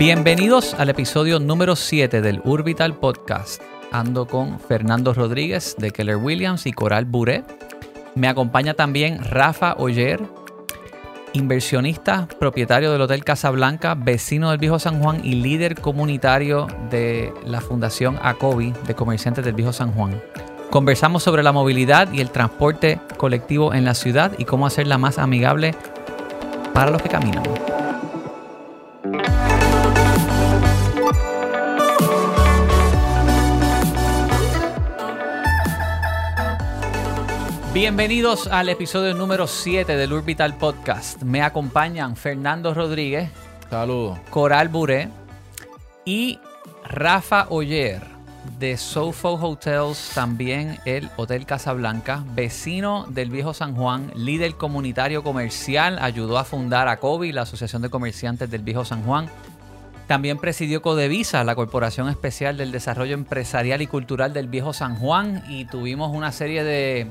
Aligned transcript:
Bienvenidos 0.00 0.72
al 0.72 0.88
episodio 0.88 1.38
número 1.40 1.76
7 1.76 2.22
del 2.22 2.40
Urbital 2.42 2.94
Podcast. 2.94 3.60
Ando 3.92 4.26
con 4.26 4.58
Fernando 4.58 5.12
Rodríguez 5.12 5.76
de 5.76 5.90
Keller 5.90 6.16
Williams 6.16 6.64
y 6.64 6.72
Coral 6.72 7.04
Buré. 7.04 7.44
Me 8.14 8.26
acompaña 8.26 8.72
también 8.72 9.22
Rafa 9.22 9.74
Oyer, 9.76 10.18
inversionista, 11.34 12.26
propietario 12.38 12.90
del 12.90 13.02
Hotel 13.02 13.24
Casablanca, 13.24 13.94
vecino 13.94 14.48
del 14.48 14.58
Viejo 14.58 14.78
San 14.78 15.02
Juan 15.02 15.20
y 15.22 15.34
líder 15.34 15.78
comunitario 15.78 16.66
de 16.88 17.34
la 17.44 17.60
Fundación 17.60 18.18
ACOBI 18.22 18.72
de 18.86 18.94
Comerciantes 18.94 19.44
del 19.44 19.52
Viejo 19.52 19.74
San 19.74 19.92
Juan. 19.92 20.18
Conversamos 20.70 21.22
sobre 21.22 21.42
la 21.42 21.52
movilidad 21.52 22.10
y 22.10 22.22
el 22.22 22.30
transporte 22.30 22.98
colectivo 23.18 23.74
en 23.74 23.84
la 23.84 23.92
ciudad 23.92 24.32
y 24.38 24.46
cómo 24.46 24.66
hacerla 24.66 24.96
más 24.96 25.18
amigable 25.18 25.74
para 26.72 26.90
los 26.90 27.02
que 27.02 27.10
caminan. 27.10 27.42
Bienvenidos 37.72 38.48
al 38.48 38.68
episodio 38.68 39.14
número 39.14 39.46
7 39.46 39.96
del 39.96 40.12
Urbital 40.12 40.58
Podcast. 40.58 41.22
Me 41.22 41.40
acompañan 41.40 42.16
Fernando 42.16 42.74
Rodríguez, 42.74 43.30
Saludos. 43.70 44.18
Coral 44.30 44.68
Buré 44.68 45.08
y 46.04 46.40
Rafa 46.82 47.46
Oyer 47.48 48.02
de 48.58 48.76
Sofo 48.76 49.34
Hotels, 49.34 50.10
también 50.16 50.80
el 50.84 51.10
Hotel 51.16 51.46
Casablanca, 51.46 52.24
vecino 52.34 53.06
del 53.08 53.30
Viejo 53.30 53.54
San 53.54 53.76
Juan, 53.76 54.10
líder 54.16 54.56
comunitario 54.56 55.22
comercial, 55.22 56.00
ayudó 56.00 56.38
a 56.38 56.44
fundar 56.44 56.88
a 56.88 56.96
COBI, 56.96 57.30
la 57.30 57.42
Asociación 57.42 57.82
de 57.82 57.90
Comerciantes 57.90 58.50
del 58.50 58.62
Viejo 58.62 58.84
San 58.84 59.04
Juan. 59.04 59.28
También 60.08 60.38
presidió 60.38 60.82
Codevisa, 60.82 61.44
la 61.44 61.54
Corporación 61.54 62.08
Especial 62.08 62.56
del 62.56 62.72
Desarrollo 62.72 63.14
Empresarial 63.14 63.80
y 63.80 63.86
Cultural 63.86 64.32
del 64.32 64.48
Viejo 64.48 64.72
San 64.72 64.96
Juan, 64.96 65.44
y 65.48 65.66
tuvimos 65.66 66.10
una 66.12 66.32
serie 66.32 66.64
de 66.64 67.06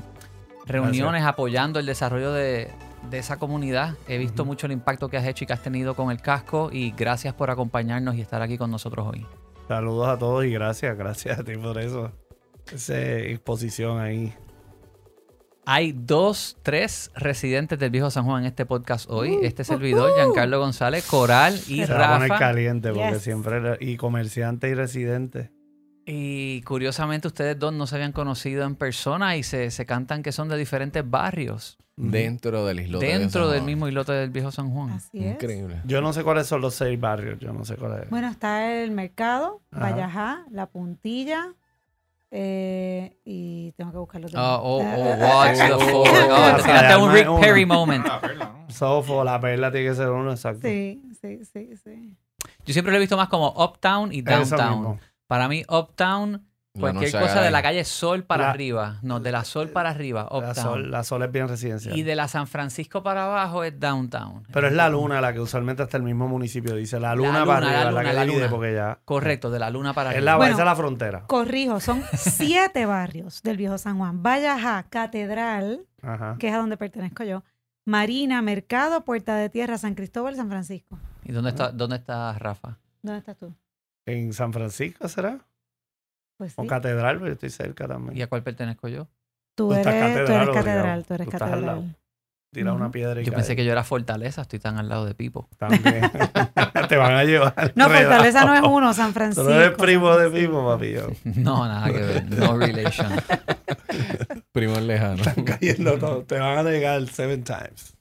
reuniones 0.66 1.24
apoyando 1.24 1.80
el 1.80 1.86
desarrollo 1.86 2.32
de, 2.34 2.70
de 3.10 3.18
esa 3.18 3.38
comunidad. 3.38 3.96
He 4.08 4.18
visto 4.18 4.46
mucho 4.46 4.66
el 4.68 4.72
impacto 4.72 5.10
que 5.10 5.18
has 5.18 5.26
hecho 5.26 5.44
y 5.44 5.48
que 5.48 5.54
has 5.54 5.64
tenido 5.64 5.96
con 5.96 6.12
el 6.12 6.22
casco, 6.22 6.70
y 6.72 6.92
gracias 6.92 7.34
por 7.34 7.50
acompañarnos 7.50 8.16
y 8.16 8.22
estar 8.22 8.42
aquí 8.42 8.58
con 8.58 8.72
nosotros 8.72 9.08
hoy. 9.08 9.26
Saludos 9.68 10.08
a 10.10 10.18
todos 10.18 10.46
y 10.46 10.52
gracias, 10.52 10.98
gracias 10.98 11.40
a 11.40 11.44
ti 11.44 11.56
por 11.58 11.78
eso. 11.78 12.12
Esa 12.74 13.00
exposición 13.00 14.00
ahí. 14.00 14.34
Hay 15.66 15.92
dos, 15.92 16.58
tres 16.64 17.12
residentes 17.16 17.78
del 17.78 17.92
Viejo 17.92 18.10
San 18.10 18.26
Juan 18.26 18.42
en 18.42 18.48
este 18.48 18.66
podcast 18.66 19.08
hoy. 19.10 19.38
Este 19.44 19.64
servidor, 19.64 20.12
Giancarlo 20.16 20.60
González, 20.60 21.06
Coral 21.06 21.54
y 21.68 21.86
Se 21.86 21.94
va 21.94 22.10
a 22.10 22.14
poner 22.16 22.30
Rafa. 22.30 22.40
caliente 22.40 22.92
porque 22.92 23.12
Yes. 23.14 23.22
siempre. 23.22 23.78
Y 23.80 23.98
comerciante 23.98 24.70
y 24.70 24.74
residente. 24.74 25.52
Y 26.12 26.62
curiosamente 26.64 27.28
ustedes 27.28 27.58
dos 27.60 27.72
no 27.74 27.86
se 27.86 27.96
habían 27.96 28.12
conocido 28.14 28.64
en 28.66 28.76
persona 28.76 29.38
y 29.38 29.44
se, 29.44 29.70
se 29.70 29.86
cantan 29.86 30.24
que 30.24 30.32
son 30.32 30.50
de 30.50 30.58
diferentes 30.58 31.08
barrios 31.08 31.78
Dentro 31.96 32.66
del 32.66 32.80
islote. 32.80 33.06
de 33.06 33.20
dentro 33.20 33.42
San 33.44 33.52
del 33.52 33.60
Juan. 33.60 33.66
mismo 33.66 33.88
islote 33.90 34.14
del 34.14 34.30
Viejo 34.30 34.52
San 34.52 34.72
Juan. 34.72 34.92
Así 34.92 35.24
es. 35.24 35.34
Increíble. 35.34 35.82
Yo 35.86 36.00
no 36.02 36.14
sé 36.14 36.24
cuáles 36.24 36.48
son 36.48 36.62
los 36.62 36.74
seis 36.74 36.98
barrios. 37.00 37.38
Yo 37.40 37.52
no 37.54 37.66
sé 37.66 37.76
cuáles. 37.76 38.10
Bueno, 38.10 38.30
está 38.30 38.74
el 38.82 38.92
mercado, 38.92 39.62
Ajá. 39.72 39.82
Vallajá, 39.82 40.46
La 40.50 40.66
Puntilla, 40.68 41.54
eh, 42.32 43.18
y 43.26 43.74
tengo 43.74 43.92
que 43.92 43.98
buscarlo. 43.98 44.28
Oh, 44.34 44.60
oh, 44.64 44.78
oh, 44.78 44.80
también. 44.84 45.22
watch 45.22 45.58
the 45.58 45.74
Oh. 45.74 46.04
Oh, 46.32 46.56
te 46.56 46.64
tiraste 46.64 46.96
un 47.02 47.12
Rick. 47.12 47.28
Perry 47.42 47.66
moment. 47.66 48.06
Sofo, 48.70 49.24
la 49.24 49.40
perla 49.42 49.72
tiene 49.72 49.90
que 49.90 49.96
ser 49.96 50.10
uno 50.10 50.32
exacto. 50.32 50.62
Sí, 50.68 51.02
sí, 51.22 51.40
sí, 51.52 51.70
sí. 51.84 52.16
Yo 52.66 52.74
siempre 52.74 52.92
lo 52.92 52.98
he 52.98 53.02
visto 53.02 53.18
más 53.18 53.28
como 53.28 53.50
Uptown 53.50 54.14
y 54.14 54.20
Eso 54.20 54.56
Downtown. 54.56 55.00
Para 55.30 55.48
mí, 55.48 55.64
Uptown, 55.70 56.44
cualquier 56.74 57.12
cosa 57.12 57.42
de 57.42 57.52
la 57.52 57.62
calle 57.62 57.84
Sol 57.86 58.24
para 58.24 58.46
La- 58.46 58.50
arriba. 58.50 58.98
No, 59.04 59.20
de 59.20 59.32
la 59.32 59.44
Sol 59.44 59.70
para 59.70 59.92
arriba, 59.92 60.28
La 60.32 60.38
Uptown. 60.40 60.56
sol, 60.56 60.90
la 60.92 61.04
sol 61.04 61.22
es 61.22 61.32
bien 61.32 61.48
residencial. 61.48 61.96
Y 61.96 62.02
de 62.02 62.16
la 62.16 62.28
San 62.28 62.48
Francisco 62.48 63.04
para 63.04 63.26
abajo 63.26 63.64
es 63.64 63.80
Downtown. 63.80 64.48
Pero 64.52 64.68
es 64.68 64.74
la 64.74 64.90
luna 64.90 65.22
la 65.22 65.32
que 65.32 65.40
usualmente 65.40 65.84
hasta 65.84 65.98
el 65.98 66.04
mismo 66.04 66.28
municipio 66.28 66.74
dice. 66.76 67.00
La 67.00 67.14
luna, 67.14 67.42
luna, 67.42 67.46
para 67.46 67.60
la 67.60 67.68
arriba, 67.68 67.84
la, 67.84 67.92
luna, 67.92 68.10
que 68.10 68.14
la 68.16 68.26
divide 68.26 68.50
porque 68.50 68.74
ya. 68.74 69.00
Correcto, 69.06 69.52
de 69.52 69.60
la 69.60 69.70
luna 69.70 69.94
para 69.94 70.10
Es 70.10 70.16
arriba. 70.18 70.32
la, 70.32 70.38
Bueno. 70.38 70.54
esa 70.54 70.62
es 70.64 70.66
la 70.66 70.76
frontera. 70.76 71.24
Corrijo, 71.28 71.80
son 71.80 72.02
siete 72.14 72.88
barrios 72.88 73.44
del 73.44 73.58
Viejo 73.58 73.78
San 73.78 74.00
Juan. 74.00 74.24
Vallajá, 74.24 74.88
Catedral, 74.90 75.86
Ajá. 76.02 76.38
que 76.40 76.48
es 76.48 76.54
a 76.56 76.58
donde 76.58 76.76
pertenezco 76.76 77.24
yo. 77.24 77.44
Marina, 77.86 78.42
Mercado, 78.42 79.06
Puerta 79.06 79.36
de 79.36 79.50
Tierra, 79.50 79.78
San 79.78 79.94
Cristóbal, 79.94 80.36
San 80.36 80.50
Francisco. 80.50 80.98
¿Y 81.24 81.32
dónde 81.34 81.52
está, 81.52 81.72
dónde 81.72 81.98
está 81.98 82.34
Rafa? 82.34 82.78
¿Dónde 83.04 83.20
estás 83.20 83.38
tú? 83.38 83.54
En 84.12 84.34
San 84.34 84.52
Francisco 84.54 85.08
será. 85.08 85.40
Pues 86.38 86.54
O 86.58 86.62
sí. 86.64 86.68
catedral, 86.68 87.18
pero 87.18 87.28
yo 87.28 87.34
estoy 87.34 87.50
cerca 87.50 87.88
también. 87.88 88.18
¿Y 88.18 88.22
a 88.22 88.28
cuál 88.28 88.44
pertenezco 88.44 88.88
yo? 88.88 89.06
Tú 89.56 89.68
tú 89.70 89.74
eres, 89.74 89.86
estás 89.88 90.00
tú 90.02 90.18
eres 90.18 90.28
catedral, 90.30 90.54
catedral, 90.54 91.06
tú 91.06 91.14
eres 91.14 91.28
Tú 91.28 91.32
estás 91.36 91.52
al 91.52 91.62
lado. 91.66 91.78
catedral. 91.82 91.96
Tira 92.52 92.74
una 92.74 92.90
piedra 92.90 93.22
y 93.22 93.26
Yo 93.26 93.32
cae. 93.32 93.38
pensé 93.42 93.56
que 93.56 93.64
yo 93.64 93.72
era 93.72 93.84
Fortaleza, 93.84 94.42
estoy 94.42 94.58
tan 94.58 94.78
al 94.80 94.90
lado 94.90 95.06
de 95.06 95.14
Pipo. 95.14 95.48
También. 95.58 96.02
Te 96.90 96.96
van 96.98 97.14
a 97.14 97.24
llevar. 97.24 97.74
No. 97.76 97.88
Fortaleza 97.90 98.44
no 98.46 98.56
es 98.56 98.62
uno, 98.64 98.92
San 98.94 99.10
Tú 99.10 99.14
Francisco. 99.14 99.44
no 99.50 99.52
eres 99.56 99.78
primo 99.78 100.18
de 100.18 100.32
Pipo, 100.32 100.66
papi. 100.66 100.94
yo. 100.94 101.08
No, 101.36 101.68
nada 101.68 101.88
que 101.92 102.00
ver. 102.00 102.26
No 102.32 102.58
relation. 102.58 103.12
Primo 104.52 104.80
lejano. 104.80 105.22
Están 105.22 105.44
cayendo 105.44 105.98
todos. 106.00 106.26
Te 106.26 106.40
van 106.40 106.58
a 106.58 106.64
negar 106.64 107.06
seven 107.08 107.44
times. 107.44 107.96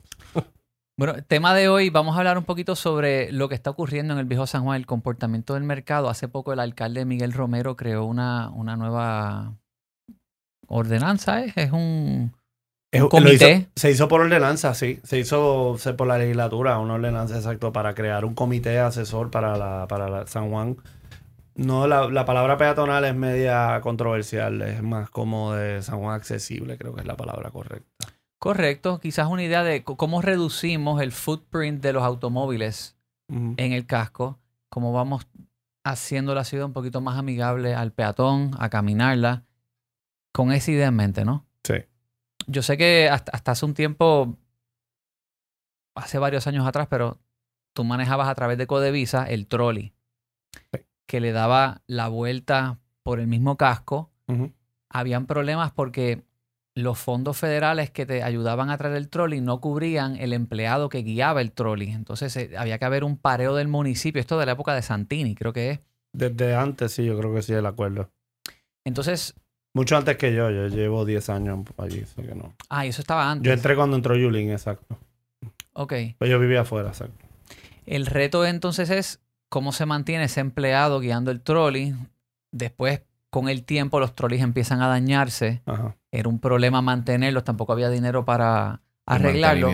Bueno, 0.99 1.15
tema 1.29 1.55
de 1.55 1.69
hoy, 1.69 1.91
vamos 1.91 2.17
a 2.17 2.19
hablar 2.19 2.39
un 2.39 2.45
poquito 2.45 2.75
sobre 2.75 3.31
lo 3.31 3.49
que 3.49 3.55
está 3.55 3.71
ocurriendo 3.71 4.15
en 4.15 4.19
el 4.19 4.27
Viejo 4.27 4.49
San 4.49 4.65
Juan, 4.65 4.77
el 4.77 4.87
comportamiento 4.87 5.55
del 5.55 5.63
mercado. 5.63 6.09
Hace 6.11 6.27
poco 6.27 6.53
el 6.53 6.59
alcalde 6.59 7.05
Miguel 7.05 7.33
Romero 7.33 7.77
creó 7.77 8.05
una, 8.05 8.51
una 8.51 8.77
nueva 8.77 9.55
ordenanza, 10.67 11.45
¿eh? 11.45 11.53
es 11.55 11.71
un, 11.71 12.33
Es- 12.91 13.01
un 13.01 13.07
hizo- 13.07 13.11
comité. 13.11 13.69
se 13.77 13.91
hizo 13.93 14.09
por 14.09 14.23
ordenanza, 14.23 14.75
sí. 14.75 14.99
Se 15.05 15.21
hizo 15.21 15.77
se- 15.79 15.95
por 15.95 16.09
la 16.09 16.19
legislatura, 16.19 16.79
una 16.79 16.95
ordenanza 16.95 17.37
exacto 17.37 17.73
para 17.73 17.95
crear 17.95 18.25
un 18.25 18.35
comité 18.35 18.81
asesor 18.81 19.31
para 19.31 19.57
la, 19.57 19.87
para 19.87 20.09
la 20.09 20.27
San 20.27 20.51
Juan. 20.51 20.79
No, 21.55 21.87
la, 21.87 22.09
la 22.09 22.25
palabra 22.25 22.57
peatonal 22.57 23.05
es 23.05 23.15
media 23.15 23.81
controversial, 23.83 24.63
es 24.63 24.83
más 24.83 25.11
como 25.11 25.53
de 25.55 25.81
San 25.81 26.01
Juan 26.01 26.17
accesible, 26.17 26.77
creo 26.77 26.93
que 26.93 27.03
es 27.03 27.07
la 27.07 27.17
palabra 27.17 27.51
correcta. 27.51 27.98
Correcto, 28.39 29.01
quizás 29.01 29.29
una 29.29 29.43
idea 29.43 29.65
de 29.65 29.83
cómo 29.83 30.23
reducimos 30.23 31.03
el 31.03 31.13
footprint 31.13 31.83
de 31.83 31.93
los 31.93 32.03
automóviles 32.05 32.97
en 33.31 33.73
el 33.73 33.85
casco, 33.85 34.39
cómo 34.71 34.93
vamos 34.93 35.27
haciendo 35.85 36.35
la 36.35 36.45
ciudad 36.45 36.65
un 36.67 36.73
poquito 36.73 37.01
más 37.01 37.19
amigable 37.19 37.75
al 37.75 37.93
peatón, 37.93 38.53
a 38.59 38.71
caminarla, 38.71 39.45
con 40.33 40.53
esa 40.53 40.71
idea 40.71 40.89
en 40.89 40.97
mente, 40.97 41.25
¿no? 41.25 41.45
Sí. 41.65 41.75
Yo 42.47 42.63
sé 42.63 42.79
que 42.79 43.09
hasta, 43.11 43.33
hasta 43.33 43.53
hace 43.53 43.67
un 43.67 43.75
tiempo, 43.75 44.37
hace 45.95 46.19
varios 46.19 46.47
años 46.47 46.67
atrás, 46.67 46.87
pero 46.89 47.19
tú 47.75 47.85
manejabas 47.85 48.29
a 48.29 48.35
través 48.35 48.57
de 48.57 48.67
Codevisa 48.67 49.25
el 49.25 49.47
trolley, 49.47 49.93
Sí. 50.73 50.81
que 51.07 51.21
le 51.21 51.33
daba 51.33 51.83
la 51.87 52.09
vuelta 52.09 52.79
por 53.03 53.21
el 53.21 53.27
mismo 53.27 53.57
casco. 53.57 54.11
Habían 54.91 55.27
problemas 55.27 55.73
porque 55.73 56.23
los 56.79 56.99
fondos 56.99 57.37
federales 57.37 57.91
que 57.91 58.07
te 58.07 58.23
ayudaban 58.23 58.71
a 58.71 58.79
traer 58.79 58.97
el 58.97 59.09
trolley 59.09 59.41
no 59.41 59.61
cubrían 59.61 60.17
el 60.17 60.33
empleado 60.33 60.89
que 60.89 61.03
guiaba 61.03 61.41
el 61.41 61.53
trolley. 61.53 61.91
Entonces 61.91 62.37
eh, 62.37 62.51
había 62.57 62.79
que 62.79 62.85
haber 62.85 63.05
un 63.05 63.17
pareo 63.17 63.55
del 63.55 63.69
municipio. 63.69 64.21
Esto 64.21 64.39
de 64.39 64.47
la 64.47 64.53
época 64.53 64.75
de 64.75 64.83
Santini, 64.83 65.35
creo 65.35 65.53
que 65.53 65.71
es. 65.73 65.81
Desde 66.13 66.55
antes, 66.55 66.93
sí, 66.93 67.05
yo 67.05 67.19
creo 67.19 67.35
que 67.35 67.43
sí, 67.43 67.53
el 67.53 67.67
acuerdo. 67.67 68.11
Entonces, 68.85 69.35
Mucho 69.75 69.97
antes 69.97 70.17
que 70.17 70.35
yo, 70.35 70.51
yo 70.51 70.67
llevo 70.69 71.05
10 71.05 71.29
años 71.29 71.61
allí, 71.77 72.01
así 72.01 72.23
que 72.23 72.35
no. 72.35 72.55
ah, 72.69 72.87
y 72.87 72.89
eso 72.89 73.03
estaba 73.03 73.31
antes. 73.31 73.47
Yo 73.47 73.53
entré 73.53 73.77
cuando 73.77 73.97
entró 73.97 74.17
Yulín, 74.17 74.51
exacto. 74.51 74.99
Ok. 75.75 75.93
Pues 76.19 76.31
yo 76.31 76.41
vivía 76.41 76.63
afuera, 76.63 76.89
exacto. 76.89 77.25
El 77.87 78.07
reto 78.07 78.45
entonces 78.45 78.91
es 78.91 79.21
cómo 79.49 79.73
se 79.73 79.87
mantiene 79.87 80.25
ese 80.25 80.41
empleado 80.41 81.01
guiando 81.01 81.31
el 81.31 81.43
trolley. 81.43 81.95
Después, 82.51 83.03
con 83.31 83.49
el 83.49 83.65
tiempo, 83.65 84.01
los 84.01 84.15
trolleys 84.15 84.43
empiezan 84.43 84.83
a 84.83 84.89
dañarse. 84.89 85.63
Ajá. 85.67 85.97
Era 86.11 86.29
un 86.29 86.39
problema 86.39 86.83
mantenerlos, 86.83 87.45
tampoco 87.45 87.73
había 87.73 87.91
dinero 87.91 88.25
para 88.25 88.81
arreglarlo. 89.07 89.71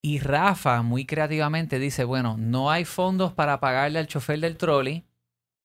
Y 0.00 0.20
Rafa, 0.20 0.82
muy 0.82 1.04
creativamente, 1.04 1.78
dice, 1.78 2.04
bueno, 2.04 2.36
no 2.38 2.70
hay 2.70 2.84
fondos 2.84 3.32
para 3.32 3.58
pagarle 3.60 3.98
al 3.98 4.06
chofer 4.06 4.38
del 4.40 4.56
trolley 4.56 5.04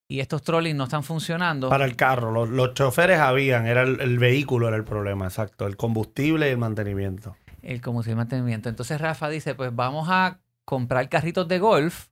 y 0.07 0.19
estos 0.19 0.42
trolleys 0.44 0.75
no 0.75 0.86
están 0.86 1.04
funcionando. 1.04 1.69
Para 1.69 1.86
el 1.86 1.95
carro, 1.95 2.31
los, 2.31 2.50
los 2.50 2.74
choferes 2.74 3.19
habían, 3.19 3.68
era 3.68 3.84
el, 3.84 4.00
el 4.01 4.19
vehículo 4.19 4.68
era 4.68 4.78
el 4.78 4.84
problema, 4.84 5.25
exacto. 5.25 5.66
El 5.66 5.78
combustible 5.78 6.48
y 6.48 6.51
el 6.51 6.57
mantenimiento. 6.57 7.36
El 7.62 7.81
combustible 7.81 8.13
y 8.13 8.18
mantenimiento. 8.18 8.69
Entonces 8.69 9.00
Rafa 9.00 9.30
dice, 9.30 9.56
pues 9.56 9.74
vamos 9.75 10.07
a 10.10 10.40
comprar 10.66 11.10
carritos 11.10 11.48
de 11.48 11.60
golf. 11.60 12.07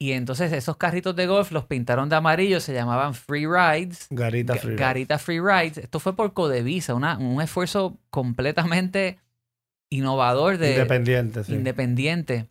Y 0.00 0.12
entonces 0.12 0.52
esos 0.52 0.76
carritos 0.76 1.16
de 1.16 1.26
golf 1.26 1.50
los 1.50 1.64
pintaron 1.64 2.08
de 2.08 2.14
amarillo, 2.16 2.60
se 2.60 2.72
llamaban 2.72 3.14
Free 3.14 3.46
Rides. 3.46 4.06
Garita 4.10 4.54
Ga- 4.54 4.58
Free 4.60 4.70
Ride. 4.70 4.80
Garita 4.80 5.18
Free 5.18 5.40
Rides. 5.40 5.78
Esto 5.78 5.98
fue 5.98 6.14
por 6.14 6.32
Codevisa, 6.34 6.94
una- 6.94 7.18
un 7.18 7.42
esfuerzo 7.42 7.98
completamente 8.10 9.18
innovador 9.90 10.58
de 10.58 10.70
Independiente, 10.72 11.42
sí. 11.44 11.54
independiente. 11.54 12.48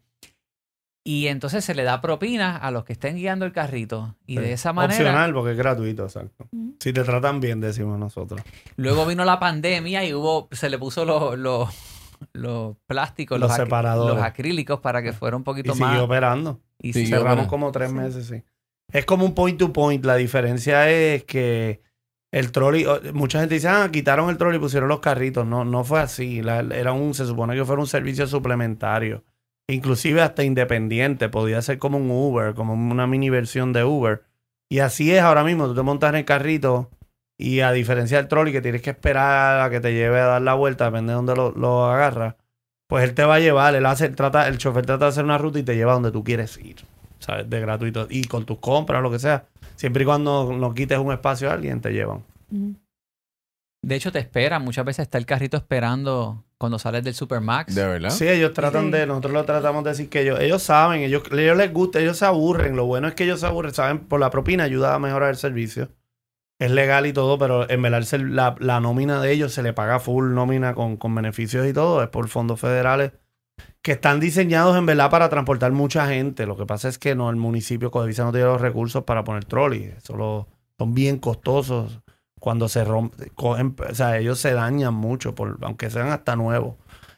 Y 1.05 1.27
entonces 1.27 1.63
se 1.63 1.73
le 1.73 1.83
da 1.83 2.01
propina 2.01 2.57
a 2.57 2.69
los 2.69 2.83
que 2.83 2.91
estén 2.91 3.15
guiando 3.15 3.45
el 3.45 3.53
carrito. 3.53 4.15
Y 4.25 4.35
de 4.35 4.51
esa 4.51 4.73
manera. 4.73 4.99
Opcional 4.99 5.33
porque 5.33 5.51
es 5.51 5.57
gratuito, 5.57 6.03
exacto. 6.03 6.47
Ujú. 6.51 6.75
Si 6.81 6.91
te 6.91 7.03
tratan 7.05 7.39
bien, 7.39 7.61
decimos 7.61 7.97
nosotros. 7.97 8.41
Luego 8.75 9.05
vino 9.05 9.23
la 9.23 9.39
pandemia 9.39 10.03
y 10.03 10.13
hubo, 10.13 10.49
se 10.51 10.69
le 10.69 10.77
puso 10.77 11.05
los, 11.05 11.37
los, 11.39 11.69
los 12.33 12.75
plásticos, 12.87 13.39
Los 13.39 13.55
separadores. 13.55 14.15
los 14.15 14.21
acrílicos 14.23 14.81
para 14.81 15.01
que 15.01 15.13
fuera 15.13 15.37
un 15.37 15.43
Y 15.43 15.45
poquito 15.45 15.71
siguió 15.71 15.87
más. 15.87 15.99
operando. 16.01 16.59
Y 16.81 16.93
Sí, 16.93 17.07
Cerramos 17.07 17.47
como 17.47 17.71
tres 17.71 17.91
meses, 17.91 18.27
sí. 18.27 18.43
Es 18.91 19.05
como 19.05 19.25
un 19.25 19.33
point 19.33 19.57
to 19.59 19.73
point. 19.73 20.03
La 20.05 20.15
diferencia 20.15 20.89
es 20.89 21.23
que 21.25 21.81
el 22.31 22.51
trolley, 22.51 22.85
mucha 23.13 23.39
gente 23.39 23.55
dice, 23.55 23.67
ah, 23.67 23.89
quitaron 23.91 24.29
el 24.29 24.37
trolley 24.37 24.57
y 24.57 24.61
pusieron 24.61 24.87
los 24.89 24.99
carritos. 24.99 25.45
No, 25.45 25.65
no 25.65 25.83
fue 25.83 25.99
así. 25.99 26.41
La- 26.41 26.59
era 26.59 26.93
un, 26.93 27.13
se 27.13 27.25
supone 27.25 27.55
que 27.55 27.65
fuera 27.65 27.81
un 27.81 27.87
servicio 27.87 28.27
suplementario. 28.27 29.23
Inclusive 29.69 30.21
hasta 30.21 30.43
independiente. 30.43 31.27
Podía 31.29 31.61
ser 31.61 31.77
como 31.79 31.97
un 31.97 32.09
Uber, 32.09 32.53
como 32.53 32.73
una 32.73 33.07
mini 33.07 33.29
versión 33.29 33.73
de 33.73 33.83
Uber. 33.83 34.23
Y 34.69 34.79
así 34.79 35.13
es 35.13 35.21
ahora 35.21 35.43
mismo. 35.43 35.65
Tú 35.67 35.75
te 35.75 35.81
montas 35.81 36.09
en 36.11 36.15
el 36.17 36.25
carrito 36.25 36.89
y 37.37 37.59
a 37.59 37.71
diferencia 37.71 38.17
del 38.17 38.27
trolley 38.27 38.53
que 38.53 38.61
tienes 38.61 38.81
que 38.81 38.89
esperar 38.91 39.61
a 39.61 39.69
que 39.69 39.79
te 39.79 39.93
lleve 39.93 40.19
a 40.19 40.25
dar 40.25 40.41
la 40.41 40.53
vuelta, 40.55 40.85
depende 40.85 41.11
de 41.11 41.15
dónde 41.15 41.35
lo, 41.35 41.51
lo 41.51 41.85
agarras, 41.85 42.35
pues 42.87 43.03
él 43.03 43.13
te 43.13 43.23
va 43.25 43.35
a 43.35 43.39
llevar, 43.39 43.75
él 43.75 43.85
hace, 43.85 44.09
trata, 44.09 44.47
el 44.47 44.57
chofer 44.57 44.85
trata 44.85 45.05
de 45.05 45.09
hacer 45.09 45.23
una 45.25 45.37
ruta 45.37 45.59
y 45.59 45.63
te 45.63 45.75
lleva 45.75 45.91
a 45.91 45.95
donde 45.95 46.11
tú 46.11 46.23
quieres 46.23 46.57
ir, 46.57 46.77
¿sabes? 47.19 47.49
De 47.49 47.59
gratuito. 47.59 48.07
Y 48.09 48.23
con 48.25 48.45
tus 48.45 48.59
compras, 48.59 49.01
lo 49.01 49.11
que 49.11 49.19
sea. 49.19 49.45
Siempre 49.75 50.03
y 50.03 50.05
cuando 50.05 50.53
no 50.53 50.73
quites 50.73 50.97
un 50.97 51.11
espacio 51.11 51.49
a 51.49 51.53
alguien, 51.53 51.81
te 51.81 51.91
llevan. 51.91 52.23
De 53.83 53.95
hecho, 53.95 54.11
te 54.11 54.19
esperan. 54.19 54.63
Muchas 54.63 54.85
veces 54.85 55.03
está 55.03 55.17
el 55.17 55.25
carrito 55.25 55.55
esperando 55.57 56.43
cuando 56.57 56.79
sales 56.79 57.03
del 57.03 57.13
Supermax. 57.13 57.75
¿De 57.75 57.85
verdad? 57.85 58.09
Sí, 58.09 58.27
ellos 58.27 58.53
tratan 58.53 58.85
Sí. 58.85 58.91
de, 58.91 59.05
nosotros 59.05 59.33
lo 59.33 59.45
tratamos 59.45 59.83
de 59.83 59.91
decir 59.91 60.09
que 60.09 60.21
ellos, 60.21 60.39
ellos 60.39 60.63
saben, 60.63 61.01
ellos, 61.01 61.23
ellos 61.31 61.57
les 61.57 61.71
gusta, 61.71 61.99
ellos 61.99 62.17
se 62.17 62.25
aburren. 62.25 62.75
Lo 62.75 62.85
bueno 62.85 63.07
es 63.07 63.13
que 63.13 63.25
ellos 63.25 63.39
se 63.39 63.45
aburren, 63.45 63.73
saben, 63.73 63.99
por 63.99 64.19
la 64.19 64.31
propina 64.31 64.63
ayuda 64.63 64.95
a 64.95 64.99
mejorar 64.99 65.29
el 65.29 65.35
servicio. 65.37 65.89
Es 66.59 66.71
legal 66.71 67.05
y 67.05 67.13
todo, 67.13 67.37
pero 67.37 67.69
en 67.69 67.81
verdad 67.83 68.03
la, 68.19 68.55
la 68.59 68.79
nómina 68.79 69.21
de 69.21 69.31
ellos 69.31 69.53
se 69.53 69.61
le 69.61 69.73
paga 69.73 69.99
full 69.99 70.33
nómina 70.33 70.73
con, 70.73 70.97
con 70.97 71.13
beneficios 71.13 71.67
y 71.67 71.73
todo, 71.73 72.01
es 72.01 72.09
por 72.09 72.27
fondos 72.29 72.59
federales 72.59 73.11
que 73.81 73.93
están 73.93 74.19
diseñados 74.19 74.77
en 74.77 74.85
verdad 74.85 75.09
para 75.11 75.29
transportar 75.29 75.71
mucha 75.71 76.07
gente. 76.07 76.45
Lo 76.45 76.57
que 76.57 76.65
pasa 76.65 76.89
es 76.89 76.99
que 76.99 77.15
no, 77.15 77.29
el 77.29 77.35
municipio 77.37 77.91
Codevisa 77.91 78.23
no 78.23 78.31
tiene 78.31 78.47
los 78.47 78.61
recursos 78.61 79.03
para 79.03 79.23
poner 79.23 79.45
trolley. 79.45 79.93
Eso 79.97 80.15
lo- 80.17 80.47
son 80.77 80.93
bien 80.93 81.19
costosos. 81.19 82.01
Cuando 82.39 82.69
se 82.69 82.83
rompen, 82.85 83.29
cogen, 83.35 83.75
o 83.89 83.95
sea, 83.95 84.17
ellos 84.19 84.39
se 84.39 84.53
dañan 84.53 84.93
mucho, 84.93 85.33
por, 85.35 85.57
aunque 85.61 85.89
sean 85.89 86.09
hasta 86.09 86.35
nuevos. 86.35 86.75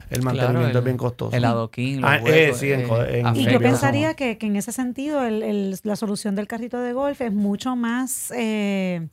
El 0.10 0.22
Claro, 0.22 0.38
mantenimiento 0.38 0.78
el- 0.80 0.82
es 0.82 0.84
bien 0.86 0.98
costoso. 0.98 1.36
El 1.38 1.46
adoquín, 1.46 2.02
los 2.02 2.10
Ah, 2.10 2.18
eh, 2.26 2.52
sí, 2.56 2.72
en 2.72 2.82
eh, 2.82 2.84
en- 3.20 3.26
Y 3.28 3.30
afecta. 3.30 3.52
yo 3.52 3.60
pensaría 3.60 4.14
que, 4.16 4.38
que 4.38 4.48
en 4.48 4.56
ese 4.56 4.72
sentido 4.72 5.24
el- 5.26 5.44
el- 5.44 5.80
la 5.84 5.96
solución 5.96 6.36
del 6.36 6.48
carrito 6.48 6.80
de 6.80 6.94
golf 6.94 7.22
es 7.22 7.32
mucho 7.32 7.76
más, 7.76 8.32
eh, 8.36 9.08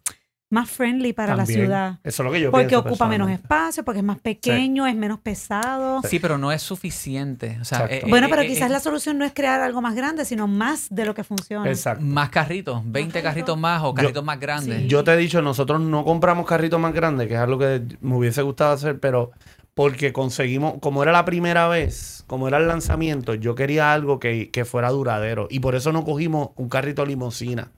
más 0.48 0.70
friendly 0.70 1.12
para 1.12 1.34
También. 1.34 1.60
la 1.60 1.64
ciudad. 1.66 1.98
Eso 2.04 2.22
es 2.22 2.26
lo 2.26 2.32
que 2.32 2.40
yo 2.40 2.50
Porque 2.50 2.68
pienso 2.68 2.88
ocupa 2.88 3.08
menos 3.08 3.30
espacio, 3.30 3.84
porque 3.84 3.98
es 3.98 4.04
más 4.04 4.18
pequeño, 4.20 4.86
es 4.86 4.94
menos 4.94 5.18
pesado. 5.18 6.00
Sí, 6.04 6.20
pero 6.20 6.38
no 6.38 6.52
es 6.52 6.62
suficiente. 6.62 7.58
O 7.60 7.64
sea, 7.64 7.86
eh, 7.90 8.04
Bueno, 8.08 8.28
eh, 8.28 8.30
pero 8.30 8.42
eh, 8.42 8.46
quizás 8.46 8.70
eh, 8.70 8.72
la 8.72 8.80
solución 8.80 9.18
no 9.18 9.24
es 9.24 9.32
crear 9.34 9.60
algo 9.60 9.82
más 9.82 9.96
grande, 9.96 10.24
sino 10.24 10.46
más 10.46 10.86
de 10.90 11.04
lo 11.04 11.14
que 11.14 11.24
funciona. 11.24 11.68
Exacto. 11.68 12.04
Más 12.04 12.30
carritos, 12.30 12.82
20 12.84 13.12
carritos. 13.12 13.22
carritos 13.22 13.58
más 13.58 13.82
o 13.82 13.92
carritos 13.92 14.24
más 14.24 14.38
grandes. 14.38 14.82
Sí. 14.82 14.86
Yo 14.86 15.02
te 15.02 15.12
he 15.12 15.16
dicho, 15.16 15.42
nosotros 15.42 15.80
no 15.80 16.04
compramos 16.04 16.46
carritos 16.46 16.78
más 16.78 16.94
grandes, 16.94 17.26
que 17.26 17.34
es 17.34 17.40
algo 17.40 17.58
que 17.58 17.82
me 18.00 18.14
hubiese 18.14 18.42
gustado 18.42 18.72
hacer, 18.72 19.00
pero 19.00 19.32
porque 19.74 20.12
conseguimos, 20.12 20.74
como 20.80 21.02
era 21.02 21.12
la 21.12 21.24
primera 21.24 21.66
vez, 21.68 22.24
como 22.28 22.48
era 22.48 22.58
el 22.58 22.68
lanzamiento, 22.68 23.34
yo 23.34 23.54
quería 23.54 23.92
algo 23.92 24.20
que, 24.20 24.50
que 24.50 24.64
fuera 24.64 24.90
duradero. 24.90 25.48
Y 25.50 25.60
por 25.60 25.74
eso 25.74 25.92
no 25.92 26.04
cogimos 26.04 26.50
un 26.56 26.68
carrito 26.68 27.04
limosina. 27.04 27.72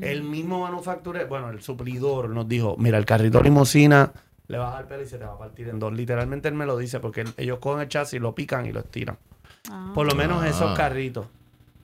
El 0.00 0.22
mismo 0.22 0.60
manufacturero, 0.60 1.26
bueno, 1.28 1.50
el 1.50 1.62
suplidor 1.62 2.28
nos 2.30 2.48
dijo, 2.48 2.76
mira, 2.78 2.98
el 2.98 3.04
carrito 3.04 3.42
limosina 3.42 4.12
le 4.48 4.58
vas 4.58 4.72
a 4.72 4.76
dar 4.76 4.86
pelo 4.88 5.02
y 5.02 5.06
se 5.06 5.18
te 5.18 5.24
va 5.24 5.32
a 5.34 5.38
partir 5.38 5.68
en 5.68 5.78
dos. 5.78 5.92
Literalmente 5.92 6.48
él 6.48 6.54
me 6.54 6.66
lo 6.66 6.76
dice, 6.78 7.00
porque 7.00 7.24
ellos 7.36 7.58
cogen 7.58 7.82
el 7.82 7.88
chasis, 7.88 8.20
lo 8.20 8.34
pican 8.34 8.66
y 8.66 8.72
lo 8.72 8.80
estiran. 8.80 9.16
Ah. 9.70 9.90
Por 9.94 10.06
lo 10.06 10.14
menos 10.14 10.42
Ah. 10.42 10.48
esos 10.48 10.76
carritos. 10.76 11.26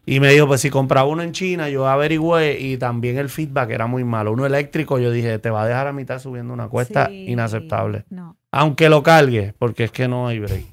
Y 0.05 0.19
me 0.19 0.31
dijo, 0.32 0.47
pues 0.49 0.61
si 0.61 0.69
compraba 0.69 1.09
uno 1.09 1.23
en 1.23 1.31
China, 1.32 1.69
yo 1.69 1.87
averigüé 1.87 2.59
y 2.61 2.76
también 2.76 3.19
el 3.19 3.29
feedback 3.29 3.70
era 3.70 3.87
muy 3.87 4.03
malo. 4.05 4.32
Uno 4.32 4.44
eléctrico, 4.47 4.99
yo 4.99 5.11
dije, 5.12 5.38
te 5.38 5.49
va 5.49 5.62
a 5.62 5.67
dejar 5.67 5.87
a 5.87 5.93
mitad 5.93 6.19
subiendo 6.19 6.53
una 6.53 6.69
cuesta 6.69 7.06
Sí. 7.06 7.26
inaceptable. 7.31 8.05
No. 8.11 8.37
Aunque 8.50 8.88
lo 8.88 9.03
cargue, 9.03 9.55
porque 9.59 9.85
es 9.85 9.91
que 9.93 10.09
no 10.09 10.26
hay 10.29 10.41
break. 10.41 10.67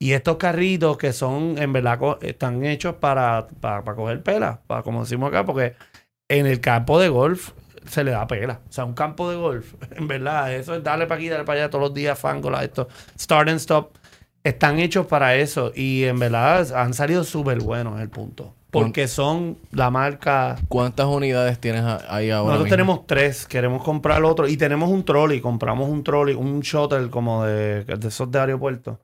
Y 0.00 0.12
estos 0.14 0.36
carritos 0.36 0.96
que 0.98 1.12
son, 1.12 1.56
en 1.58 1.72
verdad, 1.72 1.98
están 2.22 2.64
hechos 2.64 2.96
para, 2.96 3.46
para, 3.60 3.84
para 3.84 3.96
coger 3.96 4.20
pela, 4.24 4.60
para, 4.66 4.82
como 4.82 5.00
decimos 5.02 5.28
acá, 5.28 5.44
porque 5.44 5.74
en 6.38 6.46
el 6.46 6.60
campo 6.60 6.98
de 6.98 7.08
golf 7.08 7.50
se 7.86 8.04
le 8.04 8.12
da 8.12 8.26
pela. 8.26 8.60
O 8.68 8.72
sea, 8.72 8.84
un 8.84 8.94
campo 8.94 9.30
de 9.30 9.36
golf, 9.36 9.74
en 9.96 10.08
verdad, 10.08 10.52
eso 10.54 10.74
es 10.74 10.82
darle 10.82 11.06
para 11.06 11.18
aquí, 11.18 11.28
darle 11.28 11.44
para 11.44 11.60
allá 11.60 11.70
todos 11.70 11.82
los 11.82 11.94
días, 11.94 12.18
fangola, 12.18 12.64
esto, 12.64 12.88
start 13.18 13.48
and 13.48 13.60
stop. 13.60 13.96
Están 14.44 14.80
hechos 14.80 15.06
para 15.06 15.36
eso 15.36 15.70
y 15.74 16.02
en 16.04 16.18
verdad 16.18 16.74
han 16.74 16.94
salido 16.94 17.22
súper 17.22 17.60
buenos, 17.60 18.00
el 18.00 18.08
punto. 18.08 18.54
Porque 18.72 19.06
son 19.06 19.58
la 19.70 19.90
marca 19.90 20.56
¿Cuántas 20.66 21.06
unidades 21.06 21.58
tienes 21.60 21.84
ahí 22.08 22.30
ahora? 22.30 22.54
nosotros 22.54 22.64
mismo? 22.64 22.70
tenemos 22.70 23.06
tres, 23.06 23.46
queremos 23.46 23.84
comprar 23.84 24.24
otro. 24.24 24.48
Y 24.48 24.56
tenemos 24.56 24.88
un 24.88 25.04
trolley, 25.04 25.40
compramos 25.42 25.90
un 25.90 26.02
trolley, 26.02 26.34
un 26.34 26.60
shuttle 26.60 27.10
como 27.10 27.44
de, 27.44 27.84
de 27.84 28.08
esos 28.08 28.30
de 28.32 28.40
aeropuerto. 28.40 28.98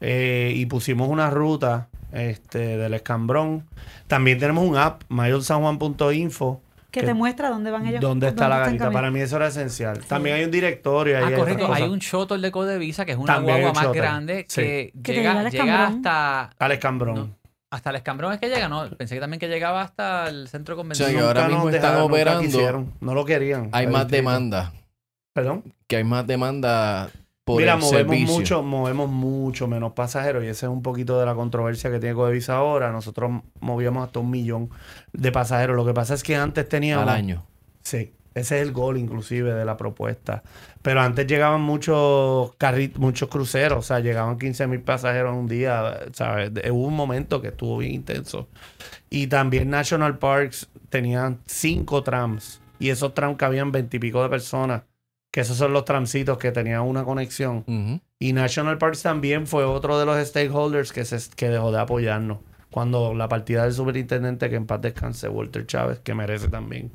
Eh, 0.00 0.52
y 0.54 0.66
pusimos 0.66 1.08
una 1.08 1.30
ruta 1.30 1.88
este, 2.12 2.76
del 2.76 2.94
escambrón. 2.94 3.66
También 4.06 4.38
tenemos 4.38 4.64
un 4.64 4.76
app, 4.76 5.02
mayorsanjuan.info, 5.08 6.60
Que 6.90 7.00
Que- 7.00 7.06
te 7.06 7.12
muestra 7.14 7.50
dónde 7.50 7.70
van 7.70 7.86
ellos. 7.86 8.00
donde 8.00 8.28
está 8.28 8.48
la 8.48 8.62
caminando. 8.64 8.92
Para 8.92 9.10
mí 9.10 9.20
eso 9.20 9.36
era 9.36 9.48
esencial. 9.48 9.98
También 10.06 10.36
hay 10.36 10.44
un 10.44 10.50
directorio. 10.50 11.18
ahí 11.18 11.24
Ah, 11.24 11.26
hay 11.28 11.34
correcto. 11.34 11.90
un 11.92 11.98
shuttle 11.98 12.38
de 12.38 12.50
Codevisa 12.50 13.04
que 13.04 13.12
es 13.12 13.18
una 13.18 13.34
También 13.34 13.56
guagua 13.56 13.70
un 13.70 13.74
más 13.76 13.84
shuttle. 13.84 14.00
grande 14.00 14.46
Sí. 14.48 14.62
que, 14.62 14.92
llega, 15.12 15.38
al 15.38 15.50
llega 15.50 15.86
hasta, 15.86 16.44
Al 16.58 16.72
escambrón. 16.72 17.14
No. 17.14 17.28
hasta 17.70 17.90
el 17.90 17.96
escambrón. 17.96 18.32
Es 18.32 18.40
que 18.40 18.48
llega, 18.48 18.70
¿no? 18.70 18.88
Pensé 18.96 19.14
que 19.16 19.20
también 19.20 19.38
que 19.38 19.48
llegaba 19.48 19.82
hasta 19.82 20.28
el 20.30 20.48
centro 20.48 20.80
O 20.80 20.94
sea, 20.94 21.10
que 21.10 21.18
ahora 21.18 21.46
mismo 21.48 21.68
están 21.68 21.82
dejaron, 21.82 22.10
operando. 22.10 22.86
No 23.00 23.14
lo 23.14 23.24
querían. 23.26 23.68
Hay 23.72 23.86
más 23.86 24.08
demanda. 24.08 24.72
Perdón. 25.34 25.64
Que 25.86 25.96
hay 25.96 26.04
más 26.04 26.26
demanda 26.26 27.10
por 27.48 27.62
Mira, 27.62 27.72
el 27.74 27.80
movemos 27.80 28.14
servicio. 28.14 28.34
mucho, 28.34 28.62
movemos 28.62 29.08
mucho 29.08 29.66
menos 29.66 29.92
pasajeros 29.94 30.44
y 30.44 30.48
ese 30.48 30.66
es 30.66 30.70
un 30.70 30.82
poquito 30.82 31.18
de 31.18 31.24
la 31.24 31.34
controversia 31.34 31.90
que 31.90 31.98
tiene 31.98 32.14
Codevisa 32.14 32.56
ahora. 32.56 32.92
Nosotros 32.92 33.42
movíamos 33.60 34.04
hasta 34.06 34.20
un 34.20 34.30
millón 34.30 34.68
de 35.14 35.32
pasajeros. 35.32 35.74
Lo 35.74 35.86
que 35.86 35.94
pasa 35.94 36.12
es 36.12 36.22
que 36.22 36.36
antes 36.36 36.68
teníamos... 36.68 37.04
al 37.04 37.08
año. 37.08 37.46
Sí, 37.82 38.12
ese 38.34 38.60
es 38.60 38.66
el 38.66 38.72
gol 38.72 38.98
inclusive 38.98 39.54
de 39.54 39.64
la 39.64 39.78
propuesta. 39.78 40.42
Pero 40.82 41.00
antes 41.00 41.26
llegaban 41.26 41.62
muchos 41.62 42.54
carritos, 42.56 43.00
muchos 43.00 43.30
cruceros, 43.30 43.78
o 43.78 43.82
sea, 43.82 44.00
llegaban 44.00 44.38
15 44.38 44.66
mil 44.66 44.82
pasajeros 44.82 45.32
en 45.32 45.38
un 45.38 45.48
día, 45.48 46.00
¿sabes? 46.12 46.50
Hubo 46.70 46.86
un 46.86 46.94
momento 46.94 47.40
que 47.40 47.48
estuvo 47.48 47.78
bien 47.78 47.94
intenso. 47.94 48.48
Y 49.08 49.28
también 49.28 49.70
National 49.70 50.18
Parks 50.18 50.68
tenían 50.90 51.40
cinco 51.46 52.02
trams 52.02 52.60
y 52.78 52.90
esos 52.90 53.14
trams 53.14 53.36
cabían 53.38 53.72
veintipico 53.72 54.22
de 54.22 54.28
personas, 54.28 54.82
que 55.38 55.42
esos 55.42 55.56
son 55.56 55.72
los 55.72 55.84
tramcitos 55.84 56.36
que 56.36 56.50
tenían 56.50 56.80
una 56.80 57.04
conexión. 57.04 57.64
Y 58.18 58.32
National 58.32 58.76
Parks 58.76 59.02
también 59.02 59.46
fue 59.46 59.62
otro 59.64 59.96
de 59.96 60.04
los 60.04 60.18
stakeholders 60.26 60.92
que, 60.92 61.04
se, 61.04 61.16
que 61.36 61.48
dejó 61.48 61.70
de 61.70 61.78
apoyarnos. 61.78 62.38
Cuando 62.72 63.14
la 63.14 63.28
partida 63.28 63.62
del 63.62 63.72
superintendente, 63.72 64.50
que 64.50 64.56
en 64.56 64.66
paz 64.66 64.80
descanse, 64.80 65.28
Walter 65.28 65.64
Chávez, 65.64 66.00
que 66.00 66.12
merece 66.12 66.48
también 66.48 66.90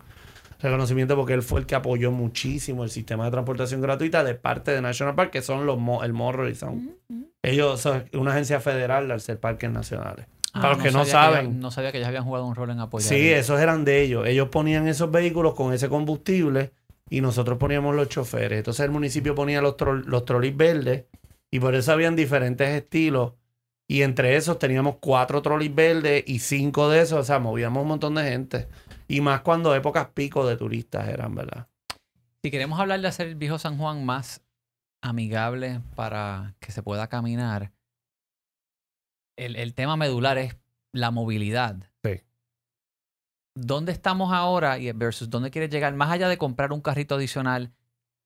reconocimiento 0.59 1.15
porque 1.15 1.33
él 1.33 1.41
fue 1.41 1.61
el 1.61 1.65
que 1.65 1.75
apoyó 1.75 2.11
muchísimo 2.11 2.83
el 2.83 2.89
sistema 2.89 3.25
de 3.25 3.31
transportación 3.31 3.79
gratuita 3.81 4.23
de 4.25 4.35
parte 4.35 4.71
de 4.71 4.81
National 4.81 5.15
Park, 5.15 5.31
que 5.31 5.41
son 5.41 5.65
los 5.65 5.77
mo- 5.79 6.03
el 6.03 6.11
Morro 6.13 6.49
y 6.49 6.55
Sound. 6.55 6.89
Ujú. 7.09 7.29
Ellos 7.43 7.79
son 7.79 8.03
una 8.13 8.31
agencia 8.31 8.59
federal 8.59 9.09
al 9.09 9.21
ser 9.21 9.39
parques 9.39 9.69
nacionales. 9.71 10.25
Ah, 10.53 10.61
Para 10.61 10.73
los 10.75 10.83
que 10.83 10.91
no 10.91 10.99
sabía 11.05 11.11
saben. 11.13 11.45
ellos- 11.47 11.55
no 11.61 11.71
sabía 11.71 11.91
que 11.93 11.97
ellos 11.97 12.07
habían 12.09 12.23
jugado 12.25 12.45
un 12.45 12.55
rol 12.55 12.69
en 12.71 12.79
apoyar. 12.81 13.07
Sí, 13.09 13.29
esos 13.31 13.59
eran 13.61 13.85
de 13.85 14.01
ellos. 14.01 14.27
Ellos 14.27 14.49
ponían 14.49 14.87
esos 14.89 15.09
vehículos 15.11 15.53
con 15.55 15.73
ese 15.73 15.87
combustible 15.89 16.71
y 17.13 17.21
nosotros 17.21 17.59
poníamos 17.59 17.95
los 17.95 18.09
choferes. 18.09 18.57
Entonces 18.57 18.83
el 18.83 18.89
municipio 18.89 19.35
ponía 19.35 19.61
los, 19.61 19.77
tro- 19.77 20.03
los 20.03 20.25
trolleys 20.25 20.57
verdes 20.57 21.05
y 21.51 21.59
por 21.59 21.75
eso 21.75 21.91
habían 21.91 22.15
diferentes 22.15 22.67
estilos. 22.69 23.33
Y 23.87 24.01
entre 24.01 24.35
esos 24.35 24.57
teníamos 24.57 24.95
cuatro 24.99 25.43
trolleys 25.43 25.75
verdes 25.75 26.23
y 26.25 26.39
cinco 26.39 26.89
de 26.89 27.01
esos. 27.01 27.19
O 27.19 27.23
sea, 27.23 27.37
movíamos 27.37 27.83
un 27.83 27.89
montón 27.89 28.15
de 28.15 28.23
gente. 28.23 28.67
Y 29.07 29.21
más 29.21 29.41
cuando 29.41 29.75
épocas 29.75 30.07
pico 30.15 30.47
de 30.47 30.57
turistas 30.57 31.07
eran, 31.07 31.35
¿verdad? 31.35 31.67
Si 32.41 32.49
queremos 32.49 32.79
hablar 32.79 32.99
de 32.99 33.07
hacer 33.07 33.27
el 33.27 33.35
viejo 33.35 33.59
San 33.59 33.77
Juan 33.77 34.03
más 34.03 34.41
amigable 35.03 35.81
para 35.95 36.55
que 36.59 36.71
se 36.71 36.81
pueda 36.81 37.09
caminar, 37.09 37.71
el, 39.37 39.55
el 39.55 39.75
tema 39.75 39.97
medular 39.97 40.39
es 40.39 40.55
la 40.93 41.11
movilidad. 41.11 41.75
Sí. 42.03 42.21
¿Dónde 43.55 43.91
estamos 43.91 44.33
ahora 44.33 44.79
y 44.79 44.91
versus 44.91 45.29
dónde 45.29 45.51
quieres 45.51 45.69
llegar? 45.69 45.93
Más 45.95 46.11
allá 46.11 46.27
de 46.27 46.37
comprar 46.37 46.73
un 46.73 46.81
carrito 46.81 47.15
adicional, 47.15 47.71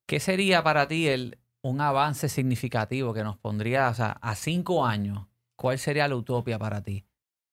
¿qué 0.07 0.19
sería 0.19 0.63
para 0.63 0.88
ti 0.88 1.07
el, 1.07 1.39
un 1.62 1.81
avance 1.81 2.29
significativo 2.29 3.13
que 3.13 3.24
nos 3.24 3.38
pondría, 3.38 3.88
a 3.89 4.36
cinco 4.36 4.86
años? 4.86 5.27
¿Cuál 5.55 5.79
sería 5.79 6.07
la 6.07 6.15
utopia 6.15 6.57
para 6.57 6.81
ti? 6.81 7.05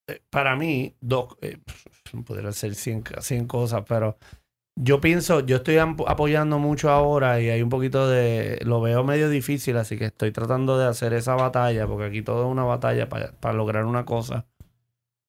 eh, 0.06 0.20
para 0.30 0.56
mí, 0.56 0.94
dos, 1.00 1.36
eh, 1.40 1.58
ser 2.52 2.74
100, 2.74 3.04
100 3.20 3.46
cosas, 3.46 3.84
pero 3.88 4.18
yo 4.76 5.00
pienso, 5.00 5.40
yo 5.40 5.56
estoy 5.56 5.78
apoyando 5.78 6.58
mucho 6.58 6.90
ahora 6.90 7.40
y 7.40 7.48
hay 7.48 7.62
un 7.62 7.68
poquito 7.68 8.08
de, 8.08 8.58
lo 8.64 8.80
veo 8.80 9.04
medio 9.04 9.28
difícil, 9.28 9.76
así 9.76 9.96
que 9.96 10.06
estoy 10.06 10.32
tratando 10.32 10.78
de 10.78 10.86
hacer 10.86 11.12
esa 11.14 11.36
batalla, 11.36 11.86
porque 11.86 12.06
aquí 12.06 12.22
todo 12.22 12.44
es 12.46 12.50
una 12.50 12.64
batalla 12.64 13.08
para 13.08 13.54
lograr 13.54 13.84
una 13.84 14.04
cosa. 14.04 14.46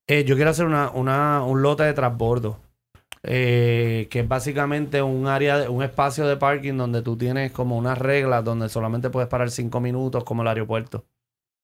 Eh, 0.07 0.24
yo 0.24 0.35
quiero 0.35 0.51
hacer 0.51 0.65
una, 0.67 0.91
un 1.43 1.62
lote 1.62 1.83
de 1.83 1.93
transbordo, 1.93 2.59
eh, 3.24 4.07
que 4.12 4.19
es 4.21 4.27
básicamente 4.27 5.01
un 5.01 5.27
área, 5.27 5.57
de- 5.57 5.69
un 5.69 5.81
espacio 5.83 6.27
de 6.27 6.38
parking 6.38 6.77
donde 6.77 7.01
tú 7.01 7.17
tienes 7.17 7.51
como 7.51 7.77
unas 7.77 7.97
reglas 7.97 8.43
donde 8.43 8.69
solamente 8.69 9.09
puedes 9.09 9.29
parar 9.29 9.50
cinco 9.50 9.79
minutos 9.81 10.24
como 10.24 10.43
el 10.43 10.47
aeropuerto. 10.50 11.05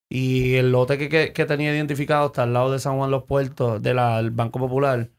Y 0.09 0.55
el 0.55 0.71
lote 0.71 0.97
que- 0.97 1.33
que 1.33 1.45
tenía 1.45 1.73
identificado 1.75 2.27
está 2.27 2.43
al 2.43 2.53
lado 2.53 2.71
de 2.71 2.79
San 2.79 2.97
Juan 2.97 3.11
Los 3.11 3.23
Puertos, 3.23 3.81
del 3.81 4.31
Banco 4.31 4.59
Popular. 4.59 5.09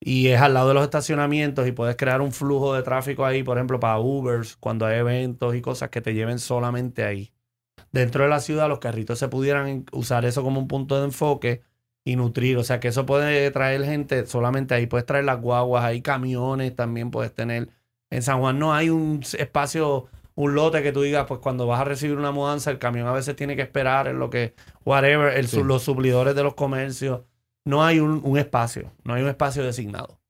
Y 0.00 0.28
es 0.28 0.40
al 0.40 0.54
lado 0.54 0.68
de 0.68 0.74
los 0.74 0.84
estacionamientos 0.84 1.66
y 1.68 1.72
puedes 1.72 1.96
crear 1.96 2.20
un 2.20 2.32
flujo 2.32 2.74
de 2.74 2.82
tráfico 2.82 3.24
ahí, 3.26 3.42
por 3.42 3.56
ejemplo, 3.58 3.80
para 3.80 3.98
Ubers, 3.98 4.56
cuando 4.56 4.86
hay 4.86 4.98
eventos 4.98 5.54
y 5.56 5.62
cosas 5.62 5.90
que 5.90 6.02
te 6.02 6.14
lleven 6.14 6.38
solamente 6.38 7.04
ahí. 7.04 7.32
Dentro 7.92 8.24
de 8.24 8.30
la 8.30 8.40
ciudad, 8.40 8.68
los 8.68 8.78
carritos 8.80 9.18
se 9.18 9.28
pudieran 9.28 9.86
usar 9.92 10.24
eso 10.26 10.42
como 10.42 10.60
un 10.60 10.68
punto 10.68 10.98
de 10.98 11.06
enfoque 11.06 11.62
y 12.06 12.14
nutrir. 12.16 12.56
O 12.56 12.62
sea, 12.64 12.78
que 12.80 12.88
eso 12.88 13.04
puede 13.04 13.50
traer 13.50 13.84
gente 13.84 14.26
solamente 14.26 14.74
ahí. 14.74 14.86
Puedes 14.86 15.04
traer 15.04 15.24
las 15.24 15.40
guaguas, 15.42 15.84
hay 15.84 16.00
camiones 16.02 16.74
también 16.74 17.10
puedes 17.10 17.34
tener. 17.34 17.68
En 18.10 18.22
San 18.22 18.38
Juan 18.38 18.58
no 18.60 18.72
hay 18.72 18.90
un 18.90 19.22
espacio, 19.38 20.06
un 20.36 20.54
lote 20.54 20.84
que 20.84 20.92
tú 20.92 21.02
digas, 21.02 21.26
pues 21.26 21.40
cuando 21.40 21.66
vas 21.66 21.80
a 21.80 21.84
recibir 21.84 22.16
una 22.16 22.30
mudanza, 22.30 22.70
el 22.70 22.78
camión 22.78 23.08
a 23.08 23.12
veces 23.12 23.34
tiene 23.34 23.56
que 23.56 23.62
esperar 23.62 24.06
en 24.06 24.20
lo 24.20 24.30
que, 24.30 24.54
whatever, 24.84 25.36
el, 25.36 25.48
Sí. 25.48 25.60
los 25.64 25.82
suplidores 25.82 26.36
de 26.36 26.44
los 26.44 26.54
comercios. 26.54 27.22
No 27.64 27.84
hay 27.84 27.98
un, 27.98 28.20
un 28.22 28.38
espacio, 28.38 28.92
no 29.02 29.14
hay 29.14 29.22
un 29.24 29.28
espacio 29.28 29.64
designado. 29.64 30.20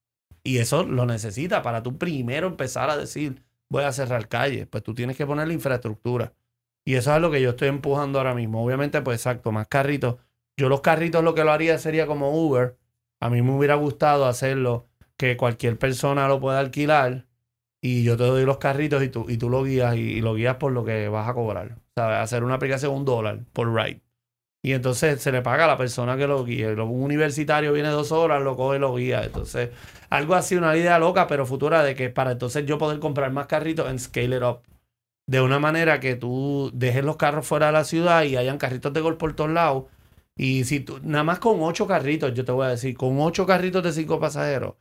Y 0.43 0.59
eso 0.59 0.83
lo 0.85 1.05
necesita 1.05 1.61
para 1.63 1.83
tú 1.83 1.99
primero 1.99 2.47
empezar 2.47 2.89
a 2.89 2.97
decir, 2.97 3.43
voy 3.69 3.85
a 3.85 3.93
cerrar 3.93 4.29
calles. 4.29 4.67
Pues 4.67 4.83
tú 4.83 4.95
tienes 4.95 5.17
que 5.19 5.27
poner 5.27 5.47
la 5.47 5.53
infraestructura. 5.53 6.33
Y 6.87 6.95
eso 6.95 7.15
es 7.15 7.21
lo 7.21 7.31
que 7.31 7.43
yo 7.43 7.51
estoy 7.51 7.69
empujando 7.69 8.19
ahora 8.19 8.35
mismo. 8.35 8.65
Obviamente, 8.65 9.03
pues 9.03 9.19
exacto, 9.21 9.53
más 9.53 9.67
carritos. 9.69 10.17
Yo 10.59 10.69
los 10.69 10.81
carritos 10.81 11.23
lo 11.23 11.35
que 11.35 11.45
lo 11.45 11.53
haría 11.53 11.79
sería 11.79 12.07
como 12.07 12.31
Uber. 12.31 12.77
A 13.21 13.29
mí 13.31 13.43
me 13.43 13.53
hubiera 13.53 13.75
gustado 13.75 14.27
hacerlo 14.27 14.87
que 15.17 15.37
cualquier 15.37 15.79
persona 15.79 16.29
lo 16.29 16.41
pueda 16.41 16.59
alquilar 16.61 17.27
y 17.83 18.05
yo 18.05 18.17
te 18.17 18.25
doy 18.25 18.45
los 18.45 18.59
carritos 18.59 19.03
y 19.03 19.09
tú, 19.09 19.27
y 19.29 19.37
tú 19.37 19.51
lo 19.51 19.65
guías 19.65 19.97
y, 19.97 20.21
lo 20.21 20.35
guías 20.35 20.57
por 20.57 20.73
lo 20.73 20.85
que 20.85 21.09
vas 21.09 21.29
a 21.29 21.35
cobrar. 21.35 21.77
¿Sabes? 21.95 22.19
Hacer 22.19 22.43
una 22.45 22.55
aplicación 22.55 22.95
un 22.95 23.05
dólar 23.05 23.41
por 23.53 23.73
ride. 23.73 24.01
Y 24.63 24.73
entonces 24.73 25.23
se 25.23 25.31
le 25.31 25.43
paga 25.43 25.65
a 25.65 25.69
la 25.69 25.77
persona 25.77 26.17
que 26.17 26.27
lo 26.27 26.45
guíe. 26.45 26.75
Lo- 26.75 26.87
Un 26.87 27.05
universitario 27.05 27.73
viene 27.73 27.91
dos 27.91 28.11
horas, 28.11 28.43
lo 28.43 28.57
coge 28.57 28.79
y 28.79 28.81
lo 28.81 28.95
guía. 28.97 29.23
Entonces, 29.25 29.71
algo 30.11 30.35
así, 30.35 30.57
una 30.57 30.77
idea 30.77 30.99
loca, 30.99 31.27
pero 31.29 31.47
futura 31.47 31.83
de 31.85 31.95
que 31.95 32.11
para 32.11 32.33
entonces 32.33 32.67
yo 32.67 32.79
poder 32.79 32.99
comprar 32.99 33.31
más 33.33 33.47
carritos 33.47 33.89
en 33.91 33.99
Scale 34.01 34.37
It 34.37 34.43
Up. 34.43 34.63
De 35.29 35.41
una 35.41 35.59
manera 35.59 36.01
que 36.01 36.17
tú 36.17 36.71
dejes 36.75 37.05
los 37.05 37.17
carros 37.17 37.47
fuera 37.47 37.67
de 37.67 37.73
la 37.73 37.85
ciudad 37.85 38.25
y 38.25 38.37
hayan 38.37 38.59
carritos 38.59 38.93
de 38.93 39.01
golf 39.01 39.19
por 39.19 39.35
todos 39.35 39.51
lados. 39.51 39.85
Y 40.37 40.65
si 40.65 40.81
tú, 40.81 41.01
nada 41.03 41.25
más 41.25 41.39
con 41.39 41.63
ocho 41.63 41.87
carritos, 41.87 42.35
yo 42.35 42.45
te 42.45 42.53
voy 42.53 42.67
a 42.67 42.71
decir, 42.71 42.97
con 42.97 43.19
ocho 43.21 43.47
carritos 43.47 43.83
de 43.83 43.93
cinco 43.93 44.21
pasajeros, 44.21 44.75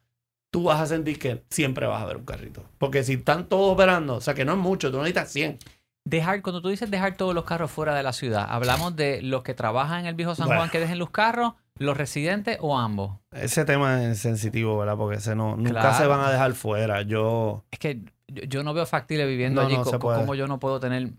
tú 0.51 0.63
vas 0.63 0.81
a 0.81 0.85
sentir 0.85 1.17
que 1.17 1.43
siempre 1.49 1.85
vas 1.87 2.01
a 2.01 2.05
ver 2.05 2.17
un 2.17 2.25
carrito. 2.25 2.63
Porque 2.77 3.03
si 3.03 3.13
están 3.13 3.47
todos 3.47 3.73
operando, 3.73 4.15
o 4.15 4.21
sea 4.21 4.33
que 4.33 4.43
no 4.45 4.53
es 4.53 4.57
mucho, 4.57 4.91
tú 4.91 4.97
necesitas 4.97 5.31
100. 5.31 5.59
Dejar, 6.07 6.41
cuando 6.43 6.61
tú 6.61 6.69
dices 6.69 6.91
dejar 6.91 7.17
todos 7.17 7.33
los 7.33 7.45
carros 7.45 7.71
fuera 7.71 7.95
de 7.95 8.03
la 8.03 8.13
ciudad, 8.13 8.45
¿hablamos 8.49 8.95
de 8.95 9.21
los 9.23 9.43
que 9.43 9.53
trabajan 9.53 10.01
en 10.01 10.05
el 10.07 10.13
viejo 10.13 10.35
San 10.35 10.45
Bueno. 10.45 10.59
Juan 10.61 10.69
que 10.69 10.79
dejen 10.79 10.99
los 10.99 11.09
carros, 11.09 11.53
los 11.79 11.97
residentes 11.97 12.57
o 12.61 12.77
ambos? 12.77 13.17
Ese 13.31 13.65
tema 13.65 14.03
es 14.03 14.19
sensitivo, 14.19 14.77
¿verdad? 14.77 14.97
Porque 14.97 15.17
ese 15.17 15.35
no, 15.35 15.55
nunca 15.55 15.71
Claro. 15.81 15.97
se 15.97 16.05
van 16.05 16.19
a 16.19 16.29
dejar 16.29 16.53
fuera. 16.53 17.01
Yo, 17.01 17.63
Es 17.71 17.79
que 17.79 18.01
yo, 18.27 18.63
no 18.63 18.73
veo 18.73 18.85
factible 18.85 19.25
viviendo 19.25 19.61
No, 19.61 19.67
allí 19.67 19.77
no 19.77 19.85
se 19.85 19.97
como 19.97 20.35
yo 20.35 20.47
no 20.47 20.59
puedo 20.59 20.79
tener 20.79 21.09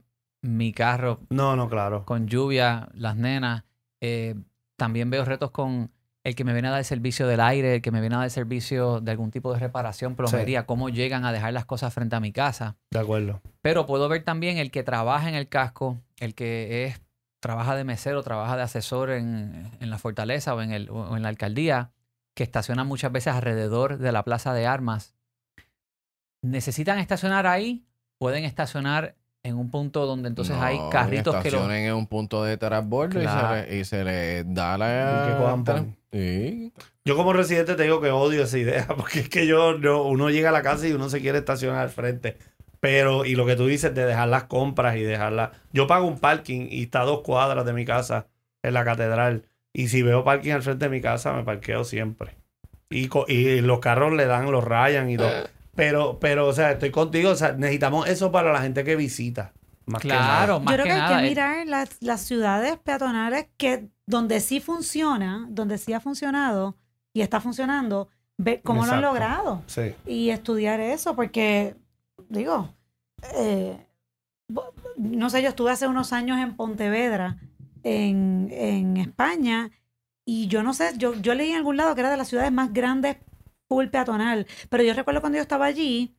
mi 0.43 0.73
carro 0.73 1.21
no, 1.31 1.57
no, 1.57 1.69
claro. 1.69 2.05
con 2.05 2.29
lluvia, 2.29 2.89
las 2.95 3.17
nenas. 3.17 3.65
Eh, 4.01 4.35
también 4.77 5.11
veo 5.11 5.25
retos 5.25 5.51
con 5.51 5.91
el 6.25 6.35
que 6.35 6.43
me 6.43 6.53
viene 6.53 6.69
a 6.69 6.73
dar 6.73 6.85
servicio 6.85 7.29
del 7.29 7.41
aire, 7.41 7.77
el 7.77 7.83
que 7.83 7.93
me 7.93 8.01
viene 8.01 8.17
a 8.17 8.19
dar 8.19 8.31
servicio 8.31 9.01
de 9.01 9.13
algún 9.13 9.31
tipo 9.31 9.53
de 9.53 9.61
reparación, 9.61 10.17
plomería, 10.17 10.67
cómo 10.67 10.89
llegan 10.89 11.25
a 11.25 11.31
dejar 11.31 11.53
las 11.53 11.67
cosas 11.67 11.95
frente 11.95 12.17
a 12.17 12.21
mi 12.21 12.33
casa. 12.33 12.77
De 12.91 12.99
acuerdo. 12.99 13.41
Pero 13.63 13.87
puedo 13.87 14.09
ver 14.09 14.25
también 14.25 14.59
el 14.59 14.73
que 14.73 14.83
trabaja 14.83 15.29
en 15.29 15.37
el 15.37 15.49
casco, 15.49 16.01
el 16.19 16.35
que 16.35 16.87
es 16.87 17.01
trabaja 17.39 17.77
de 17.77 17.85
mesero, 17.85 18.25
trabaja 18.25 18.57
de 18.57 18.63
asesor 18.63 19.11
en, 19.11 19.71
en 19.79 19.89
la 19.89 19.99
fortaleza 19.99 20.55
o 20.57 20.63
en, 20.63 20.73
el, 20.73 20.91
o 20.91 21.17
en 21.17 21.23
la 21.23 21.29
alcaldía, 21.29 21.93
que 22.35 22.43
estaciona 22.43 22.83
muchas 22.83 23.13
veces 23.13 23.33
alrededor 23.33 23.99
de 23.99 24.11
la 24.11 24.25
plaza 24.25 24.53
de 24.53 24.67
armas. 24.67 25.15
¿Necesitan 26.43 26.99
estacionar 26.99 27.47
ahí? 27.47 27.87
Pueden 28.19 28.45
estacionar 28.45 29.15
en 29.47 29.57
un 29.57 29.71
punto 29.71 30.07
donde 30.07 30.29
entonces 30.29 30.57
hay 30.59 30.79
carritos 30.91 31.35
que 31.37 31.51
los... 31.51 31.61
estacionen 31.61 31.87
en 31.87 31.95
un 31.95 32.07
punto 32.07 32.45
de 32.45 32.57
transbordo 32.57 33.21
Claro. 33.21 33.73
y, 33.75 33.85
se 33.85 34.05
le, 34.05 34.45
da 34.45 34.77
la... 34.79 35.65
Y 35.67 35.73
que. 35.73 35.85
Sí. 36.13 36.73
Yo 37.05 37.17
como 37.17 37.33
residente 37.33 37.75
te 37.75 37.83
digo 37.85 38.01
que 38.01 38.11
odio 38.11 38.43
esa 38.45 38.59
idea, 38.59 38.87
porque 38.97 39.21
es 39.21 39.29
que 39.29 39.47
yo, 39.47 39.79
no, 39.79 40.03
uno 40.03 40.31
llega 40.31 40.49
a 40.49 40.53
la 40.53 40.63
casa 40.63 40.87
y 40.89 40.93
uno 40.93 41.09
se 41.09 41.21
quiere 41.21 41.39
estacionar 41.39 41.81
al 41.81 41.91
frente. 41.91 42.37
Pero, 42.81 43.25
y 43.25 43.35
lo 43.35 43.47
que 43.47 43.57
tú 43.57 43.67
dices 43.67 43.95
de 43.95 44.05
dejar 44.05 44.29
las 44.29 44.45
compras 44.45 44.97
y 44.97 45.03
dejarlas. 45.03 45.51
Yo 45.73 45.87
pago 45.87 46.07
un 46.07 46.19
parking 46.19 46.69
y 46.71 46.83
está 46.85 47.01
a 47.01 47.05
dos 47.05 47.23
cuadras 47.23 47.65
de 47.65 47.73
mi 47.73 47.85
casa 47.85 48.27
en 48.63 48.75
la 48.75 48.85
catedral. 48.85 49.45
Y 49.73 49.89
si 49.89 50.03
veo 50.03 50.25
parking 50.25 50.53
al 50.53 50.63
frente 50.63 50.85
de 50.87 50.91
mi 50.91 51.01
casa, 51.01 51.33
me 51.33 51.43
parqueo 51.43 51.85
siempre. 51.85 52.37
Y, 52.91 53.09
co- 53.09 53.25
y 53.29 53.61
los 53.61 53.81
carros 53.81 54.13
le 54.13 54.27
dan, 54.27 54.51
los 54.53 54.63
rayan 54.65 55.11
y 55.11 55.17
todo. 55.17 55.31
Pero, 55.77 56.19
pero, 56.19 56.49
o 56.49 56.53
sea, 56.53 56.73
estoy 56.73 56.91
contigo. 56.91 57.31
O 57.31 57.37
sea, 57.37 57.53
necesitamos 57.53 58.09
eso 58.09 58.33
para 58.33 58.53
la 58.53 58.61
gente 58.63 58.83
que 58.83 58.97
visita. 58.97 59.53
Más 59.85 60.03
que 60.03 60.09
nada. 60.09 60.25
Claro, 60.39 60.61
más 60.61 60.73
Yo 60.77 60.83
creo 60.83 60.85
que 60.87 61.01
que 61.01 61.01
hay 61.01 61.15
que 61.21 61.27
eh, 61.27 61.29
mirar 61.29 61.67
las, 61.69 61.91
las 62.01 62.23
ciudades 62.23 62.77
peatonales 62.79 63.47
que 63.57 63.89
donde 64.07 64.41
sí 64.41 64.61
funciona, 64.61 65.47
donde 65.49 65.79
sí 65.79 65.93
ha 65.93 66.01
funcionado 66.01 66.77
y 67.13 67.21
está 67.21 67.41
funcionando, 67.41 68.09
ver 68.37 68.63
cómo 68.63 68.85
lo 68.85 68.93
han 68.93 69.03
logrado 69.03 69.63
Sí. 69.67 69.95
y 70.07 70.31
estudiar 70.31 70.81
eso, 70.81 71.15
porque 71.15 71.77
digo, 72.29 72.75
eh, 73.35 73.79
no 74.97 75.31
sé, 75.31 75.43
yo 75.43 75.49
estuve 75.49 75.71
hace 75.71 75.87
unos 75.87 76.13
años 76.13 76.39
en 76.39 76.57
Pontevedra, 76.57 77.39
en, 77.83 78.49
en 78.51 78.97
España, 78.97 79.71
y 80.25 80.49
yo 80.49 80.63
no 80.63 80.75
sé, 80.75 80.93
yo, 80.99 81.15
yo 81.15 81.35
leí 81.35 81.51
en 81.51 81.57
algún 81.57 81.77
lado 81.77 81.95
que 81.95 82.01
era 82.01 82.11
de 82.11 82.17
las 82.17 82.29
ciudades 82.29 82.53
más 82.53 82.73
grandes 82.73 83.17
full 83.69 83.87
peatonal, 83.89 84.47
pero 84.69 84.83
yo 84.83 84.95
recuerdo 84.95 85.21
cuando 85.21 85.37
yo 85.37 85.43
estaba 85.43 85.67
allí, 85.67 86.15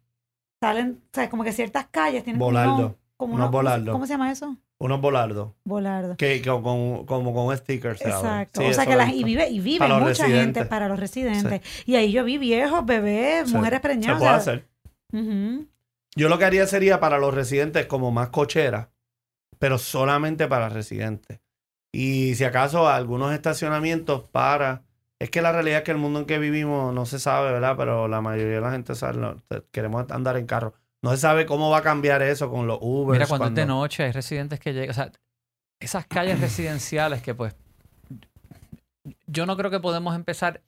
salen, 0.62 1.02
o 1.06 1.10
sea, 1.14 1.30
como 1.30 1.44
que 1.44 1.52
ciertas 1.54 1.88
calles 1.92 2.24
tienen 2.24 2.42
unos- 2.42 2.94
como 3.18 3.34
Unos 3.34 3.46
unos- 3.46 3.52
volardo. 3.52 3.92
¿Cómo 3.94 4.06
se 4.06 4.14
llama 4.14 4.32
eso? 4.32 4.56
Unos 4.80 5.02
volardos. 5.02 5.54
Volardo. 5.64 6.18
Que, 6.18 6.40
que 6.40 6.50
con, 6.50 7.06
como 7.08 7.34
con 7.34 7.56
stickers. 7.58 7.98
se. 8.00 8.10
Exacto. 8.10 8.62
Sí, 8.62 8.68
o 8.68 8.74
sea 8.74 8.86
que 8.86 9.16
y 9.16 9.24
vive, 9.24 9.50
y 9.50 9.60
vive 9.60 9.88
mucha 9.88 10.28
gente 10.28 10.66
para 10.66 10.88
los 10.88 11.00
residentes. 11.00 11.62
Y 11.88 11.96
ahí 11.96 12.12
yo 12.12 12.24
vi 12.24 12.38
viejos, 12.38 12.86
bebés, 12.86 13.50
Sí. 13.50 13.56
mujeres 13.56 13.78
Se 13.78 13.82
preñadas. 13.82 14.20
puede 14.20 14.36
o 14.36 14.40
sea, 14.40 14.54
hacer. 14.54 15.68
Yo 16.16 16.30
lo 16.30 16.38
que 16.38 16.46
haría 16.46 16.68
sería 16.68 17.00
para 17.00 17.18
los 17.18 17.34
residentes 17.34 17.86
como 17.88 18.12
más 18.12 18.30
cochera, 18.30 18.92
pero 19.60 19.78
solamente 19.80 20.48
para 20.48 20.70
residentes. 20.70 21.40
Y 21.92 22.36
si 22.36 22.44
acaso 22.44 22.88
algunos 22.88 23.34
estacionamientos 23.34 24.30
para... 24.30 24.84
Es 25.20 25.30
que 25.32 25.42
la 25.42 25.52
realidad 25.52 25.80
es 25.80 25.84
que 25.84 25.92
el 25.92 25.98
mundo 25.98 26.20
en 26.20 26.26
que 26.26 26.38
vivimos 26.38 26.94
no 26.94 27.06
se 27.06 27.18
sabe, 27.20 27.52
¿verdad? 27.52 27.76
Pero 27.78 28.08
la 28.08 28.22
mayoría 28.22 28.56
de 28.56 28.62
la 28.62 28.72
gente 28.72 28.94
sabe, 28.96 29.18
no, 29.18 29.42
queremos 29.72 30.10
andar 30.12 30.38
en 30.38 30.46
carro. 30.46 30.74
No 31.02 31.12
se 31.12 31.18
sabe 31.18 31.46
cómo 31.46 31.70
va 31.70 31.80
a 31.80 31.82
cambiar 31.84 32.22
eso 32.22 32.50
con 32.52 32.68
los 32.68 32.78
Uber. 32.82 33.14
Mira, 33.18 33.28
cuando, 33.28 33.48
es 33.48 33.54
de 33.56 33.66
noche, 33.66 34.04
hay 34.04 34.12
residentes 34.12 34.60
que 34.60 34.74
llegan. 34.74 34.90
O 34.92 34.94
sea, 34.94 35.12
esas 35.80 36.06
calles 36.08 36.40
residenciales 36.40 37.22
que, 37.22 37.34
pues. 37.34 37.56
Yo 39.26 39.46
no 39.46 39.56
creo 39.58 39.72
que 39.72 39.80
podemos 39.80 40.16
empezar. 40.16 40.62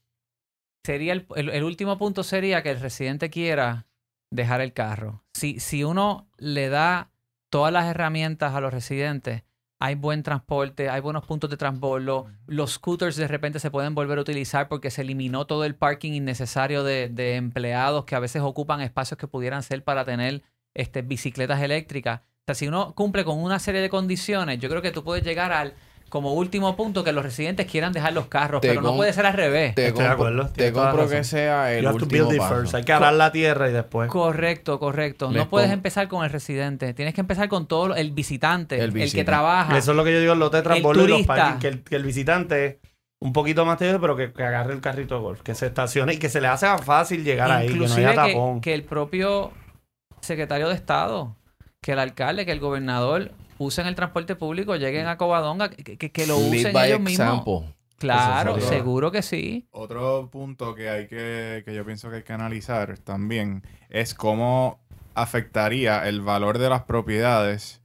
Sería 0.85 1.13
el, 1.13 1.27
el- 1.35 1.49
el 1.49 1.63
último 1.63 1.97
punto 1.97 2.23
sería 2.23 2.63
que 2.63 2.71
el 2.71 2.79
residente 2.79 3.29
quiera 3.29 3.85
dejar 4.31 4.61
el 4.61 4.73
carro. 4.73 5.23
Si, 5.33 5.59
si 5.59 5.83
uno 5.83 6.27
le 6.37 6.69
da 6.69 7.09
todas 7.49 7.73
las 7.73 7.85
herramientas 7.85 8.53
a 8.55 8.61
los 8.61 8.73
residentes, 8.73 9.43
hay 9.79 9.95
buen 9.95 10.23
transporte, 10.23 10.89
hay 10.89 10.99
buenos 10.99 11.25
puntos 11.25 11.49
de 11.49 11.57
transbordo, 11.57 12.27
los 12.47 12.73
scooters 12.73 13.15
de 13.15 13.27
repente 13.27 13.59
se 13.59 13.71
pueden 13.71 13.95
volver 13.95 14.17
a 14.17 14.21
utilizar 14.21 14.67
porque 14.67 14.91
se 14.91 15.01
eliminó 15.01 15.45
todo 15.45 15.63
el 15.63 15.75
parking 15.75 16.11
innecesario 16.11 16.83
de, 16.83 17.07
de 17.07 17.37
empleados 17.37 18.03
que 18.05 18.15
a 18.15 18.19
veces 18.19 18.41
ocupan 18.41 18.81
espacios 18.81 19.17
que 19.17 19.27
pudieran 19.27 19.63
ser 19.63 19.83
para 19.83 20.03
tener 20.03 20.43
este, 20.73 21.01
bicicletas 21.01 21.61
eléctricas. 21.61 22.21
O 22.21 22.43
sea, 22.47 22.55
si 22.55 22.67
uno 22.67 22.93
cumple 22.93 23.23
con 23.23 23.37
una 23.37 23.59
serie 23.59 23.81
de 23.81 23.89
condiciones, 23.89 24.59
yo 24.59 24.69
creo 24.69 24.81
que 24.81 24.91
tú 24.91 25.03
puedes 25.03 25.23
llegar 25.23 25.53
al 25.53 25.73
como 26.09 26.33
último 26.33 26.75
punto 26.75 27.03
que 27.03 27.11
los 27.11 27.23
residentes 27.23 27.65
quieran 27.67 27.93
dejar 27.93 28.13
los 28.13 28.27
carros, 28.27 28.61
Te 28.61 28.69
pero 28.69 28.81
no 28.81 28.95
puede 28.95 29.13
ser 29.13 29.25
al 29.25 29.33
revés. 29.33 29.75
Te 29.75 29.87
Estoy 29.87 30.03
de 30.03 30.09
compro, 30.09 30.27
acuerdo, 30.27 30.53
te 30.53 30.71
compro 30.73 31.07
que 31.09 31.23
sea 31.23 31.73
el 31.73 31.83
You 31.83 31.89
have 31.89 31.97
to 31.99 32.05
último 32.05 32.23
build 32.27 32.33
it 32.35 32.39
paso. 32.39 32.55
first. 32.55 32.75
Hay 32.75 32.83
que 32.83 32.93
arar 32.93 33.13
la 33.13 33.31
tierra 33.31 33.69
y 33.69 33.73
después. 33.73 34.09
Correcto, 34.09 34.79
correcto. 34.79 35.29
Les 35.31 35.43
No 35.43 35.49
puedes 35.49 35.71
empezar 35.71 36.07
con 36.07 36.23
el 36.25 36.29
residente. 36.31 36.93
Tienes 36.93 37.13
que 37.13 37.21
empezar 37.21 37.47
con 37.47 37.67
todo 37.67 37.89
lo- 37.89 37.95
el 37.95 38.11
visitante, 38.11 38.79
El 38.79 38.97
el, 38.97 39.11
que 39.11 39.23
trabaja. 39.23 39.77
Eso 39.77 39.91
es 39.91 39.97
lo 39.97 40.03
que 40.03 40.13
yo 40.13 40.19
digo 40.19 40.33
en 40.33 40.39
los 40.39 40.51
y 40.51 41.07
los 41.07 41.21
parking, 41.25 41.59
que 41.59 41.67
el, 41.67 41.83
que 41.83 41.95
el 41.95 42.03
visitante 42.03 42.79
un 43.21 43.33
poquito 43.33 43.65
más 43.65 43.77
tedioso, 43.77 43.99
pero 43.99 44.15
que, 44.15 44.31
que 44.31 44.43
agarre 44.43 44.73
el 44.73 44.81
carrito 44.81 45.15
de 45.15 45.21
golf, 45.21 45.41
que 45.41 45.53
se 45.53 45.67
estacione 45.67 46.13
y 46.13 46.17
que 46.17 46.29
se 46.29 46.39
le 46.41 46.47
hace 46.47 46.67
fácil 46.83 47.23
llegar 47.23 47.51
ahí, 47.51 47.67
que 47.67 47.73
no 47.73 47.83
Inclusive 47.83 48.05
haya 48.07 48.25
que, 48.25 48.31
tapón. 48.33 48.61
que 48.61 48.73
el 48.73 48.83
propio 48.83 49.51
secretario 50.21 50.69
de 50.69 50.75
Estado, 50.75 51.35
que 51.81 51.91
el 51.93 51.99
alcalde, 51.99 52.45
que 52.45 52.51
el 52.51 52.59
gobernador 52.59 53.31
usen 53.59 53.85
el 53.85 53.93
transporte 53.93 54.35
público, 54.35 54.75
lleguen 54.75 55.05
a 55.07 55.17
Covadonga, 55.17 55.69
que, 55.69 55.97
que- 55.97 56.11
que 56.11 56.25
lo 56.25 56.37
Lead 56.39 56.49
usen 56.61 56.73
by 56.73 56.87
ellos 56.89 56.99
mismos. 57.01 57.27
example. 57.27 57.75
Claro, 57.99 58.59
seguro 58.61 59.11
que 59.11 59.21
sí. 59.21 59.67
Otro 59.71 60.29
punto 60.31 60.73
que 60.73 60.89
hay 60.89 61.07
que, 61.07 61.61
que 61.65 61.75
yo 61.75 61.85
pienso 61.85 62.09
que 62.09 62.15
hay 62.17 62.23
que 62.23 62.31
analizar 62.33 62.97
también 62.99 63.61
es 63.89 64.13
cómo 64.15 64.79
afectaría 65.15 66.07
el 66.07 66.21
valor 66.21 66.57
de 66.59 66.69
las 66.69 66.83
propiedades 66.83 67.81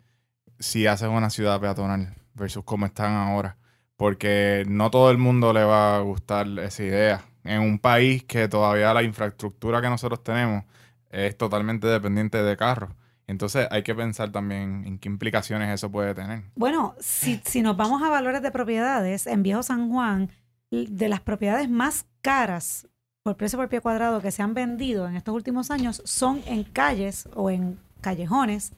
si 0.61 0.87
haces 0.87 1.09
una 1.09 1.31
ciudad 1.31 1.61
peatonal 1.61 2.15
versus 2.35 2.63
cómo 2.65 2.87
están 2.87 3.13
ahora. 3.13 3.57
Porque 3.97 4.65
no 4.69 4.91
todo 4.91 5.11
el 5.11 5.19
mundo 5.19 5.53
le 5.53 5.65
va 5.65 5.97
a 5.97 6.01
gustar 6.01 6.47
esa 6.61 6.83
idea. 6.85 7.25
En 7.43 7.61
un 7.61 7.79
país 7.79 8.25
que 8.25 8.49
todavía 8.49 8.95
la 8.95 9.03
infraestructura 9.03 9.81
que 9.83 9.89
nosotros 9.89 10.23
tenemos 10.23 10.65
es 11.11 11.37
totalmente 11.37 11.87
dependiente 11.89 12.43
de 12.43 12.57
carros. 12.57 12.91
Entonces 13.27 13.67
hay 13.71 13.83
que 13.83 13.95
pensar 13.95 14.31
también 14.33 14.85
en 14.87 14.99
qué 14.99 15.09
implicaciones 15.09 15.71
eso 15.73 15.91
puede 15.91 16.15
tener. 16.15 16.43
Bueno, 16.57 16.95
si, 17.01 17.41
si 17.45 17.63
nos 17.63 17.77
vamos 17.77 18.03
a 18.03 18.09
valores 18.11 18.43
de 18.43 18.51
propiedades, 18.51 19.27
en 19.27 19.43
Viejo 19.43 19.63
San 19.63 19.91
Juan, 19.91 20.31
de 20.71 21.09
las 21.09 21.21
propiedades 21.21 21.69
más 21.71 22.07
caras 22.21 22.87
por 23.23 23.37
precio 23.37 23.59
por 23.59 23.69
pie 23.71 23.81
cuadrado 23.81 24.21
que 24.21 24.31
se 24.31 24.43
han 24.43 24.53
vendido 24.53 25.09
en 25.09 25.17
estos 25.17 25.35
últimos 25.35 25.71
años 25.71 26.03
son 26.05 26.43
en 26.47 26.65
calles 26.65 27.27
o 27.35 27.49
en 27.51 27.79
callejones 28.03 28.73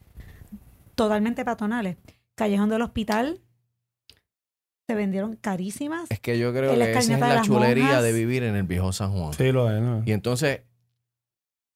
totalmente 0.94 1.44
peatonales. 1.44 1.96
Callejón 2.36 2.68
del 2.68 2.82
Hospital 2.82 3.40
se 4.88 4.94
vendieron 4.94 5.34
carísimas. 5.34 6.08
Es 6.10 6.20
que 6.20 6.38
yo 6.38 6.52
creo 6.52 6.70
El 6.72 6.78
que 6.78 6.92
esa 6.92 7.14
es 7.14 7.18
la 7.20 7.42
chulería 7.42 7.84
monjas. 7.84 8.02
de 8.04 8.12
vivir 8.12 8.44
en 8.44 8.54
el 8.54 8.62
viejo 8.62 8.92
San 8.92 9.10
Juan. 9.12 9.32
Sí, 9.32 9.50
lo 9.50 9.68
es, 9.74 9.82
¿no? 9.82 10.02
Y 10.06 10.12
entonces, 10.12 10.60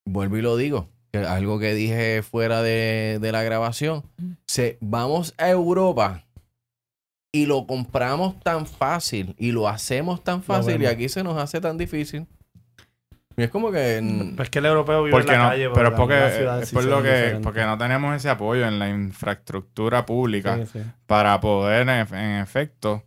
vuelvo 0.05 0.37
y 0.37 0.41
lo 0.41 0.55
digo, 0.55 0.87
que 1.11 1.19
algo 1.19 1.59
que 1.59 1.73
dije 1.73 2.21
fuera 2.23 2.61
de, 2.61 3.19
de 3.21 3.31
la 3.31 3.43
grabación, 3.43 4.03
se, 4.47 4.77
vamos 4.81 5.33
a 5.37 5.49
Europa 5.49 6.23
y 7.33 7.45
lo 7.45 7.65
compramos 7.65 8.39
tan 8.41 8.65
fácil 8.65 9.35
y 9.37 9.51
lo 9.51 9.67
hacemos 9.67 10.23
tan 10.23 10.43
fácil 10.43 10.81
y 10.81 10.85
aquí 10.85 11.09
se 11.09 11.23
nos 11.23 11.37
hace 11.37 11.61
tan 11.61 11.77
difícil. 11.77 12.27
Y 13.37 13.43
es 13.43 13.49
como 13.49 13.71
que... 13.71 14.33
Pues 14.35 14.49
que 14.49 14.59
el 14.59 14.65
europeo 14.65 15.03
vive 15.03 15.11
Porque 15.11 15.31
en 15.31 15.37
la 15.37 15.43
no, 15.45 15.49
calle. 15.51 15.69
pero 15.73 15.87
es 15.89 15.93
porque, 15.95 16.59
es 16.61 16.69
sí 16.69 16.75
por 16.75 16.83
lo 16.83 17.01
que, 17.01 17.09
diferentes. 17.09 17.41
porque 17.43 17.63
no 17.63 17.77
tenemos 17.77 18.13
ese 18.15 18.29
apoyo 18.29 18.67
en 18.67 18.77
la 18.77 18.89
infraestructura 18.89 20.05
pública 20.05 20.57
Sí, 20.57 20.65
sí. 20.73 20.79
para 21.05 21.39
poder, 21.39 21.87
en 21.87 22.41
efecto, 22.41 23.03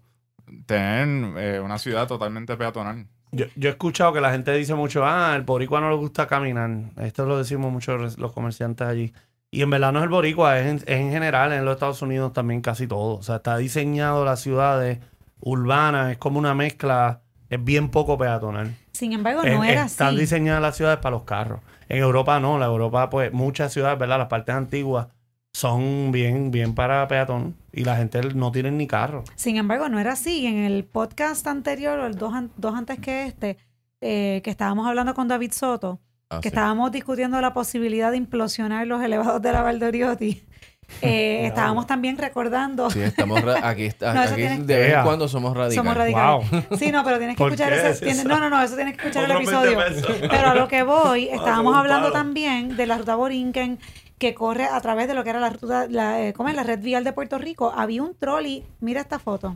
tener 0.65 1.39
eh, 1.39 1.61
una 1.61 1.79
ciudad 1.79 2.09
totalmente 2.09 2.57
peatonal. 2.57 3.07
Yo, 3.35 3.47
yo 3.57 3.69
he 3.69 3.73
escuchado 3.73 4.13
que 4.13 4.21
la 4.21 4.31
gente 4.31 4.53
dice 4.53 4.75
mucho, 4.75 5.05
ah, 5.05 5.35
el 5.37 5.43
boricua 5.43 5.81
no 5.81 5.91
le 5.91 5.97
gusta 5.97 6.27
caminar. 6.27 6.71
Esto 7.01 7.27
lo 7.27 7.37
decimos 7.39 7.73
mucho 7.73 7.97
los 7.97 8.33
comerciantes 8.33 8.87
allí. 8.87 9.13
Y 9.51 9.63
en 9.63 9.71
verdad 9.71 9.93
no 9.93 9.99
es 10.01 10.05
el 10.05 10.09
boricua, 10.09 10.59
es 10.59 10.67
en, 10.67 10.77
es 10.77 11.01
en 11.01 11.11
general 11.11 11.53
en 11.53 11.65
los 11.65 11.75
Estados 11.75 12.01
Unidos 12.03 12.33
también 12.33 12.61
casi 12.61 12.87
todo. 12.87 13.17
O 13.17 13.23
sea, 13.23 13.37
está 13.37 13.57
diseñado 13.57 14.25
las 14.25 14.41
ciudades 14.41 14.99
urbanas, 15.41 16.13
es 16.13 16.19
como 16.19 16.39
una 16.39 16.55
mezcla, 16.55 17.21
es 17.51 17.63
bien 17.63 17.89
poco 17.91 18.17
peatonal. 18.19 18.75
Sin 18.93 19.13
embargo, 19.13 19.43
Es- 19.43 19.55
no 19.55 19.65
era 19.65 19.85
es- 19.85 19.93
Están 19.93 20.09
así. 20.09 20.19
diseñadas 20.19 20.63
las 20.63 20.77
ciudades 20.77 20.99
para 20.99 21.17
los 21.17 21.25
carros. 21.25 21.61
En 21.89 21.99
Europa 21.99 22.41
no, 22.41 22.59
la 22.59 22.67
Europa, 22.67 23.11
pues 23.11 23.33
muchas 23.33 23.73
ciudades, 23.73 23.99
¿verdad? 23.99 24.19
Las 24.19 24.29
partes 24.29 24.55
antiguas 24.55 25.09
son 25.55 26.11
bien, 26.11 26.51
bien 26.51 26.75
para 26.75 27.07
peatón 27.07 27.57
y 27.73 27.85
la 27.85 27.97
gente 27.97 28.21
no 28.35 28.51
tiene 28.51 28.73
ni 28.73 28.89
carro. 28.89 29.23
Sin 29.37 29.57
embargo, 29.57 29.89
no 29.89 30.01
era 30.01 30.13
así. 30.13 30.47
En 30.47 30.59
el 30.59 30.83
podcast 30.85 31.47
anterior, 31.47 31.97
o 32.01 32.07
el 32.07 32.17
dos, 32.17 32.35
an- 32.35 32.51
dos 32.57 32.75
antes 32.75 32.99
que 32.99 33.25
este, 33.27 33.57
eh, 34.01 34.41
que 34.43 34.51
estábamos 34.51 34.89
hablando 34.89 35.15
con 35.15 35.29
David 35.29 35.53
Soto, 35.53 36.01
así. 36.29 36.41
que 36.43 36.49
estábamos 36.49 36.91
discutiendo 36.91 37.41
la 37.41 37.55
posibilidad 37.55 38.11
de 38.11 38.17
implosionar 38.17 38.85
los 38.89 39.01
elevados 39.01 39.41
de 39.43 39.53
la 39.53 39.63
Valdoriotti. 39.63 40.43
Eh, 41.01 41.47
estábamos 41.47 41.87
también 41.87 42.19
recordando. 42.19 42.91
Sí, 42.91 43.01
estamos 43.01 43.43
aquí, 43.63 43.85
está- 43.87 44.13
No, 44.13 44.21
aquí 44.21 44.43
de 44.43 44.77
vez 44.79 44.93
en 44.95 45.03
cuando 45.03 45.29
somos 45.29 45.57
radicales. 45.57 45.77
Somos 45.77 45.97
radicales. 45.97 46.51
Wow. 46.51 46.63
Sí, 46.79 46.93
no, 46.93 47.03
pero 47.03 47.17
tienes 47.17 47.37
que 47.37 47.39
¿Por 47.39 47.53
escuchar 47.53 47.73
ese. 47.73 47.89
es 47.91 48.01
tienes- 48.01 48.19
eso? 48.19 48.29
no, 48.29 48.39
no, 48.39 48.51
no, 48.51 48.63
eso 48.63 48.77
tienes 48.77 48.95
que 48.95 49.01
escuchar 49.09 49.25
el 49.25 49.31
Otros 49.31 49.51
20 49.51 49.73
episodio. 49.73 50.29
Pero 50.31 50.51
a 50.51 50.55
lo 50.55 50.69
que 50.69 50.83
voy, 50.83 51.29
estábamos 51.29 51.75
hablando 51.75 52.13
también 52.13 52.77
de 52.77 52.87
la 52.87 52.99
ruta 52.99 53.15
Borinquen 53.15 53.79
que 54.25 54.35
corre 54.35 54.65
a 54.65 54.81
través 54.81 55.07
de 55.07 55.13
lo 55.13 55.23
que 55.23 55.31
era 55.31 55.39
la 55.39 55.51
ruta, 55.51 55.87
la, 55.87 56.23
eh, 56.23 56.33
¿cómo 56.33 56.49
es? 56.49 56.55
La 56.55 56.63
red 56.63 56.81
vial 56.81 57.05
de 57.05 57.13
Puerto 57.13 57.37
Rico. 57.37 57.71
Había 57.77 58.03
un 58.03 58.17
trolley, 58.17 58.65
mira 58.81 59.03
esta 59.03 59.19
foto. 59.19 59.55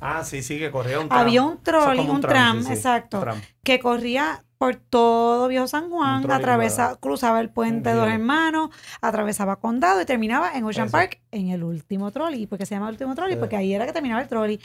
Ah, 0.00 0.24
sí, 0.24 0.42
sí, 0.42 0.58
que 0.58 0.70
corría 0.70 0.98
un 0.98 1.08
tram. 1.08 1.20
Había 1.20 1.42
un 1.42 1.62
trolley, 1.62 1.98
como 1.98 2.14
un 2.14 2.20
tram, 2.22 2.60
sí, 2.60 2.68
sí. 2.68 2.72
exacto. 2.72 3.20
Tram. 3.20 3.38
que 3.62 3.78
corría 3.80 4.44
por 4.56 4.76
todo 4.76 5.48
Viejo 5.48 5.66
San 5.66 5.90
Juan, 5.90 6.22
trolley, 6.22 6.38
atravesa, 6.38 6.86
¿verdad? 6.86 7.00
cruzaba 7.00 7.40
el 7.40 7.50
puente 7.50 7.90
Un 7.90 7.96
Dos. 7.96 8.08
Hermanos, 8.08 8.70
atravesaba 9.02 9.56
Condado 9.56 10.00
y 10.00 10.06
terminaba 10.06 10.52
en 10.54 10.64
Ocean 10.64 10.86
Eso. 10.86 10.92
Park 10.92 11.20
en 11.32 11.50
el 11.50 11.62
último 11.62 12.10
trolley. 12.12 12.46
¿Por 12.46 12.58
qué 12.58 12.64
se 12.64 12.74
llama 12.76 12.86
el 12.86 12.92
último 12.94 13.14
trolley? 13.14 13.34
Sí. 13.34 13.40
Porque 13.40 13.56
ahí 13.56 13.74
era 13.74 13.84
que 13.84 13.92
terminaba 13.92 14.22
el 14.22 14.28
trolley. 14.28 14.60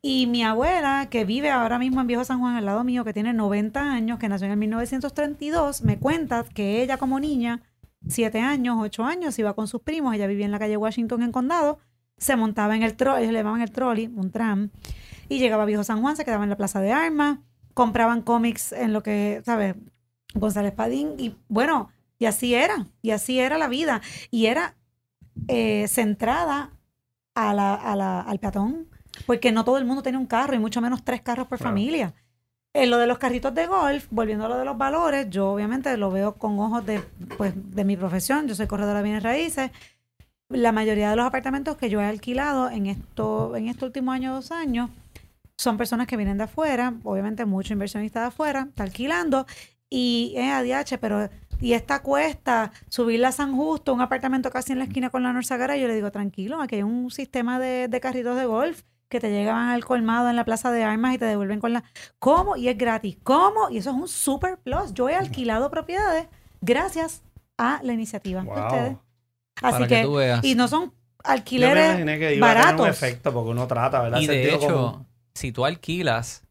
Y 0.00 0.26
mi 0.26 0.42
abuela, 0.42 1.08
que 1.10 1.24
vive 1.24 1.50
ahora 1.50 1.78
mismo 1.78 2.00
en 2.00 2.06
Viejo 2.06 2.24
San 2.24 2.40
Juan, 2.40 2.56
al 2.56 2.64
lado 2.64 2.82
mío, 2.82 3.04
que 3.04 3.12
tiene 3.12 3.34
90 3.34 3.80
años, 3.80 4.18
que 4.18 4.28
nació 4.28 4.46
en 4.46 4.52
el 4.52 4.58
1932, 4.58 5.82
me 5.82 5.98
cuenta 5.98 6.44
que 6.44 6.82
ella 6.82 6.96
como 6.96 7.20
niña, 7.20 7.60
7 8.08 8.40
años, 8.40 8.76
8 8.80 9.04
años, 9.04 9.38
iba 9.38 9.54
con 9.54 9.68
sus 9.68 9.82
primos, 9.82 10.14
ella 10.14 10.26
vivía 10.26 10.46
en 10.46 10.52
la 10.52 10.58
calle 10.58 10.76
Washington 10.76 11.22
en 11.22 11.32
Condado, 11.32 11.78
se 12.16 12.36
montaba 12.36 12.76
en 12.76 12.82
el 12.82 12.96
trolley, 12.96 13.22
ellos 13.22 13.32
le 13.32 13.38
llamaban 13.40 13.60
el 13.62 13.70
trolley, 13.70 14.06
un 14.14 14.30
tram, 14.30 14.70
y 15.28 15.38
llegaba 15.38 15.62
a 15.62 15.66
Viejo 15.66 15.84
San 15.84 16.00
Juan, 16.00 16.16
se 16.16 16.24
quedaba 16.24 16.44
en 16.44 16.50
la 16.50 16.56
Plaza 16.56 16.80
de 16.80 16.92
Armas, 16.92 17.38
compraban 17.74 18.22
cómics 18.22 18.72
en 18.72 18.92
lo 18.92 19.02
que, 19.02 19.42
¿sabes? 19.44 19.76
González 20.34 20.72
Padín, 20.72 21.14
y 21.18 21.36
bueno, 21.48 21.90
y 22.18 22.26
así 22.26 22.54
era, 22.54 22.86
y 23.02 23.10
así 23.10 23.38
era 23.38 23.58
la 23.58 23.68
vida, 23.68 24.00
y 24.30 24.46
era 24.46 24.76
eh, 25.48 25.86
centrada 25.88 26.70
a 27.34 27.54
la, 27.54 27.74
a 27.74 27.96
la- 27.96 28.20
al 28.20 28.38
peatón, 28.38 28.88
porque 29.26 29.52
no 29.52 29.64
todo 29.64 29.78
el 29.78 29.84
mundo 29.84 30.02
tenía 30.02 30.18
un 30.20 30.26
carro, 30.26 30.54
y 30.54 30.58
mucho 30.58 30.80
menos 30.80 31.02
tres 31.04 31.22
carros 31.22 31.46
por 31.46 31.58
Claro. 31.58 31.70
familia. 31.70 32.14
En 32.72 32.88
lo 32.88 32.98
de 32.98 33.08
los 33.08 33.18
carritos 33.18 33.52
de 33.52 33.66
golf, 33.66 34.06
volviendo 34.10 34.44
a 34.46 34.48
lo 34.48 34.56
de 34.56 34.64
los 34.64 34.78
valores, 34.78 35.28
yo 35.28 35.50
obviamente 35.50 35.96
lo 35.96 36.12
veo 36.12 36.34
con 36.34 36.58
ojos 36.60 36.86
de, 36.86 37.00
pues, 37.36 37.52
de 37.56 37.84
mi 37.84 37.96
profesión, 37.96 38.46
yo 38.46 38.54
soy 38.54 38.68
corredora 38.68 38.98
de 38.98 39.04
bienes 39.04 39.24
raíces, 39.24 39.72
la 40.48 40.70
mayoría 40.70 41.10
de 41.10 41.16
los 41.16 41.26
apartamentos 41.26 41.76
que 41.76 41.90
yo 41.90 42.00
he 42.00 42.04
alquilado 42.04 42.70
en 42.70 42.86
esto, 42.86 43.56
en 43.56 43.66
este 43.68 43.84
último 43.84 44.12
año, 44.12 44.32
dos 44.32 44.52
años, 44.52 44.88
son 45.56 45.76
personas 45.76 46.06
que 46.06 46.16
vienen 46.16 46.38
de 46.38 46.44
afuera, 46.44 46.94
obviamente 47.02 47.44
mucho 47.44 47.72
inversionista 47.72 48.20
de 48.20 48.26
afuera, 48.26 48.66
está 48.68 48.84
alquilando, 48.84 49.46
y 49.88 50.34
es 50.36 50.52
ADH, 50.52 50.98
pero 51.00 51.28
y 51.60 51.72
esta 51.72 52.02
cuesta, 52.02 52.70
subirla 52.88 53.28
a 53.28 53.32
San 53.32 53.56
Justo, 53.56 53.92
un 53.92 54.00
apartamento 54.00 54.50
casi 54.50 54.72
en 54.72 54.78
la 54.78 54.84
esquina 54.84 55.10
con 55.10 55.24
la 55.24 55.32
Norzagara, 55.32 55.76
yo 55.76 55.88
le 55.88 55.96
digo, 55.96 56.12
tranquilo, 56.12 56.62
aquí 56.62 56.76
hay 56.76 56.82
un 56.84 57.10
sistema 57.10 57.58
de, 57.58 57.88
de 57.88 58.00
carritos 58.00 58.36
de 58.36 58.46
golf 58.46 58.82
que 59.10 59.20
te 59.20 59.30
llegan 59.30 59.68
al 59.68 59.84
colmado 59.84 60.30
en 60.30 60.36
la 60.36 60.44
plaza 60.46 60.70
de 60.70 60.82
armas 60.84 61.14
y 61.14 61.18
te 61.18 61.24
devuelven 61.26 61.60
con 61.60 61.72
la... 61.74 61.84
¿Cómo? 62.18 62.56
Y 62.56 62.68
es 62.68 62.78
gratis. 62.78 63.18
¿Cómo? 63.22 63.68
Y 63.68 63.78
eso 63.78 63.90
es 63.90 63.96
un 63.96 64.08
super 64.08 64.56
plus. 64.56 64.94
Yo 64.94 65.08
he 65.10 65.14
alquilado 65.16 65.70
propiedades 65.70 66.28
gracias 66.62 67.22
a 67.58 67.80
la 67.82 67.92
iniciativa 67.92 68.42
de 68.42 68.48
ustedes. 68.48 68.96
Así 69.62 69.72
para 69.72 69.86
que, 69.88 69.94
que 69.96 70.02
tú 70.04 70.14
veas. 70.14 70.44
y 70.44 70.54
no 70.54 70.68
son 70.68 70.84
Yo 70.84 70.88
me 71.26 71.32
alquileres 71.32 71.86
imaginé 71.90 72.18
que 72.18 72.34
iba 72.36 72.50
a 72.50 72.54
tener 72.54 72.66
un 72.68 72.76
baratos. 72.78 72.88
efecto 72.88 73.32
porque 73.32 73.50
uno 73.50 73.66
trata, 73.66 74.00
¿verdad? 74.00 74.20
Y 74.20 74.26
de 74.28 74.54
hecho, 74.54 74.66
común. 74.68 75.06
si 75.34 75.52
tú 75.52 75.66
alquilas, 75.66 76.44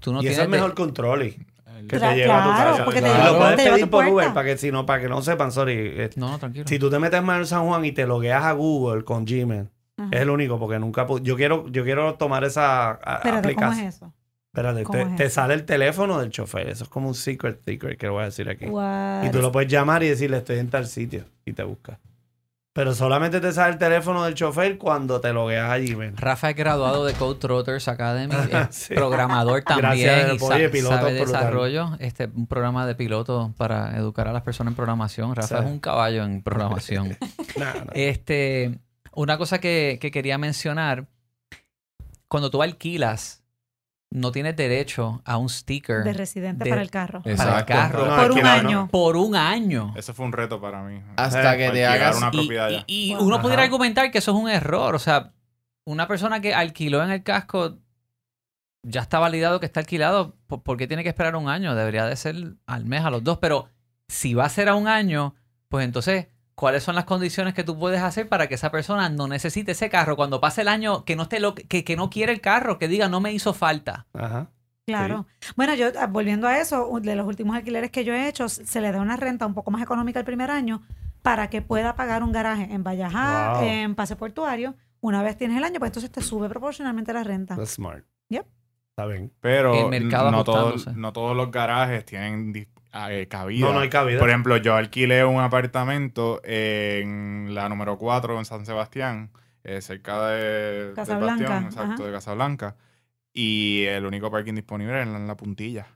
tú 0.00 0.12
no 0.12 0.18
y 0.18 0.22
tienes 0.22 0.38
eso 0.38 0.42
es 0.44 0.50
de- 0.50 0.56
mejor 0.58 0.92
trolley. 0.92 1.46
Que 1.88 1.98
te 1.98 2.14
lleva 2.14 2.42
a 2.42 2.44
tu 2.44 2.50
casa. 2.50 2.84
porque 2.84 3.00
te 3.00 3.08
Y 3.08 3.10
lleva- 3.12 3.30
lo 3.30 3.38
puedes 3.38 3.56
te 3.56 3.70
pedir 3.70 3.90
por 3.90 4.06
Uber 4.06 4.32
para 4.34 4.44
que, 4.46 4.56
si 4.58 4.70
no, 4.70 4.86
para 4.86 5.00
que 5.02 5.08
no 5.08 5.20
sepan, 5.22 5.50
sorry. 5.52 5.74
eh, 5.76 6.10
No, 6.16 6.30
no, 6.30 6.38
tranquilo. 6.38 6.64
Si 6.68 6.78
tú 6.78 6.90
te 6.90 6.98
metes 6.98 7.22
más 7.22 7.38
en 7.38 7.46
San 7.46 7.64
Juan 7.66 7.84
y 7.84 7.92
te 7.92 8.06
logueas 8.06 8.44
a 8.44 8.52
Google 8.52 9.04
con 9.04 9.24
Gmail, 9.24 9.68
Ajá. 9.98 10.08
es 10.12 10.20
el 10.22 10.30
único, 10.30 10.58
porque 10.58 10.78
nunca 10.78 11.06
yo 11.22 11.36
quiero, 11.36 11.68
yo 11.68 11.84
quiero 11.84 12.14
tomar 12.14 12.44
esa 12.44 12.90
a- 12.92 13.16
Espérate, 13.16 13.54
¿cómo 13.54 13.66
aplicación. 13.66 13.86
es 13.86 13.94
eso? 13.96 14.12
Espérate, 14.54 14.82
¿Cómo 14.84 14.98
te, 14.98 15.04
es 15.10 15.16
te 15.16 15.24
eso? 15.24 15.34
sale 15.36 15.54
el 15.54 15.64
teléfono 15.64 16.18
del 16.18 16.30
chofer. 16.30 16.68
Eso 16.68 16.84
es 16.84 16.90
como 16.90 17.08
un 17.08 17.14
secret 17.14 17.62
secret 17.64 17.98
que 17.98 18.08
voy 18.08 18.22
a 18.22 18.24
decir 18.26 18.48
aquí. 18.50 18.66
What? 18.66 19.24
Y 19.24 19.30
tú 19.30 19.40
lo 19.40 19.50
puedes 19.52 19.70
llamar 19.70 20.02
y 20.02 20.08
decirle 20.08 20.38
estoy 20.38 20.58
en 20.58 20.68
tal 20.68 20.86
sitio 20.86 21.24
y 21.44 21.52
te 21.54 21.62
busca. 21.62 21.98
Pero 22.74 22.94
solamente 22.94 23.38
te 23.40 23.52
sale 23.52 23.74
el 23.74 23.78
teléfono 23.78 24.24
del 24.24 24.32
chofer 24.34 24.78
cuando 24.78 25.20
te 25.20 25.30
logueas 25.34 25.70
a 25.70 25.76
Gmail. 25.78 26.16
Rafa 26.16 26.48
es 26.50 26.56
graduado 26.56 27.04
de 27.04 27.12
Code 27.12 27.38
Trotters 27.38 27.86
Academy, 27.86 28.32
es 28.70 28.74
Sí. 28.74 28.94
programador 28.94 29.62
también 29.62 29.90
Gracias, 30.06 30.40
y 30.42 30.44
oye, 30.44 30.68
piloto 30.70 30.96
sabe 30.96 31.14
brutal. 31.20 31.26
desarrollo. 31.42 31.90
Este, 31.98 32.30
un 32.34 32.46
programa 32.46 32.86
de 32.86 32.94
piloto 32.94 33.52
para 33.58 33.94
educar 33.98 34.26
a 34.28 34.32
las 34.32 34.40
personas 34.42 34.72
en 34.72 34.76
programación. 34.76 35.34
Rafa 35.34 35.58
es 35.58 35.66
un 35.66 35.80
caballo 35.80 36.24
en 36.24 36.42
programación. 36.42 37.16
Nah, 37.58 37.74
nah. 37.74 37.84
este, 37.92 38.78
una 39.12 39.38
cosa 39.38 39.60
que, 39.60 39.98
que 40.00 40.10
quería 40.10 40.38
mencionar, 40.38 41.06
cuando 42.28 42.50
tú 42.50 42.62
alquilas, 42.62 43.42
no 44.10 44.30
tienes 44.30 44.56
derecho 44.56 45.22
a 45.24 45.38
un 45.38 45.48
sticker 45.48 46.04
de 46.04 46.12
residente 46.12 46.64
de- 46.64 46.70
para 46.70 46.82
el 46.82 46.90
carro. 46.90 47.22
para 47.22 47.32
el 47.34 47.40
Exacto. 47.40 47.72
carro 47.72 48.06
No, 48.06 48.16
Por 48.16 48.32
un 48.32 48.46
año. 48.46 48.88
por 48.90 49.16
un 49.16 49.36
año. 49.36 49.94
Eso 49.96 50.12
fue 50.12 50.26
un 50.26 50.32
reto 50.32 50.60
para 50.60 50.82
mí. 50.82 51.00
Hasta 51.16 51.54
Eh, 51.54 51.58
que 51.58 51.70
te 51.70 51.86
hagas... 51.86 52.18
una 52.18 52.28
Y- 52.32 52.36
propiedad 52.38 52.68
y, 52.68 52.72
ya. 52.74 52.84
y 52.86 53.14
Wow. 53.14 53.24
uno 53.26 53.40
pudiera 53.42 53.62
argumentar 53.62 54.10
que 54.10 54.18
eso 54.18 54.32
es 54.32 54.36
un 54.36 54.50
error. 54.50 54.94
O 54.94 54.98
sea, 54.98 55.32
una 55.86 56.06
persona 56.08 56.40
que 56.40 56.54
alquiló 56.54 57.02
en 57.02 57.10
el 57.10 57.22
casco 57.22 57.78
ya 58.84 59.00
está 59.00 59.18
validado 59.18 59.60
que 59.60 59.66
está 59.66 59.80
alquilado, 59.80 60.36
¿por, 60.46 60.62
por 60.62 60.76
qué 60.76 60.86
tiene 60.86 61.02
que 61.04 61.08
esperar 61.08 61.34
un 61.36 61.48
año? 61.48 61.74
Debería 61.74 62.04
de 62.04 62.16
ser 62.16 62.36
al 62.66 62.84
mes 62.84 63.04
a 63.04 63.10
los 63.10 63.22
dos, 63.24 63.38
pero 63.38 63.68
si 64.08 64.34
va 64.34 64.44
a 64.44 64.48
ser 64.50 64.68
a 64.68 64.74
un 64.74 64.88
año, 64.88 65.34
pues 65.68 65.84
entonces, 65.86 66.26
¿cuáles 66.54 66.82
son 66.82 66.94
las 66.94 67.04
condiciones 67.04 67.54
que 67.54 67.64
tú 67.64 67.78
puedes 67.78 68.00
hacer 68.02 68.28
para 68.28 68.46
que 68.48 68.54
esa 68.54 68.70
persona 68.70 69.08
no 69.08 69.28
necesite 69.28 69.72
ese 69.72 69.90
carro 69.90 70.16
cuando 70.16 70.40
pase 70.40 70.62
el 70.62 70.68
año 70.68 71.04
que 71.04 71.16
no 71.16 71.24
esté 71.24 71.40
lo 71.40 71.54
que, 71.54 71.84
que 71.84 71.96
no 71.96 72.10
quiere 72.10 72.32
el 72.32 72.40
carro, 72.40 72.78
que 72.78 72.88
diga 72.88 73.08
no 73.08 73.20
me 73.20 73.32
hizo 73.32 73.54
falta? 73.54 74.06
Ajá. 74.14 74.50
Claro. 74.86 75.26
Bueno, 75.56 75.74
yo 75.74 75.88
ah, 75.98 76.06
volviendo 76.08 76.48
a 76.48 76.58
eso, 76.58 76.88
de 77.00 77.14
los 77.14 77.26
últimos 77.26 77.54
alquileres 77.56 77.90
que 77.90 78.04
yo 78.04 78.12
he 78.14 78.28
hecho, 78.28 78.48
se 78.48 78.80
le 78.80 78.90
da 78.90 79.00
una 79.00 79.16
renta 79.16 79.46
un 79.46 79.54
poco 79.54 79.70
más 79.70 79.80
económica 79.82 80.18
el 80.18 80.24
primer 80.24 80.50
año 80.50 80.82
para 81.22 81.48
que 81.48 81.62
pueda 81.62 81.94
pagar 81.94 82.22
un 82.24 82.32
garaje 82.32 82.64
en 82.70 82.82
Vallajá, 82.82 83.54
Wow. 83.60 83.62
en 83.68 83.94
Pase 83.94 84.16
Portuario. 84.16 84.74
Una 85.00 85.22
vez 85.22 85.36
tienes 85.36 85.56
el 85.56 85.64
año, 85.64 85.78
pues 85.78 85.90
entonces 85.90 86.10
te 86.10 86.20
sube 86.20 86.48
proporcionalmente 86.48 87.12
la 87.12 87.22
renta. 87.22 87.54
That's 87.56 87.70
smart. 87.74 88.04
Yep. 88.28 88.44
Está 88.90 89.06
bien. 89.06 89.32
Pero 89.40 89.72
El 89.74 89.88
mercado 89.88 90.30
no, 90.32 90.42
todos, 90.44 90.88
no 90.96 91.12
todos 91.12 91.36
los 91.36 91.50
garajes 91.50 92.04
tienen 92.04 92.52
eh, 92.92 93.26
cabida. 93.28 93.66
No, 93.66 93.72
no 93.72 93.80
hay 93.80 93.88
cabida. 93.88 94.18
Por 94.18 94.28
ejemplo, 94.28 94.56
yo 94.56 94.74
alquilé 94.74 95.24
un 95.24 95.40
apartamento 95.40 96.40
en 96.44 97.54
la 97.54 97.68
número 97.68 97.98
4 97.98 98.38
en 98.38 98.44
San 98.44 98.66
Sebastián, 98.66 99.30
eh, 99.64 99.80
cerca 99.80 100.28
de 100.28 100.84
del 100.86 100.94
Casablanca, 100.94 101.48
Bastión, 101.48 101.64
exacto, 101.64 101.92
ajá. 101.94 102.04
de 102.04 102.12
Casablanca. 102.12 102.76
Y 103.32 103.84
el 103.84 104.04
único 104.04 104.30
parking 104.30 104.54
disponible 104.54 104.92
era 104.92 105.02
en 105.02 105.26
la 105.26 105.36
puntilla. 105.36 105.86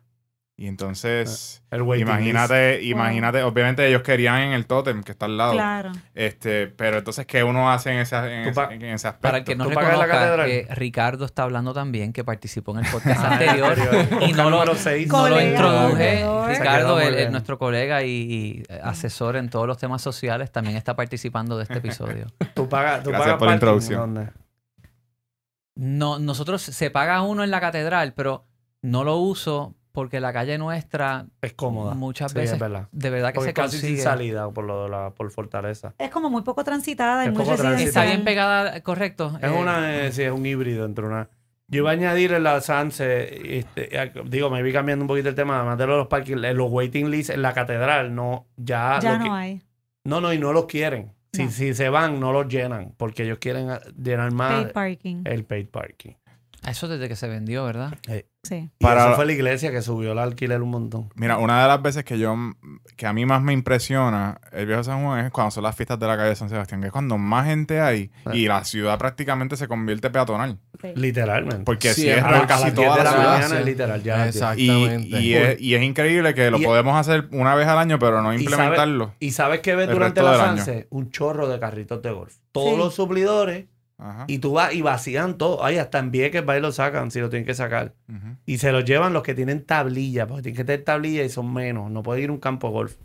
Y 0.59 0.69
entonces, 0.69 1.63
El 1.71 1.83
waiting 1.83 2.07
imagínate, 2.09 2.79
Wow. 2.79 2.87
imagínate, 2.87 3.43
obviamente 3.43 3.87
ellos 3.87 4.01
querían 4.01 4.41
en 4.41 4.53
el 4.55 4.65
tótem 4.65 5.03
que 5.03 5.13
está 5.13 5.27
al 5.27 5.37
lado. 5.37 5.53
Claro. 5.53 5.93
Este, 6.15 6.67
pero 6.69 6.97
entonces, 6.97 7.27
¿qué 7.27 7.45
uno 7.45 7.71
hace 7.71 7.91
en 7.91 7.97
Tú 7.99 8.17
ese, 8.17 8.53
pa- 8.55 8.73
en 8.73 8.83
ese 8.83 9.07
aspecto? 9.09 9.21
Para 9.29 9.45
que 9.45 9.55
no 9.55 9.65
¿Tú 9.69 9.73
pagas 9.75 9.99
la 9.99 10.07
reconozca, 10.07 10.19
catedral? 10.25 10.51
eh, 10.51 10.67
Ricardo 10.71 11.27
está 11.27 11.43
hablando 11.43 11.75
también, 11.75 12.15
que 12.15 12.25
participó 12.25 12.73
en 12.73 12.87
el 12.87 12.91
podcast 12.91 13.21
Ah, 13.23 13.33
anterior 13.35 13.77
y 14.27 14.33
no 14.33 14.45
lo, 14.45 14.51
número 14.51 14.75
6. 14.77 15.09
no 15.09 15.29
lo 15.29 15.43
introduje. 15.43 16.27
Ricardo, 16.49 17.01
el- 17.01 17.31
nuestro 17.33 17.59
colega 17.59 18.03
y, 18.03 18.09
y, 18.11 18.63
eh, 18.71 18.81
asesor 18.83 19.37
en 19.37 19.51
todos 19.51 19.67
los 19.67 19.77
temas 19.77 20.01
sociales, 20.01 20.51
también 20.51 20.77
está 20.79 20.97
participando 20.97 21.59
de 21.59 21.65
este 21.65 21.79
episodio. 21.79 22.29
Tú 22.55 22.67
pagas, 22.67 23.03
tú 23.03 23.11
Gracias 23.11 23.37
por 23.37 23.49
la 23.49 23.55
introducción. 23.55 24.15
¿dónde? 24.15 24.31
No, 25.75 26.19
nosotros 26.19 26.63
se 26.63 26.91
paga 26.91 27.21
uno 27.21 27.45
en 27.45 27.51
la 27.51 27.61
catedral, 27.61 28.15
pero 28.15 28.47
no 28.81 29.05
lo 29.05 29.17
uso 29.17 29.75
porque 29.97 30.21
la 30.21 30.31
calle 30.31 30.59
nuestra 30.59 31.25
Es 31.41 31.55
cómoda. 31.55 31.95
muchas 31.95 32.33
Sí, 32.33 32.37
veces 32.39 32.53
es 32.53 32.59
verdad. 32.61 32.87
de 32.93 33.09
verdad 33.11 33.29
que 33.31 33.37
Porque 33.37 33.47
se 33.47 33.51
es 33.51 33.55
casi 33.55 33.79
sin 33.79 33.97
salida 33.97 34.51
por 34.51 34.65
lo 34.65 34.85
de 34.85 34.91
la 34.91 35.11
por 35.15 35.31
Fortaleza. 35.31 35.95
Es 35.99 36.11
como 36.11 36.29
muy 36.29 36.43
poco 36.43 36.63
transitada 36.65 37.25
y 37.25 37.29
Es 37.29 37.33
muy 37.33 37.43
poco 37.45 37.57
transitada. 37.57 37.73
residencial. 37.77 38.05
Está 38.05 38.15
bien 38.15 38.25
pegada, 38.27 38.81
correcto. 38.83 39.39
Es 39.43 39.49
Eh, 39.49 39.53
una, 39.53 40.05
eh, 40.07 40.13
sí, 40.13 40.23
es 40.23 40.31
un 40.31 40.45
híbrido 40.45 40.85
entre 40.85 41.07
una. 41.07 41.31
Yo 41.69 41.79
iba 41.79 41.91
a 41.91 41.93
añadir 41.95 42.33
en 42.35 42.43
la 42.45 42.61
Sanse, 42.61 43.59
este, 43.59 44.01
eh, 44.01 44.13
digo, 44.27 44.51
me 44.51 44.63
vi 44.63 44.71
cambiando 44.73 45.03
un 45.03 45.09
poquito 45.09 45.31
el 45.31 45.35
tema, 45.35 45.57
además 45.57 45.79
de 45.79 45.87
los 45.87 46.07
parking, 46.09 46.45
eh, 46.45 46.53
los 46.53 46.71
waiting 46.71 47.11
lists 47.11 47.31
en 47.35 47.41
la 47.41 47.55
catedral, 47.55 48.15
no, 48.15 48.47
ya, 48.57 48.99
Ya 49.01 49.19
que- 49.19 49.25
no 49.29 49.35
hay. 49.35 49.63
no, 50.05 50.21
no, 50.21 50.33
y 50.33 50.39
no 50.39 50.53
los 50.53 50.67
quieren. 50.67 51.13
Si, 51.33 51.45
No. 51.45 51.51
si 51.51 51.75
se 51.75 51.89
van, 51.89 52.21
no 52.21 52.33
los 52.33 52.47
llenan, 52.49 52.93
porque 52.99 53.23
ellos 53.25 53.39
quieren 53.39 53.71
ah, 53.71 53.81
llenar 54.01 54.31
más 54.33 54.63
Paid 54.65 54.73
parking. 54.73 55.23
el 55.25 55.45
paid 55.45 55.69
parking. 55.69 56.13
Eso 56.67 56.89
desde 56.89 57.09
que 57.09 57.15
se 57.15 57.29
vendió, 57.29 57.65
¿verdad? 57.65 57.93
Sí. 58.47 58.71
Y 58.79 58.85
Para- 58.85 59.07
eso 59.07 59.17
fue 59.17 59.27
la 59.27 59.33
iglesia 59.33 59.71
que 59.71 59.83
subió 59.83 60.13
el 60.13 60.19
alquiler 60.19 60.63
un 60.63 60.71
montón. 60.71 61.09
Mira, 61.15 61.39
una 61.39 61.63
de 61.63 61.69
las 61.69 61.83
veces 61.83 62.05
que 62.05 62.19
yo, 62.19 62.37
que 62.97 63.07
a 63.07 63.13
mí 63.13 63.27
más 63.27 63.43
me 63.43 63.53
impresiona 63.53 64.41
el 64.53 64.67
viejo 64.67 64.85
San 64.85 65.03
Juan 65.05 65.25
es 65.27 65.31
cuando 65.33 65.51
son 65.51 65.65
las 65.65 65.75
fiestas 65.75 65.99
de 65.99 66.07
la 66.07 66.17
calle 66.17 66.29
de 66.31 66.37
San 66.37 66.49
Sebastián, 66.49 66.81
que 66.81 66.87
es 66.87 66.93
cuando 66.93 67.19
más 67.19 67.47
gente 67.47 67.81
hay 67.81 68.11
y 68.33 68.47
la 68.47 68.65
ciudad 68.65 68.99
prácticamente 68.99 69.57
se 69.57 69.69
convierte 69.69 70.11
peatonal. 70.11 70.59
sí. 70.81 70.89
Literalmente. 70.95 71.65
Porque 71.65 71.93
Sí, 71.95 72.03
si 72.03 72.09
es 72.11 72.19
es 72.19 72.23
a, 72.25 72.31
la- 72.31 72.39
a 72.39 72.47
casi 72.47 72.65
las 72.65 72.75
10 72.75 72.87
toda 72.87 72.99
de 72.99 73.05
la 73.05 73.11
la 73.11 73.17
ciudad. 73.17 73.33
mañana, 73.39 73.59
sí. 73.59 73.65
literal, 73.65 74.03
ya. 74.03 74.15
a 74.15 74.19
las 74.19 74.35
10. 74.35 74.37
Exactamente. 74.37 75.09
Y, 75.21 75.27
y 75.29 75.35
es, 75.35 75.61
y 75.61 75.75
es 75.75 75.83
increíble 75.83 76.35
que 76.35 76.51
lo 76.51 76.59
Y- 76.59 76.65
podemos 76.65 76.97
hacer 76.97 77.29
una 77.33 77.55
vez 77.55 77.67
al 77.67 77.79
año, 77.79 77.99
pero 77.99 78.23
no 78.23 78.33
Y 78.33 78.37
implementarlo. 78.39 79.15
¿Y 79.21 79.31
sabes 79.33 79.61
qué 79.61 79.75
ves 79.75 79.89
durante 79.89 80.23
la. 80.23 80.37
Sanse? 80.37 80.87
Un 80.91 81.11
chorro 81.11 81.49
de 81.49 81.59
carritos 81.59 82.03
de 82.03 82.11
golf. 82.11 82.37
Todos 82.53 82.73
Sí. 82.73 82.77
los 82.79 82.95
suplidores 82.95 83.67
Ajá. 83.99 84.25
y 84.29 84.39
tú 84.39 84.53
vas 84.53 84.75
y 84.75 84.83
vacían 84.83 85.39
todo. 85.39 85.65
Ay, 85.65 85.79
hasta 85.79 85.99
en 85.99 86.11
Vieques 86.11 86.47
va 86.47 86.57
y 86.57 86.61
lo 86.61 86.71
sacan 86.73 87.11
si 87.11 87.21
lo 87.21 87.31
tienen 87.31 87.47
que 87.47 87.55
sacar. 87.55 87.95
Y 88.45 88.59
se 88.59 88.73
los 88.73 88.85
llevan 88.85 89.13
los 89.13 89.23
que 89.23 89.35
tienen 89.35 89.65
tablilla, 89.65 90.27
porque 90.27 90.43
tienen 90.43 90.57
que 90.59 90.65
tener 90.65 90.85
tablilla 90.85 91.23
y 91.25 91.29
son 91.29 91.53
menos. 91.53 91.91
No 91.91 92.03
puede 92.03 92.21
ir 92.21 92.29
a 92.29 92.33
un 92.33 92.39
campo 92.39 92.69
de 92.69 92.73
golf. 92.75 92.97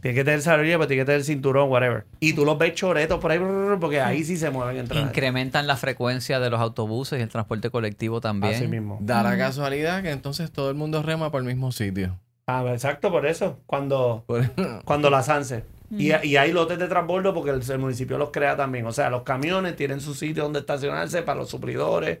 Tienen 0.00 0.14
que 0.16 0.24
tener 0.24 0.42
tablilla, 0.42 0.76
pero 0.78 0.86
tienen 0.86 1.04
que 1.04 1.10
tener 1.12 1.24
cinturón, 1.24 1.68
whatever. 1.70 2.06
Y 2.20 2.32
tú 2.32 2.44
los 2.44 2.56
ves 2.56 2.72
choretos 2.74 3.18
por 3.18 3.32
ahí, 3.32 3.40
porque 3.80 4.00
ahí 4.00 4.22
sí 4.22 4.36
se 4.36 4.48
mueven 4.50 4.76
entre 4.76 5.00
Incrementan 5.00 5.66
la 5.66 5.76
frecuencia 5.76 6.38
de 6.38 6.50
los 6.50 6.60
autobuses 6.60 7.18
y 7.18 7.22
el 7.22 7.28
transporte 7.28 7.68
colectivo 7.70 8.20
también. 8.20 8.54
Así 8.54 8.68
mismo. 8.68 8.98
Da 9.00 9.24
la 9.24 9.36
casualidad 9.36 10.02
que 10.02 10.12
entonces 10.12 10.52
todo 10.52 10.70
el 10.70 10.76
mundo 10.76 11.02
rema 11.02 11.32
por 11.32 11.40
el 11.40 11.48
mismo 11.48 11.72
sitio. 11.72 12.18
Ah, 12.46 12.64
exacto, 12.72 13.10
por 13.10 13.26
eso. 13.26 13.58
Cuando, 13.66 14.22
Por- 14.26 14.48
cuando 14.84 15.10
la 15.10 15.22
Sanse. 15.24 15.64
Y, 15.90 16.12
Mm. 16.12 16.16
y 16.24 16.36
hay 16.36 16.52
lotes 16.52 16.78
de 16.78 16.86
transbordo 16.88 17.32
porque 17.32 17.50
el, 17.50 17.62
el 17.70 17.78
municipio 17.78 18.18
los 18.18 18.30
crea 18.30 18.56
también. 18.56 18.84
O 18.86 18.92
sea, 18.92 19.08
los 19.10 19.22
camiones 19.22 19.74
tienen 19.76 20.00
su 20.00 20.14
sitio 20.14 20.42
donde 20.44 20.60
estacionarse 20.60 21.22
para 21.22 21.38
los 21.40 21.48
suplidores. 21.48 22.20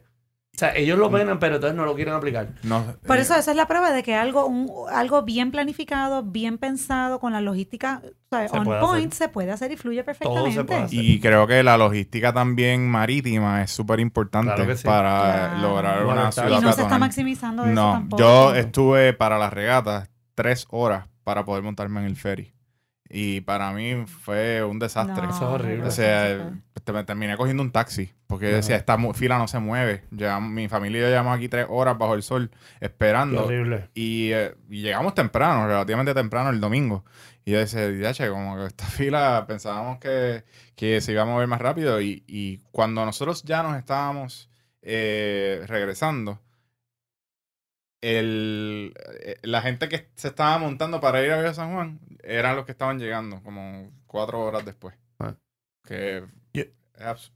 O 0.54 0.58
sea, 0.58 0.74
ellos 0.74 0.98
lo 0.98 1.08
ven, 1.08 1.38
pero 1.38 1.56
entonces 1.56 1.76
no 1.76 1.84
lo 1.84 1.94
quieren 1.94 2.14
aplicar. 2.14 2.48
No, 2.64 2.82
Por 3.06 3.18
eh, 3.18 3.20
eso 3.20 3.34
esa 3.36 3.50
es 3.52 3.56
la 3.56 3.68
prueba 3.68 3.92
de 3.92 4.02
que 4.02 4.16
algo, 4.16 4.46
un- 4.46 4.68
algo 4.90 5.22
bien 5.22 5.52
planificado, 5.52 6.24
bien 6.24 6.58
pensado, 6.58 7.20
con 7.20 7.32
la 7.32 7.40
logística 7.40 8.02
o 8.04 8.08
sea, 8.36 8.48
Se 8.48 8.56
on 8.58 8.64
puede 8.64 8.80
point, 8.80 9.12
hacer. 9.12 9.28
se 9.28 9.32
puede 9.32 9.52
hacer 9.52 9.70
y 9.70 9.76
fluye 9.76 10.02
Todo 10.02 10.14
se 10.14 10.18
perfectamente. 10.18 10.64
puede 10.64 10.80
hacer. 10.84 10.98
Y 11.04 11.20
creo 11.20 11.46
que 11.46 11.62
la 11.62 11.76
logística 11.78 12.32
también 12.32 12.88
marítima 12.88 13.62
es 13.62 13.70
súper 13.70 14.00
importante 14.00 14.52
Claro 14.54 14.66
que 14.68 14.76
sí. 14.78 14.84
para 14.84 15.50
Claro. 15.50 15.58
lograr 15.68 16.04
Bueno, 16.04 16.20
una 16.22 16.28
está- 16.30 16.42
Y 16.42 16.46
ciudad 16.46 16.60
no 16.62 16.72
se 16.72 16.82
está 16.82 16.98
maximizando 16.98 17.64
eso 17.64 17.74
No, 17.74 17.92
tampoco. 17.92 18.20
yo 18.22 18.54
estuve 18.56 19.12
para 19.12 19.38
las 19.38 19.52
regatas 19.52 20.10
tres 20.34 20.66
horas 20.70 21.06
para 21.22 21.44
poder 21.44 21.62
montarme 21.62 22.00
en 22.00 22.06
el 22.06 22.16
ferry. 22.16 22.52
Y 23.10 23.40
para 23.40 23.72
mí 23.72 24.04
fue 24.06 24.62
un 24.62 24.78
desastre. 24.78 25.22
No, 25.22 25.30
Eso 25.30 25.36
es 25.36 25.42
horrible. 25.60 25.86
O 25.86 25.90
sea, 25.90 26.52
te- 26.84 26.92
me 26.92 27.04
terminé 27.04 27.36
cogiendo 27.38 27.62
un 27.62 27.72
taxi 27.72 28.12
porque 28.26 28.50
yo 28.50 28.56
decía, 28.56 28.76
esta 28.76 28.98
fila 29.14 29.38
no 29.38 29.48
se 29.48 29.58
mueve. 29.58 30.04
Llevamos- 30.10 30.50
mi 30.50 30.68
familia 30.68 30.98
y 30.98 31.02
yo 31.04 31.08
llevamos 31.08 31.36
aquí 31.36 31.48
tres 31.48 31.66
horas 31.70 31.96
bajo 31.96 32.14
el 32.14 32.22
sol 32.22 32.50
Qué 32.78 32.86
esperando. 32.86 33.46
horrible. 33.46 33.88
Y, 33.94 34.32
eh, 34.32 34.54
y 34.68 34.82
llegamos 34.82 35.14
temprano, 35.14 35.66
relativamente 35.66 36.12
temprano 36.12 36.50
el 36.50 36.60
domingo. 36.60 37.04
Y 37.46 37.52
yo 37.52 37.58
decía, 37.60 37.90
ya, 37.90 38.12
che, 38.12 38.28
como 38.28 38.56
que 38.58 38.66
esta 38.66 38.84
fila 38.86 39.44
pensábamos 39.48 39.98
que, 39.98 40.44
que 40.76 41.00
se 41.00 41.12
iba 41.12 41.22
a 41.22 41.26
mover 41.26 41.46
más 41.48 41.62
rápido. 41.62 42.02
Y, 42.02 42.24
y 42.26 42.58
cuando 42.72 43.06
nosotros 43.06 43.42
ya 43.44 43.62
nos 43.62 43.78
estábamos 43.78 44.50
eh, 44.82 45.64
regresando, 45.66 46.40
el, 48.00 48.94
eh, 49.22 49.36
la 49.42 49.60
gente 49.62 49.88
que 49.88 50.08
se 50.14 50.28
estaba 50.28 50.58
montando 50.58 51.00
para 51.00 51.22
ir 51.24 51.32
a 51.32 51.38
Villa 51.38 51.54
San 51.54 51.72
Juan 51.74 51.98
eran 52.22 52.56
los 52.56 52.64
que 52.64 52.72
estaban 52.72 52.98
llegando, 52.98 53.42
como 53.42 53.90
cuatro 54.06 54.40
horas 54.40 54.64
después. 54.64 54.94
Ah. 55.18 55.34
Que 55.84 56.22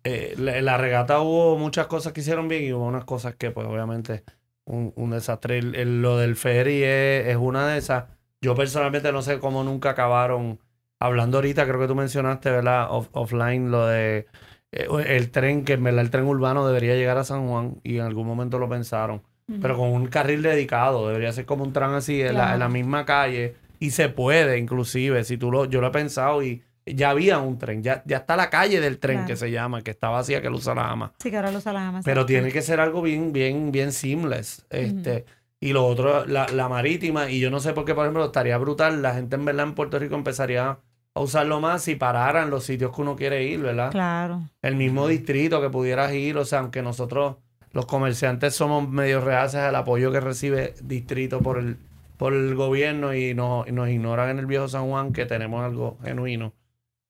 Eh, 0.04 0.34
la- 0.38 0.58
en 0.58 0.64
la 0.64 0.76
regata 0.76 1.20
hubo 1.20 1.56
muchas 1.56 1.86
cosas 1.86 2.12
que 2.12 2.20
hicieron 2.20 2.48
bien 2.48 2.64
y 2.64 2.72
hubo 2.72 2.84
unas 2.84 3.04
cosas 3.04 3.36
que, 3.36 3.52
pues, 3.52 3.66
obviamente, 3.66 4.24
un, 4.64 4.92
un 4.96 5.10
desastre. 5.10 5.58
El- 5.58 5.74
el- 5.76 6.02
lo 6.02 6.16
del 6.18 6.34
ferry 6.34 6.82
es, 6.82 7.26
es 7.28 7.36
una 7.36 7.68
de 7.68 7.78
esas. 7.78 8.06
Yo 8.40 8.56
personalmente 8.56 9.12
no 9.12 9.22
sé 9.22 9.38
cómo 9.38 9.62
nunca 9.62 9.90
acabaron. 9.90 10.58
Hablando 10.98 11.38
ahorita, 11.38 11.64
creo 11.66 11.78
que 11.80 11.86
tú 11.86 11.94
mencionaste, 11.94 12.50
¿verdad? 12.50 12.88
Off- 12.90 13.10
offline, 13.12 13.70
lo 13.70 13.86
de 13.86 14.26
eh, 14.72 14.86
el 15.06 15.30
tren, 15.30 15.64
que 15.64 15.74
en 15.74 15.84
verdad 15.84 16.00
el 16.00 16.10
tren 16.10 16.24
urbano 16.24 16.66
debería 16.66 16.94
llegar 16.96 17.18
a 17.18 17.24
San 17.24 17.46
Juan 17.46 17.78
y 17.84 17.98
en 17.98 18.04
algún 18.04 18.26
momento 18.26 18.58
lo 18.58 18.68
pensaron. 18.68 19.22
Pero 19.60 19.76
con 19.76 19.90
un 19.92 20.06
carril 20.06 20.40
dedicado, 20.42 21.06
debería 21.08 21.30
ser 21.32 21.44
como 21.44 21.62
un 21.62 21.72
tren 21.74 21.90
así 21.90 22.22
en, 22.22 22.34
la, 22.36 22.54
en 22.54 22.58
la 22.60 22.68
misma 22.70 23.04
calle. 23.04 23.54
Y 23.82 23.90
se 23.90 24.08
puede, 24.08 24.58
inclusive, 24.58 25.24
si 25.24 25.36
tú 25.36 25.50
lo, 25.50 25.64
yo 25.64 25.80
lo 25.80 25.88
he 25.88 25.90
pensado 25.90 26.42
y 26.42 26.62
ya 26.86 27.10
había 27.10 27.38
un 27.38 27.58
tren, 27.58 27.82
ya, 27.82 28.02
ya 28.06 28.18
está 28.18 28.36
la 28.36 28.48
calle 28.50 28.80
del 28.80 28.98
tren 28.98 29.18
Claro. 29.18 29.26
que 29.28 29.36
se 29.36 29.50
llama, 29.50 29.82
que 29.82 29.90
está 29.90 30.08
vacía, 30.08 30.40
que 30.40 30.50
lo 30.50 30.56
usa 30.56 30.74
la 30.74 30.88
ama. 30.90 31.12
Sí, 31.18 31.30
que 31.30 31.36
ahora 31.36 31.50
lo 31.50 31.58
usa 31.58 31.72
la 31.72 31.88
Amazon. 31.88 32.04
Pero 32.04 32.24
tiene 32.26 32.50
que 32.52 32.62
ser 32.62 32.80
algo 32.80 33.02
bien, 33.02 33.32
bien, 33.32 33.72
bien 33.72 33.92
seamless. 33.92 34.64
Este, 34.70 35.24
Y 35.60 35.72
lo 35.72 35.86
otro, 35.86 36.26
la, 36.26 36.46
la 36.48 36.68
marítima, 36.68 37.30
y 37.30 37.38
yo 37.40 37.50
no 37.50 37.60
sé 37.60 37.72
por 37.72 37.84
qué, 37.84 37.94
por 37.94 38.04
ejemplo, 38.04 38.24
estaría 38.24 38.58
brutal. 38.58 39.00
La 39.02 39.14
gente 39.14 39.36
en 39.36 39.44
verdad 39.44 39.66
en 39.66 39.74
Puerto 39.74 39.98
Rico 39.98 40.14
empezaría 40.16 40.78
a 41.14 41.20
usarlo 41.20 41.60
más 41.60 41.82
si 41.82 41.94
pararan 41.94 42.50
los 42.50 42.64
sitios 42.64 42.94
que 42.94 43.00
uno 43.02 43.14
quiere 43.16 43.44
ir, 43.44 43.60
¿verdad? 43.60 43.90
Claro. 43.92 44.42
El 44.62 44.76
mismo 44.76 45.06
distrito 45.08 45.60
que 45.60 45.70
pudieras 45.70 46.12
ir, 46.14 46.36
o 46.38 46.44
sea, 46.44 46.60
aunque 46.60 46.82
nosotros, 46.82 47.36
los 47.72 47.86
comerciantes, 47.86 48.54
somos 48.54 48.88
medio 48.88 49.20
reaces 49.20 49.60
al 49.60 49.76
apoyo 49.76 50.10
que 50.10 50.20
recibe 50.20 50.74
distrito 50.82 51.40
por 51.40 51.58
el, 51.58 51.76
por 52.22 52.34
el 52.34 52.54
gobierno 52.54 53.12
y 53.16 53.34
nos, 53.34 53.66
y 53.66 53.72
nos 53.72 53.88
ignoran 53.88 54.30
en 54.30 54.38
el 54.38 54.46
viejo 54.46 54.68
San 54.68 54.88
Juan 54.88 55.12
que 55.12 55.26
tenemos 55.26 55.64
algo 55.64 55.98
genuino. 56.04 56.52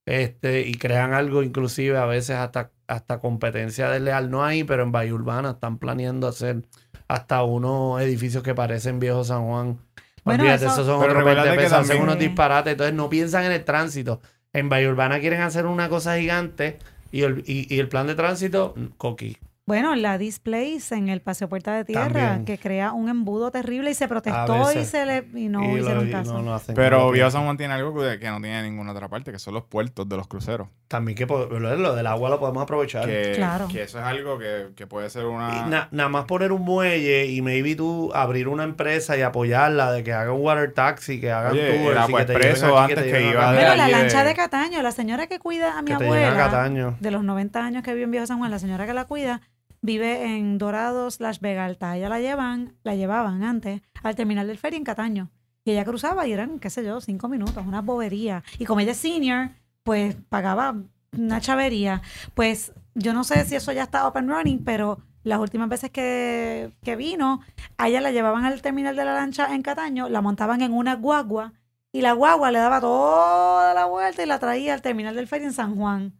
Este, 0.07 0.63
y 0.67 0.73
crean 0.77 1.13
algo, 1.13 1.43
inclusive 1.43 1.99
a 1.99 2.07
veces 2.07 2.37
hasta, 2.37 2.71
hasta 2.87 3.19
competencia 3.21 3.91
desleal. 3.91 4.31
No 4.31 4.43
hay, 4.43 4.65
pero 4.65 4.85
en 4.85 4.91
Bahía 4.91 5.13
Urbana 5.13 5.51
están 5.51 5.77
planeando 5.77 6.27
hacer 6.29 6.63
hasta 7.09 7.43
unos 7.43 8.01
edificios 8.01 8.43
que 8.43 8.55
parecen 8.55 9.01
viejo 9.01 9.23
San 9.23 9.45
Juan. 9.45 9.79
Bueno, 10.25 10.45
Olvídate, 10.45 10.65
eso- 10.65 10.73
esos 10.77 10.87
son 10.87 11.01
otros 11.01 11.15
recuérdate 11.15 11.49
20 11.51 11.57
que 11.59 11.65
pesos, 11.65 11.79
hacen 11.79 11.89
también- 11.89 12.03
unos 12.05 12.15
Sí. 12.23 12.29
disparates. 12.29 12.71
Entonces 12.73 12.95
no 12.95 13.11
piensan 13.11 13.45
en 13.45 13.53
el 13.53 13.65
tránsito. 13.65 14.23
En 14.55 14.71
Bahía 14.71 14.89
Urbana 14.89 15.21
quieren 15.21 15.43
hacer 15.43 15.67
una 15.67 15.91
cosa 15.91 16.17
gigante 16.17 16.79
y 17.11 17.21
el, 17.25 17.45
y, 17.47 17.67
y 17.75 17.81
el 17.81 17.89
plan 17.89 18.07
de 18.07 18.15
tránsito, 18.15 18.73
mm, 18.77 18.85
coqui. 18.97 19.37
Bueno, 19.65 19.95
la 19.95 20.19
Displace 20.19 20.93
en 20.97 21.09
el 21.09 21.21
Paseo 21.21 21.49
Puerta 21.49 21.73
de 21.73 21.85
Tierra, 21.85 22.09
También. 22.09 22.45
que 22.45 22.59
crea 22.59 22.91
un 22.93 23.09
embudo 23.09 23.53
terrible 23.53 23.93
y 23.93 23.95
se 23.95 24.09
protestó 24.09 24.73
y 24.73 24.85
se 24.85 25.07
le 25.07 25.25
y 25.35 25.49
no 25.49 25.63
Y 25.63 25.75
lo- 25.77 25.79
hicieron 25.79 26.09
y 26.09 26.11
caso. 26.11 26.43
no 26.43 26.61
Pero 26.75 27.13
Viejo. 27.13 27.31
San 27.31 27.45
Juan 27.45 27.57
tiene 27.57 27.75
algo 27.75 27.95
que, 27.95 28.19
que 28.19 28.29
no 28.29 28.41
tiene 28.41 28.61
ninguna 28.65 28.91
otra 28.91 29.09
parte, 29.09 29.31
que 29.31 29.39
son 29.39 29.55
los 29.55 29.63
puertos 29.63 30.09
de 30.09 30.17
los 30.17 30.27
cruceros. 30.27 30.67
También 30.89 31.17
que 31.17 31.27
lo, 31.27 31.95
del 31.95 32.07
agua 32.09 32.29
lo 32.29 32.41
podemos 32.41 32.65
aprovechar. 32.65 33.07
Que, 33.07 33.35
Claro. 33.37 33.69
que 33.69 33.83
eso 33.85 34.01
es 34.01 34.05
algo 34.05 34.37
que, 34.37 34.71
que 34.75 34.89
puede 34.89 35.09
ser 35.11 35.27
una... 35.27 35.65
na- 35.67 35.89
nada 35.93 36.09
más 36.09 36.25
poner 36.25 36.51
un 36.51 36.63
muelle 36.63 37.27
y 37.27 37.41
maybe 37.41 37.77
tú 37.77 38.11
abrir 38.15 38.49
una 38.49 38.65
empresa 38.65 39.17
y 39.17 39.23
apoyarla 39.23 39.93
de 39.93 40.03
que 40.03 40.13
haga 40.13 40.33
un 40.33 40.41
water 40.43 40.73
taxi, 40.73 41.21
que 41.21 41.31
hagan 41.31 41.53
Oye, 41.53 41.69
tours 41.69 41.79
el 41.79 41.81
y 41.83 41.87
que 41.87 41.95
te 41.95 42.01
Acuaexpreso 42.33 42.67
lleven 42.67 42.83
aquí, 42.83 42.93
antes 42.93 43.05
te 43.05 43.13
que 43.13 43.19
lleven 43.21 43.33
iba 43.33 43.53
Bueno, 43.53 43.75
la 43.77 43.89
lancha 43.89 44.25
de 44.25 44.35
Cataño, 44.35 44.83
la 44.83 44.91
señora 44.91 45.29
que 45.29 45.39
cuida 45.39 45.79
a 45.79 45.83
mi 45.83 45.87
te 45.87 45.93
a 45.93 45.97
abuela 45.99 46.37
Cataño. 46.37 46.97
de 46.99 47.11
los 47.13 47.23
90 47.23 47.65
años 47.65 47.83
que 47.85 47.93
vive 47.93 48.05
en 48.05 48.11
Viejo 48.11 48.27
San 48.27 48.39
Juan, 48.39 48.51
la 48.51 48.59
señora 48.59 48.87
que 48.87 48.93
la 48.93 49.05
cuida, 49.05 49.41
vive 49.83 50.25
en 50.25 50.57
Dorado 50.59 51.11
slash 51.11 51.41
Vega 51.41 51.65
Alta. 51.65 51.97
Ella 51.97 52.09
la 52.09 52.21
llevan, 52.21 52.77
la 52.85 52.95
llevaban 52.95 53.43
antes 53.43 53.83
al 54.03 54.15
terminal 54.15 54.47
del 54.47 54.59
ferry 54.59 54.77
en 54.77 54.85
Cataño. 54.85 55.31
Y 55.65 55.73
ella 55.73 55.85
cruzaba 55.85 56.27
y 56.27 56.33
eran, 56.33 56.59
qué 56.59 56.71
sé 56.71 56.85
yo, 56.85 57.01
cinco 57.01 57.29
minutos, 57.29 57.65
una 57.67 57.83
bobería. 57.83 58.43
Y 58.59 58.65
como 58.65 58.81
ella 58.81 58.93
es 58.93 58.99
senior, 58.99 59.51
pues 59.83 60.17
pagaba 60.29 60.77
una 61.17 61.41
chavería. 61.41 62.03
Pues 62.35 62.73
yo 62.95 63.13
no 63.13 63.25
sé 63.25 63.45
si 63.45 63.57
eso 63.57 63.73
ya 63.73 63.83
está 63.85 64.09
up 64.09 64.17
and 64.17 64.31
running, 64.31 64.65
pero 64.65 64.99
las 65.25 65.39
últimas 65.39 65.69
veces 65.69 65.91
que, 65.91 66.73
que 66.83 66.97
vino, 66.97 67.41
a 67.77 67.89
ella 67.89 68.01
la 68.01 68.11
llevaban 68.11 68.45
al 68.45 68.63
terminal 68.63 68.97
de 68.97 69.05
la 69.05 69.15
lancha 69.15 69.55
en 69.55 69.63
Cataño, 69.63 70.09
la 70.09 70.21
montaban 70.21 70.63
en 70.63 70.73
una 70.73 70.97
guagua 70.97 71.53
y 71.93 72.01
la 72.01 72.13
guagua 72.13 72.51
le 72.51 72.59
daba 72.59 72.81
toda 72.81 73.75
la 73.75 73.85
vuelta 73.85 74.23
y 74.23 74.27
la 74.27 74.39
traía 74.39 74.75
al 74.75 74.83
terminal 74.83 75.15
del 75.15 75.29
ferry 75.29 75.45
en 75.45 75.53
San 75.53 75.77
Juan. 75.77 76.15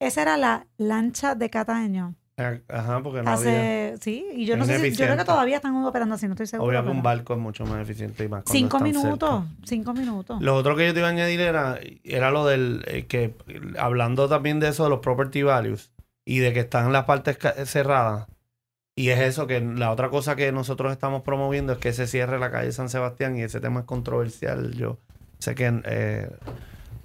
Esa 0.00 0.22
era 0.22 0.36
la 0.36 0.66
lancha 0.78 1.34
de 1.34 1.50
Cataño. 1.50 2.16
Eh, 2.36 2.62
Ajá, 2.68 3.00
porque 3.02 3.22
no 3.22 3.30
había. 3.30 3.92
Hace, 3.92 3.94
sí, 4.00 4.26
y 4.34 4.44
yo 4.44 4.56
no 4.56 4.64
sé 4.64 4.78
si, 4.80 4.90
yo 4.96 5.04
creo 5.04 5.16
que 5.16 5.24
todavía 5.24 5.56
están 5.56 5.76
operando 5.84 6.16
así, 6.16 6.26
no 6.26 6.32
estoy 6.32 6.46
segura. 6.48 6.80
Obvio 6.80 6.90
que 6.90 6.96
un 6.96 7.02
barco 7.02 7.34
es 7.34 7.38
mucho 7.38 7.64
más 7.64 7.80
eficiente 7.80 8.24
y 8.24 8.28
más 8.28 8.42
Cinco 8.46 8.80
minutos, 8.80 9.44
cerca. 9.44 9.64
cinco 9.64 9.94
minutos. 9.94 10.40
Lo 10.42 10.56
otro 10.56 10.74
que 10.74 10.86
yo 10.86 10.92
te 10.92 10.98
iba 10.98 11.08
a 11.08 11.12
añadir 11.12 11.40
era, 11.40 11.78
era 12.02 12.30
lo 12.32 12.44
del 12.46 12.82
eh, 12.88 13.06
que 13.06 13.34
hablando 13.78 14.28
también 14.28 14.58
de 14.58 14.68
eso 14.68 14.82
de 14.82 14.90
los 14.90 14.98
property 14.98 15.42
values 15.44 15.92
y 16.24 16.38
de 16.38 16.52
que 16.52 16.60
están 16.60 16.92
las 16.92 17.04
partes 17.04 17.38
cerradas. 17.68 18.26
Y 18.96 19.10
es 19.10 19.20
eso 19.20 19.46
que 19.46 19.60
la 19.60 19.90
otra 19.90 20.08
cosa 20.08 20.34
que 20.36 20.50
nosotros 20.52 20.92
estamos 20.92 21.22
promoviendo 21.22 21.72
es 21.72 21.78
que 21.78 21.92
se 21.92 22.06
cierre 22.06 22.38
la 22.38 22.50
calle 22.50 22.72
San 22.72 22.88
Sebastián 22.88 23.36
y 23.36 23.42
ese 23.42 23.60
tema 23.60 23.80
es 23.80 23.86
controversial. 23.86 24.72
Yo 24.72 24.98
sé 25.38 25.54
que 25.54 25.82
eh, 25.84 26.30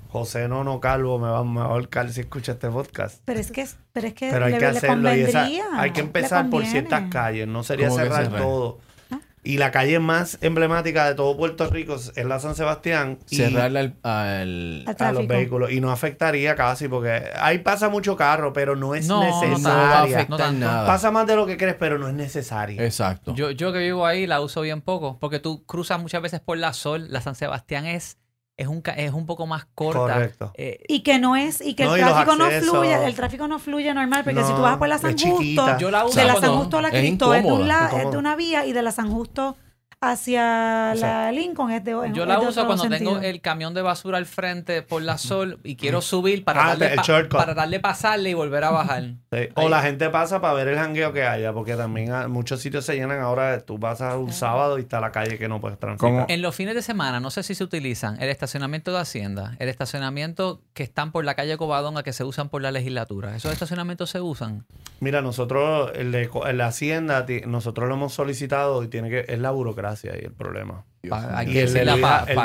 José 0.10 0.48
Nono 0.48 0.80
Calvo 0.80 1.20
me 1.20 1.30
va, 1.30 1.44
me 1.44 1.60
va 1.60 1.68
a 1.68 1.70
ahorcar 1.70 2.10
si 2.12 2.22
escucha 2.22 2.54
este 2.54 2.68
podcast. 2.70 3.22
Pero 3.26 3.40
es 3.40 3.52
que, 3.52 3.66
pero 3.94 4.08
es 4.08 4.14
que 4.16 4.30
Pero 4.32 4.46
hay 4.46 4.54
le, 4.54 4.58
que 4.58 4.66
hacerlo 4.66 5.16
y 5.16 5.20
esa- 5.22 5.48
hay 5.78 5.92
que 5.92 6.02
empezar 6.02 6.50
por 6.50 6.66
ciertas 6.66 7.10
calles, 7.12 7.48
no 7.48 7.64
sería 7.64 7.88
¿Cómo 7.90 7.98
que 8.00 8.04
cerrar 8.06 8.24
cerrar? 8.26 8.42
todo. 8.42 8.80
Ah. 9.12 9.20
Y 9.44 9.58
la 9.58 9.70
calle 9.72 10.00
más 10.00 10.38
emblemática 10.42 11.08
de 11.08 11.14
todo 11.16 11.38
Puerto 11.38 11.68
Rico 11.70 11.96
es 11.96 12.26
la 12.26 12.40
San 12.40 12.56
Sebastián. 12.56 13.20
Cerrarle 13.28 13.80
al, 13.80 13.96
al- 14.04 14.84
Al 14.88 14.96
a 15.00 15.12
los 15.12 15.28
vehículos 15.28 15.72
y 15.72 15.80
no 15.80 15.92
afectaría 15.92 16.56
casi 16.56 16.88
porque 16.88 17.24
ahí 17.40 17.60
pasa 17.60 17.88
mucho 17.88 18.16
carro, 18.18 18.52
pero 18.52 18.76
no 18.76 18.96
es 18.96 19.08
No, 19.08 19.24
no 19.24 19.30
no 19.30 19.48
necesaria. 19.48 20.26
No 20.28 20.38
tanto. 20.38 20.60
nada. 20.60 20.88
pasa 20.88 21.12
más 21.12 21.28
de 21.28 21.36
lo 21.36 21.46
que 21.46 21.56
crees, 21.56 21.76
pero 21.80 22.00
no 22.00 22.08
es 22.08 22.16
necesario. 22.16 22.82
Exacto. 22.82 23.34
Yo, 23.36 23.52
yo 23.52 23.72
que 23.72 23.80
vivo 23.80 24.06
ahí 24.08 24.26
la 24.26 24.42
uso 24.42 24.62
bien 24.62 24.82
poco, 24.82 25.18
porque 25.20 25.38
tú 25.40 25.64
cruzas 25.66 26.02
muchas 26.02 26.22
veces 26.24 26.40
por 26.40 26.58
la 26.58 26.74
Sol, 26.74 27.06
la 27.12 27.22
San 27.22 27.36
Sebastián 27.36 27.86
es, 27.86 28.18
es, 28.60 28.68
un, 28.68 28.82
ca- 28.82 28.92
es 28.94 29.12
un 29.14 29.26
poco 29.26 29.48
más 29.48 29.66
corta. 29.74 30.00
Correcto. 30.14 30.52
Eh, 30.56 30.80
Y 30.88 31.00
que 31.02 31.18
no 31.20 31.36
es, 31.36 31.62
y 31.62 31.74
que 31.76 31.86
No, 31.86 31.96
el 31.96 32.02
tráfico 32.02 32.36
no 32.36 32.50
fluye, 32.50 33.06
el 33.06 33.16
tráfico 33.16 33.48
no 33.48 33.58
fluye 33.60 33.94
normal, 33.94 34.24
porque 34.24 34.44
si 34.44 34.54
tú 34.54 34.62
vas 34.62 34.78
por 34.78 34.88
la 34.88 34.98
San. 34.98 35.18
Justo, 35.18 35.78
yo 35.80 35.90
la 35.92 36.06
uso 36.06 36.20
de 36.20 36.26
la 36.26 36.36
San 36.36 36.58
Justo 36.58 36.78
a 36.78 36.82
la 36.82 36.90
es 36.90 37.00
Cristo 37.00 37.34
es 37.34 37.42
de, 37.44 37.48
un 37.48 37.54
incómoda, 37.62 37.68
la- 37.68 37.84
incómoda. 37.86 38.04
es 38.04 38.12
de 38.12 38.18
una 38.18 38.36
vía 38.36 38.66
y 38.66 38.74
de 38.74 38.82
la 38.82 38.92
San 38.92 39.10
Justo 39.12 39.56
hacia 40.02 40.94
Sí. 40.96 41.02
la 41.02 41.32
Lincoln 41.32 41.72
es 41.72 41.84
de 41.84 41.92
en- 41.92 42.14
Yo 42.14 42.26
la 42.26 42.40
uso 42.40 42.66
cuando 42.66 42.84
sentido. 42.84 43.12
tengo 43.14 43.22
el 43.26 43.42
camión 43.42 43.74
de 43.74 43.82
basura 43.82 44.18
al 44.18 44.26
frente 44.26 44.82
por 44.82 45.02
la 45.02 45.18
Sol 45.18 45.60
y 45.64 45.76
quiero 45.76 46.02
subir 46.02 46.44
para, 46.46 46.64
Ah, 46.64 46.68
darle, 46.70 46.88
el 46.92 46.96
pa- 46.96 47.04
shortcut. 47.04 47.38
para 47.38 47.54
darle 47.54 47.80
pasarle 47.80 48.30
y 48.30 48.34
volver 48.34 48.64
a 48.64 48.72
bajar. 48.72 49.04
Sí. 49.32 49.40
O 49.56 49.70
la 49.70 49.82
gente 49.84 50.10
pasa 50.10 50.42
para 50.42 50.54
ver 50.54 50.70
el 50.70 50.78
jangueo 50.78 51.14
que 51.14 51.24
haya, 51.24 51.54
porque 51.54 51.76
también 51.76 52.12
a- 52.12 52.28
muchos 52.28 52.62
sitios 52.62 52.86
se 52.86 52.96
llenan 52.96 53.20
ahora. 53.20 53.60
Tú 53.62 53.78
vas 53.78 54.02
a 54.02 54.18
un 54.18 54.32
sábado 54.34 54.78
y 54.78 54.82
está 54.82 55.00
la 55.00 55.12
calle 55.12 55.38
que 55.38 55.48
no 55.48 55.60
puedes 55.62 55.78
transitar. 55.78 56.10
¿Cómo? 56.10 56.26
En 56.30 56.42
los 56.42 56.56
fines 56.56 56.74
de 56.76 56.82
semana, 56.82 57.20
no 57.20 57.30
sé 57.30 57.44
si 57.44 57.54
se 57.54 57.64
utilizan 57.64 58.22
el 58.22 58.30
estacionamiento 58.30 58.92
de 58.92 59.00
Hacienda, 59.00 59.56
el 59.60 59.70
estacionamiento 59.70 60.62
que 60.74 60.84
están 60.84 61.12
por 61.12 61.26
la 61.26 61.36
calle 61.36 61.58
Covadonga 61.58 62.04
que 62.04 62.14
se 62.14 62.24
usan 62.24 62.50
por 62.50 62.62
la 62.62 62.72
legislatura. 62.72 63.36
¿Esos 63.36 63.52
estacionamientos 63.52 64.10
se 64.10 64.22
usan? 64.22 64.66
Mira, 65.02 65.22
nosotros, 65.22 65.92
el 65.96 66.12
de, 66.12 66.30
el 66.48 66.58
de 66.58 66.64
Hacienda, 66.64 67.26
nosotros 67.46 67.88
lo 67.88 67.96
hemos 67.96 68.14
solicitado 68.14 68.84
y 68.84 68.88
tiene 68.88 69.10
que, 69.10 69.26
es 69.28 69.40
la 69.40 69.52
burocracia 69.52 69.89
y 70.04 70.26
el 70.26 70.32
problema. 70.34 70.86
Pa- 71.10 71.38
hay 71.38 71.48
Y 71.48 71.50
el 71.52 71.56
de 71.56 71.62
decirle 71.86 71.92
a 71.92 71.96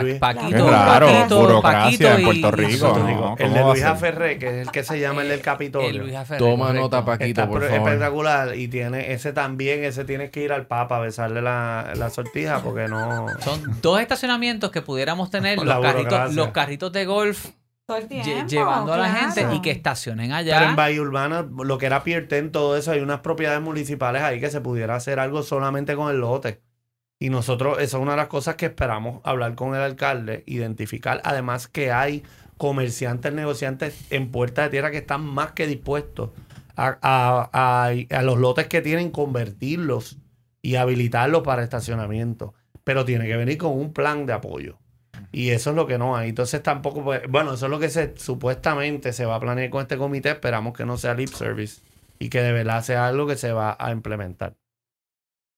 Luis- 0.00 0.18
Pa- 0.20 0.35
Paquito, 0.35 0.70
raro, 0.70 1.07
Paquito, 1.09 1.40
burocracia 1.40 1.83
Paquito 1.83 2.09
en 2.09 2.24
Puerto 2.24 2.50
Rico. 2.52 2.87
No, 2.98 3.37
el 3.37 3.48
¿cómo 3.48 3.54
de 3.59 3.64
Luis 3.64 3.80
ser? 3.83 3.96
Ferré, 3.96 4.38
que 4.38 4.46
es 4.46 4.66
el 4.66 4.70
que 4.70 4.85
se 4.85 5.00
llama 5.00 5.22
el 5.22 5.28
del 5.28 5.40
Capitolio. 5.40 5.88
El 5.88 5.96
Luis 5.98 6.14
Aferré, 6.14 6.38
Toma 6.38 6.66
correcto. 6.66 6.83
nota, 6.83 7.04
Paquito, 7.04 7.24
Está 7.42 7.48
por 7.48 7.62
favor. 7.68 7.76
espectacular 7.88 8.54
y 8.57 8.68
tiene 8.68 9.12
ese 9.12 9.33
también, 9.33 9.83
ese 9.83 10.04
tienes 10.04 10.30
que 10.30 10.42
ir 10.42 10.52
al 10.52 10.66
Papa 10.68 10.98
a 10.98 11.00
besarle 11.00 11.42
la, 11.42 11.94
la 11.96 12.11
sortija 12.11 12.61
porque 12.62 12.87
no... 12.87 13.26
Son 13.40 13.61
dos 13.83 14.00
estacionamientos 14.00 14.70
que 14.70 14.83
pudiéramos 14.83 15.30
tener 15.30 15.59
La 15.59 15.64
los 15.76 15.83
carritos, 15.83 16.04
burocracia. 16.04 16.37
los 16.37 16.48
carritos 16.52 16.92
de 16.92 17.04
golf 17.07 17.46
Todo 17.87 17.96
el 17.96 18.04
lle- 18.09 18.22
tiempo, 18.22 18.46
llevando 18.46 18.92
a 18.92 18.98
la 18.98 19.11
claro. 19.11 19.33
gente 19.33 19.57
y 19.57 19.61
que 19.62 19.72
estacionen 19.72 20.26
Pero 20.28 20.37
allá. 20.59 20.68
en 20.70 20.76
Bahía 20.76 21.00
Urbana, 21.02 21.44
lo 21.64 21.76
que 21.76 21.87
era 21.87 22.04
Pier 22.04 22.28
10, 22.28 22.52
todo 22.52 22.76
eso, 22.76 22.92
hay 22.92 23.00
unas 23.00 23.18
propiedades 23.18 23.61
municipales 23.61 24.22
ahí 24.22 24.38
que 24.38 24.48
se 24.50 24.61
pudiera 24.61 24.94
hacer 24.94 25.18
algo 25.18 25.42
solamente 25.42 25.96
con 25.96 26.09
el 26.09 26.20
lote. 26.20 26.61
Y 27.18 27.31
nosotros, 27.31 27.79
esa 27.79 27.96
es 27.96 28.03
una 28.03 28.12
de 28.12 28.16
las 28.18 28.29
cosas 28.29 28.57
que 28.57 28.66
esperamos 28.66 29.20
hablar 29.24 29.55
con 29.55 29.74
el 29.74 29.81
alcalde, 29.81 30.42
identificar 30.46 31.20
además 31.24 31.68
que 31.68 31.90
hay 31.92 32.22
comerciantes, 32.59 33.33
negociantes 33.33 34.05
en 34.11 34.31
Puerta 34.31 34.62
de 34.62 34.70
Tierra 34.70 34.90
que 34.90 34.98
están 34.98 35.24
más 35.24 35.53
que 35.53 35.66
dispuestos 35.66 36.31
a, 36.77 36.98
a- 37.03 37.88
a- 38.11 38.22
los 38.22 38.38
lotes 38.38 38.66
que 38.68 38.81
tienen, 38.83 39.11
convertirlos 39.11 40.18
y 40.62 40.77
habilitarlos 40.77 41.42
para 41.42 41.62
estacionamiento. 41.62 42.55
Pero 42.85 43.05
tiene 43.05 43.27
que 43.27 43.37
venir 43.37 43.59
con 43.59 43.72
un 43.72 43.92
plan 43.92 44.27
de 44.27 44.35
apoyo. 44.35 44.79
Y 45.33 45.50
eso 45.50 45.70
es 45.70 45.77
lo 45.77 45.87
que 45.87 45.98
no 45.98 46.16
hay. 46.16 46.29
Entonces 46.31 46.62
tampoco, 46.62 47.03
pues, 47.05 47.22
bueno, 47.29 47.55
eso 47.55 47.66
es 47.66 47.70
lo 47.70 47.79
que 47.79 47.88
se 47.88 48.14
supuestamente 48.16 49.12
se 49.12 49.24
va 49.27 49.37
a 49.37 49.40
planear 49.40 49.70
con 49.70 49.83
este 49.83 49.96
comité. 49.96 50.31
Esperamos 50.31 50.74
que 50.77 50.85
no 50.87 50.96
sea 50.98 51.14
lip 51.14 51.29
service 51.31 51.83
y 52.18 52.29
que 52.29 52.40
de 52.42 52.53
verdad 52.53 52.83
sea 52.85 53.07
algo 53.09 53.27
que 53.27 53.37
se 53.37 53.53
va 53.53 53.77
a 53.79 53.90
implementar. 53.92 54.55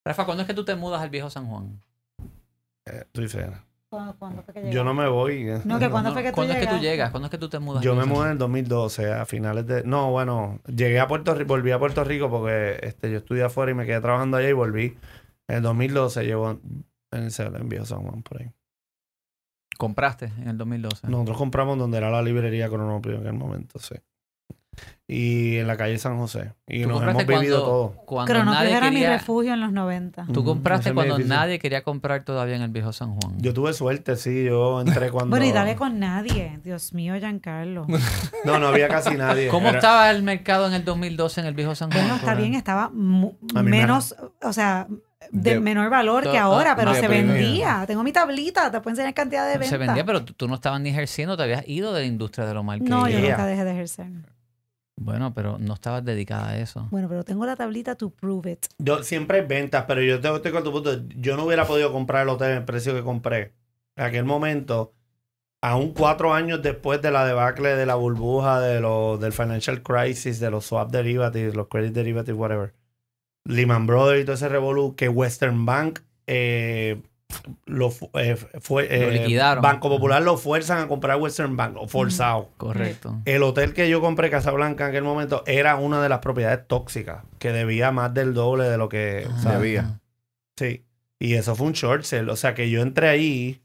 Rafa, 0.07 0.25
¿cuándo 0.25 0.41
es 0.43 0.47
que 0.47 0.53
tú 0.53 0.63
te 0.65 0.75
mudas 0.75 1.01
al 1.01 1.09
viejo 1.09 1.29
San 1.29 1.47
Juan? 1.47 1.81
Eh, 2.85 3.01
estoy 3.05 3.27
fea. 3.27 3.63
¿Cuándo- 3.89 4.15
cuándo 4.17 4.43
fue 4.43 4.53
que 4.53 4.71
Yo 4.71 4.83
no 4.83 4.93
me 4.93 5.07
voy. 5.07 5.47
eh. 5.49 5.61
No, 5.65 5.79
que 5.79 5.89
cuándo 5.89 6.11
fue 6.13 6.21
que 6.23 6.29
tú 6.29 6.35
¿Cuándo 6.35 6.53
es 6.53 6.59
que 6.59 6.67
tú 6.67 6.77
llegas? 6.79 7.11
¿Cuándo 7.11 7.27
es 7.27 7.31
que 7.31 7.37
tú 7.37 7.49
te 7.49 7.59
mudas? 7.59 7.83
Yo 7.83 7.95
me 7.95 8.05
mudé 8.05 8.25
en 8.25 8.31
el 8.33 8.37
2012, 8.37 9.13
a 9.13 9.25
finales 9.25 9.65
de... 9.65 9.83
No, 9.83 10.11
bueno, 10.11 10.59
llegué 10.67 10.99
a 10.99 11.07
Puerto 11.07 11.33
Rico, 11.33 11.47
volví 11.49 11.71
a 11.71 11.79
Puerto 11.79 12.03
Rico 12.03 12.29
porque 12.29 12.79
este, 12.83 13.09
yo 13.11 13.17
estudié 13.19 13.43
afuera 13.43 13.71
y 13.71 13.75
me 13.75 13.85
quedé 13.85 14.01
trabajando 14.01 14.37
allá 14.37 14.49
y 14.49 14.53
volví. 14.53 14.97
En 15.47 15.57
el 15.57 15.61
2012 15.61 16.23
llevo 16.25 16.51
en, 16.51 16.61
el, 17.11 17.31
en 17.55 17.69
Viejo 17.69 17.85
San 17.85 18.01
Juan 18.03 18.23
por 18.23 18.41
ahí. 18.41 18.51
¿Compraste 19.77 20.25
en 20.41 20.47
el 20.49 20.57
2012? 20.57 21.07
Nosotros 21.07 21.37
compramos 21.37 21.77
donde 21.77 21.97
era 21.97 22.09
la 22.09 22.21
librería 22.21 22.67
Cronopio 22.67 23.13
en 23.13 23.19
aquel 23.21 23.33
momento, 23.33 23.79
sí. 23.79 23.95
Y 25.09 25.55
en 25.55 25.67
la 25.67 25.77
calle 25.77 25.97
San 25.99 26.17
José. 26.17 26.51
Y 26.67 26.83
¿Tú 26.83 26.89
nos 26.89 27.01
hemos 27.01 27.25
vivido 27.25 27.59
cuando, 27.61 27.63
todo. 27.63 27.89
cuando 28.05 28.33
Cronopio 28.33 28.53
nadie 28.59 28.75
era 28.75 28.91
mi 28.91 29.05
refugio 29.05 29.53
en 29.53 29.61
los 29.61 29.71
90. 29.71 30.25
Tú 30.33 30.41
Ujú, 30.41 30.43
compraste 30.49 30.93
cuando 30.93 31.17
nadie 31.19 31.59
quería 31.59 31.81
comprar 31.83 32.25
todavía 32.25 32.57
en 32.57 32.61
el 32.61 32.71
viejo 32.71 32.91
San 32.91 33.15
Juan. 33.15 33.35
Yo 33.39 33.53
tuve 33.53 33.71
suerte, 33.73 34.17
sí. 34.17 34.43
Yo 34.43 34.81
entré 34.81 35.09
cuando... 35.11 35.29
Bueno, 35.29 35.45
y 35.45 35.53
dale 35.53 35.77
con 35.77 35.97
nadie. 35.99 36.59
Dios 36.61 36.93
mío, 36.93 37.15
Giancarlo. 37.17 37.87
No, 38.43 38.59
no 38.59 38.67
había 38.67 38.87
casi 38.89 39.15
nadie. 39.15 39.47
¿Cómo 39.47 39.69
Era- 39.69 39.77
estaba 39.77 40.11
el 40.11 40.23
mercado 40.23 40.67
en 40.67 40.73
el 40.73 40.83
2012 40.85 41.39
en 41.41 41.47
el 41.47 41.53
viejo 41.53 41.73
San 41.73 41.89
Juan? 41.89 42.03
Bueno, 42.03 42.15
está 42.17 42.35
bien, 42.35 42.53
estaba 42.55 42.89
me- 42.93 43.33
menos, 43.63 44.13
o 44.43 44.53
sea, 44.53 44.87
de, 45.31 45.53
De- 45.55 45.59
menor 45.59 45.89
valor 45.89 46.23
to- 46.25 46.31
que 46.31 46.37
ahora, 46.37 46.73
ah, 46.73 46.75
pero 46.75 46.93
se 46.93 47.07
vendía. 47.07 47.83
Tengo 47.87 48.03
mi 48.03 48.11
tablita, 48.11 48.69
te 48.71 48.79
puedo 48.81 48.91
enseñar 48.91 49.13
cantidad 49.13 49.45
de 49.45 49.53
ventas. 49.53 49.69
Se 49.69 49.77
vendía, 49.77 50.05
pero 50.05 50.23
tú, 50.23 50.33
tú 50.33 50.47
no 50.49 50.55
estabas 50.55 50.79
ni 50.81 50.89
ejerciendo, 50.89 51.35
te 51.37 51.43
habías 51.43 51.67
ido 51.67 51.93
de 51.93 52.01
la 52.01 52.05
industria 52.07 52.45
de 52.45 52.53
lo 52.53 52.63
mal 52.63 52.79
que 52.79 52.89
No, 52.89 53.07
yo 53.09 53.19
Yeah. 53.19 53.29
nunca 53.31 53.45
dejé 53.45 53.63
de 53.65 53.71
ejercer. 53.71 54.07
Bueno, 54.99 55.33
pero 55.33 55.59
no 55.59 55.75
estabas 55.75 56.03
dedicada 56.03 56.49
a 56.49 56.57
eso. 56.57 56.87
Bueno, 56.89 57.07
pero 57.07 57.23
tengo 57.23 57.45
la 57.45 57.55
tablita 57.55 57.95
to 57.95 58.09
prove 58.09 58.51
it. 58.51 58.65
Yo 58.79 59.03
siempre 59.03 59.39
hay 59.39 59.45
ventas, 59.45 59.85
pero 59.87 60.01
yo 60.01 60.19
te 60.19 60.33
estoy 60.33 60.51
con 60.51 60.63
tu 60.63 60.71
punto. 60.71 60.91
Yo 61.15 61.37
no 61.37 61.45
hubiera 61.45 61.65
podido 61.65 61.91
comprar 61.91 62.23
el 62.23 62.29
hotel 62.29 62.51
en 62.51 62.57
el 62.57 62.65
precio 62.65 62.93
que 62.93 63.03
compré. 63.03 63.53
En 63.95 64.05
aquel 64.05 64.25
momento, 64.25 64.93
aún 65.61 65.93
cuatro 65.93 66.33
años 66.33 66.61
después 66.63 67.01
de 67.01 67.11
la 67.11 67.25
debacle 67.25 67.75
de 67.75 67.85
la 67.85 67.95
burbuja, 67.95 68.59
de 68.59 68.81
lo, 68.81 69.17
del 69.17 69.33
financial 69.33 69.83
crisis, 69.83 70.39
de 70.39 70.49
los 70.49 70.65
swap 70.65 70.91
derivatives, 70.91 71.55
los 71.55 71.67
credit 71.67 71.93
derivatives, 71.93 72.39
whatever. 72.39 72.73
Lehman 73.45 73.85
Brothers 73.85 74.21
y 74.21 74.25
todo 74.25 74.35
ese 74.35 74.49
revolú, 74.49 74.95
que 74.95 75.09
Western 75.09 75.65
Bank 75.65 75.99
eh, 76.25 77.01
lo 77.65 77.89
eh, 78.13 78.35
fue, 78.61 78.83
Lo 78.87 78.89
eh, 78.89 79.11
liquidaron. 79.19 79.61
Banco 79.61 79.89
Popular 79.89 80.21
lo 80.21 80.37
fuerzan 80.37 80.79
a 80.79 80.87
comprar 80.87 81.17
Western 81.17 81.55
Bank, 81.57 81.75
o 81.77 81.87
forzado. 81.87 82.49
Correcto. 82.57 83.21
El 83.25 83.43
hotel 83.43 83.73
que 83.73 83.89
yo 83.89 84.01
compré, 84.01 84.29
Casablanca, 84.29 84.85
en 84.85 84.89
aquel 84.91 85.03
momento, 85.03 85.43
era 85.45 85.75
una 85.75 86.01
de 86.01 86.09
las 86.09 86.19
propiedades 86.19 86.67
tóxicas, 86.67 87.23
que 87.39 87.51
debía 87.51 87.91
más 87.91 88.13
del 88.13 88.33
doble 88.33 88.65
de 88.65 88.77
lo 88.77 88.89
que 88.89 89.27
Ah. 89.45 89.51
Debía. 89.57 89.99
Sí. 90.57 90.83
Y 91.19 91.33
eso 91.35 91.55
fue 91.55 91.67
un 91.67 91.73
short 91.73 92.03
sale. 92.03 92.31
O 92.31 92.35
sea 92.35 92.53
que 92.53 92.69
yo 92.69 92.81
entré 92.81 93.09
ahí 93.09 93.61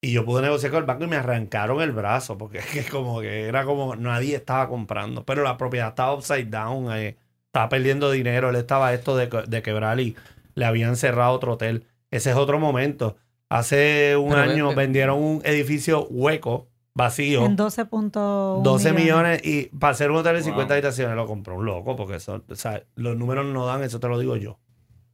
y 0.00 0.12
yo 0.12 0.24
pude 0.24 0.42
negociar 0.42 0.72
con 0.72 0.80
el 0.80 0.86
banco 0.86 1.04
y 1.04 1.08
me 1.08 1.16
arrancaron 1.16 1.80
el 1.80 1.92
brazo. 1.92 2.36
Porque 2.38 2.58
es 2.58 2.66
que 2.66 2.84
como 2.84 3.20
que 3.20 3.46
era 3.46 3.64
como 3.64 3.96
nadie 3.96 4.36
estaba 4.36 4.68
comprando. 4.68 5.24
Pero 5.24 5.42
la 5.42 5.56
propiedad 5.56 5.88
estaba 5.88 6.14
upside 6.14 6.46
down. 6.50 6.92
eh, 6.92 7.16
estaba 7.46 7.68
perdiendo 7.68 8.10
dinero. 8.10 8.50
Él 8.50 8.56
estaba 8.56 8.92
esto 8.94 9.16
de, 9.16 9.28
que- 9.28 9.42
de 9.46 9.62
quebrar 9.62 9.98
y 10.00 10.16
le 10.54 10.64
habían 10.64 10.96
cerrado 10.96 11.32
otro 11.32 11.52
hotel. 11.54 11.86
Ese 12.12 12.30
es 12.30 12.36
otro 12.36 12.60
momento. 12.60 13.16
Hace 13.48 14.16
un 14.16 14.30
Pero 14.30 14.42
año 14.42 14.68
ve- 14.68 14.74
vendieron 14.76 15.18
un 15.20 15.42
edificio 15.44 16.06
hueco, 16.08 16.68
vacío. 16.94 17.44
En 17.44 17.56
12.1 17.56 18.62
12 18.62 18.92
millones 18.92 19.40
y 19.44 19.64
para 19.76 19.90
hacer 19.92 20.10
un 20.10 20.18
hotel 20.18 20.34
de 20.36 20.40
Wow. 20.42 20.50
50 20.50 20.74
habitaciones 20.74 21.16
lo 21.16 21.26
compró 21.26 21.56
un 21.56 21.64
loco 21.64 21.96
porque 21.96 22.16
eso, 22.16 22.42
o 22.48 22.54
sea, 22.54 22.84
los 22.94 23.16
números 23.16 23.46
no 23.46 23.66
dan, 23.66 23.82
eso 23.82 23.98
te 23.98 24.08
lo 24.08 24.18
digo 24.18 24.36
yo, 24.36 24.58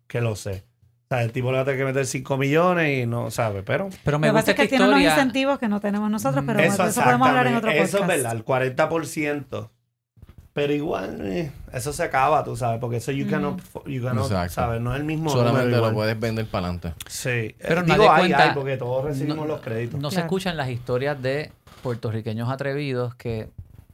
que 0.06 0.20
lo 0.20 0.36
sé. 0.36 0.64
O 1.10 1.14
sea, 1.14 1.22
el 1.22 1.32
tipo 1.32 1.50
le 1.50 1.56
va 1.56 1.62
a 1.62 1.64
tener 1.64 1.78
que 1.80 1.86
meter 1.86 2.04
5 2.06 2.36
millones 2.36 3.02
y 3.02 3.06
no 3.06 3.30
sabe, 3.30 3.62
pero 3.62 3.88
Pero 4.04 4.18
me 4.18 4.26
Lo 4.26 4.34
que 4.34 4.36
gusta 4.40 4.52
pasa 4.52 4.62
es 4.62 4.68
que 4.68 4.76
tiene 4.76 4.88
unos 4.88 5.00
incentivos 5.00 5.58
que 5.58 5.68
no 5.68 5.80
tenemos 5.80 6.10
nosotros, 6.10 6.44
pero 6.46 6.60
eso, 6.60 6.82
de 6.84 6.90
eso 6.90 7.02
podemos 7.02 7.28
hablar 7.28 7.46
en 7.46 7.54
otro 7.56 7.70
podcast. 7.70 7.88
eso 7.94 8.02
es 8.02 8.06
verdad, 8.06 8.32
el 8.36 8.44
40%. 8.44 9.70
Pero 10.58 10.72
igual, 10.72 11.20
eh, 11.22 11.52
eso 11.72 11.92
se 11.92 12.02
acaba, 12.02 12.42
tú 12.42 12.56
sabes, 12.56 12.80
porque 12.80 12.96
eso 12.96 13.12
you 13.12 13.26
Mm. 13.26 13.30
cannot, 13.30 13.60
you 13.86 14.02
cannot. 14.02 14.28
¿sabes? 14.50 14.80
No 14.80 14.92
es 14.92 14.98
el 14.98 15.06
mismo 15.06 15.30
Solamente 15.30 15.76
lo 15.76 15.92
puedes 15.92 16.18
vender 16.18 16.46
para 16.46 16.66
adelante. 16.66 16.94
Sí, 17.06 17.54
Pero 17.60 17.82
Eh, 17.82 17.84
digo, 17.86 18.10
hay, 18.10 18.22
cuenta- 18.22 18.42
hay, 18.48 18.54
porque 18.54 18.76
todos 18.76 19.04
recibimos 19.04 19.46
no- 19.46 19.46
los 19.46 19.60
créditos. 19.60 20.00
No 20.00 20.10
se 20.10 20.16
Claro. 20.16 20.26
escuchan 20.26 20.56
las 20.56 20.68
historias 20.68 21.22
de 21.22 21.52
puertorriqueños 21.84 22.48
atrevidos 22.50 23.14
que 23.14 23.50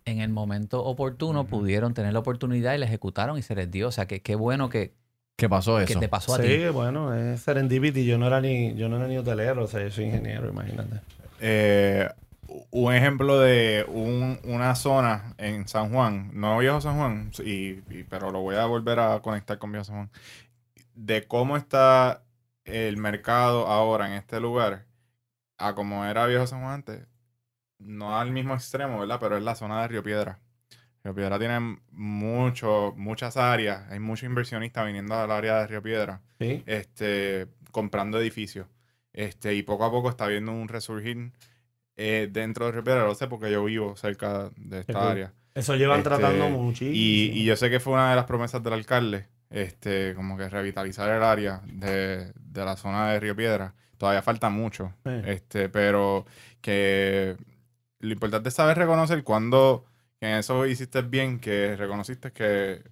en 0.07 0.20
el 0.20 0.31
momento 0.31 0.83
oportuno 0.83 1.44
pudieron 1.44 1.92
tener 1.92 2.14
la 2.14 2.20
oportunidad 2.20 2.72
y 2.74 2.79
la 2.79 2.87
ejecutaron 2.87 3.37
y 3.37 3.42
se 3.42 3.55
les 3.55 3.70
dio. 3.70 3.88
O 3.88 3.92
sea, 3.92 4.07
que 4.07 4.20
qué 4.22 4.35
bueno 4.37 4.70
que, 4.70 4.92
¿Qué 5.37 5.48
pasó 5.50 5.77
que 5.77 5.85
eso? 5.85 6.00
te 6.00 6.09
pasó 6.09 6.35
a 6.35 6.38
Sí, 6.38 6.44
ti. 6.48 6.68
bueno, 6.72 7.12
es 7.14 7.40
serendipity. 7.42 8.07
Yo 8.07 8.16
no 8.16 8.27
era 8.27 8.40
ni, 8.40 8.74
yo 8.74 8.88
no 8.88 8.96
era 8.96 9.07
ni 9.07 9.18
hotelero, 9.18 9.64
o 9.64 9.66
sea, 9.66 9.83
yo 9.83 9.90
soy 9.90 10.05
ingeniero, 10.07 10.48
imagínate. 10.48 11.00
Eh, 11.40 12.09
un 12.70 12.94
ejemplo 12.94 13.38
de 13.40 13.84
un- 13.88 14.38
una 14.44 14.74
zona 14.74 15.34
en 15.38 15.66
San 15.68 15.90
Juan, 15.92 16.30
no 16.34 16.58
Viejo 16.58 16.80
San 16.80 16.96
Juan, 16.96 17.30
y, 17.44 17.70
y- 17.90 18.04
pero 18.08 18.30
lo 18.30 18.40
voy 18.40 18.56
a 18.56 18.66
volver 18.66 18.98
a 19.00 19.20
conectar 19.20 19.58
con 19.58 19.72
Viejo 19.72 19.84
San 19.84 19.96
Juan, 19.96 20.10
de 20.94 21.26
cómo 21.26 21.56
está 21.56 22.22
el 22.64 22.96
mercado 22.96 23.66
ahora 23.66 24.06
en 24.06 24.12
este 24.14 24.40
lugar, 24.40 24.84
a 25.58 25.74
como 25.74 26.04
era 26.04 26.26
Viejo 26.26 26.46
San 26.46 26.60
Juan 26.60 26.74
antes, 26.74 27.06
no 27.78 28.18
al 28.18 28.30
mismo 28.30 28.54
extremo, 28.54 29.00
¿verdad? 29.00 29.18
Pero 29.20 29.36
es 29.36 29.42
la 29.42 29.54
zona 29.54 29.82
de 29.82 29.88
Río 29.88 30.02
Piedra. 30.02 30.38
Río 31.02 31.14
Piedra 31.14 31.38
tiene 31.38 31.78
mucho, 31.90 32.94
muchas 32.96 33.36
áreas, 33.36 33.90
hay 33.90 33.98
muchos 34.00 34.24
inversionistas 34.24 34.86
viniendo 34.86 35.14
al 35.14 35.30
área 35.30 35.58
de 35.60 35.66
Río 35.66 35.82
Piedra 35.82 36.20
Sí. 36.38 36.62
este, 36.66 37.48
comprando 37.72 38.18
edificios. 38.20 38.66
Este, 39.12 39.54
y 39.54 39.62
poco 39.62 39.84
a 39.84 39.90
poco 39.90 40.08
está 40.08 40.26
viendo 40.26 40.52
un 40.52 40.66
resurgir 40.68 41.32
eh, 41.96 42.28
dentro 42.30 42.66
de 42.66 42.72
Río 42.72 42.85
Piedra. 42.85 43.04
Lo 43.04 43.14
sé 43.14 43.26
porque 43.28 43.50
yo 43.50 43.64
vivo 43.64 43.96
cerca 43.96 44.50
de 44.57 44.80
esta 44.80 45.11
área. 45.11 45.33
Eso 45.54 45.76
llevan 45.76 45.98
Este, 45.98 46.11
tratando 46.11 46.48
muchísimo. 46.50 46.92
Y, 46.94 47.30
y 47.33 47.44
yo 47.44 47.57
sé 47.57 47.70
que 47.70 47.80
fue 47.80 47.92
una 47.92 48.11
de 48.11 48.16
las 48.16 48.24
promesas 48.24 48.62
del 48.62 48.72
alcalde, 48.72 49.26
este, 49.50 50.14
como 50.14 50.37
que 50.37 50.48
revitalizar 50.48 51.09
el 51.11 51.22
área 51.22 51.61
de, 51.64 52.33
de 52.35 52.64
la 52.64 52.76
zona 52.76 53.11
de 53.12 53.20
Río 53.20 53.37
Piedra. 53.37 53.74
Todavía 53.98 54.22
falta 54.22 54.48
mucho. 54.50 54.92
Este, 55.24 55.68
pero 55.68 56.26
que 56.61 57.37
lo 58.00 58.12
importante 58.12 58.48
es 58.48 58.54
saber 58.54 58.76
reconocer 58.76 59.22
cuando 59.22 59.85
en 60.20 60.30
eso 60.38 60.66
hiciste 60.66 61.02
bien, 61.02 61.38
que 61.38 61.76
reconociste 61.76 62.33
que 62.33 62.83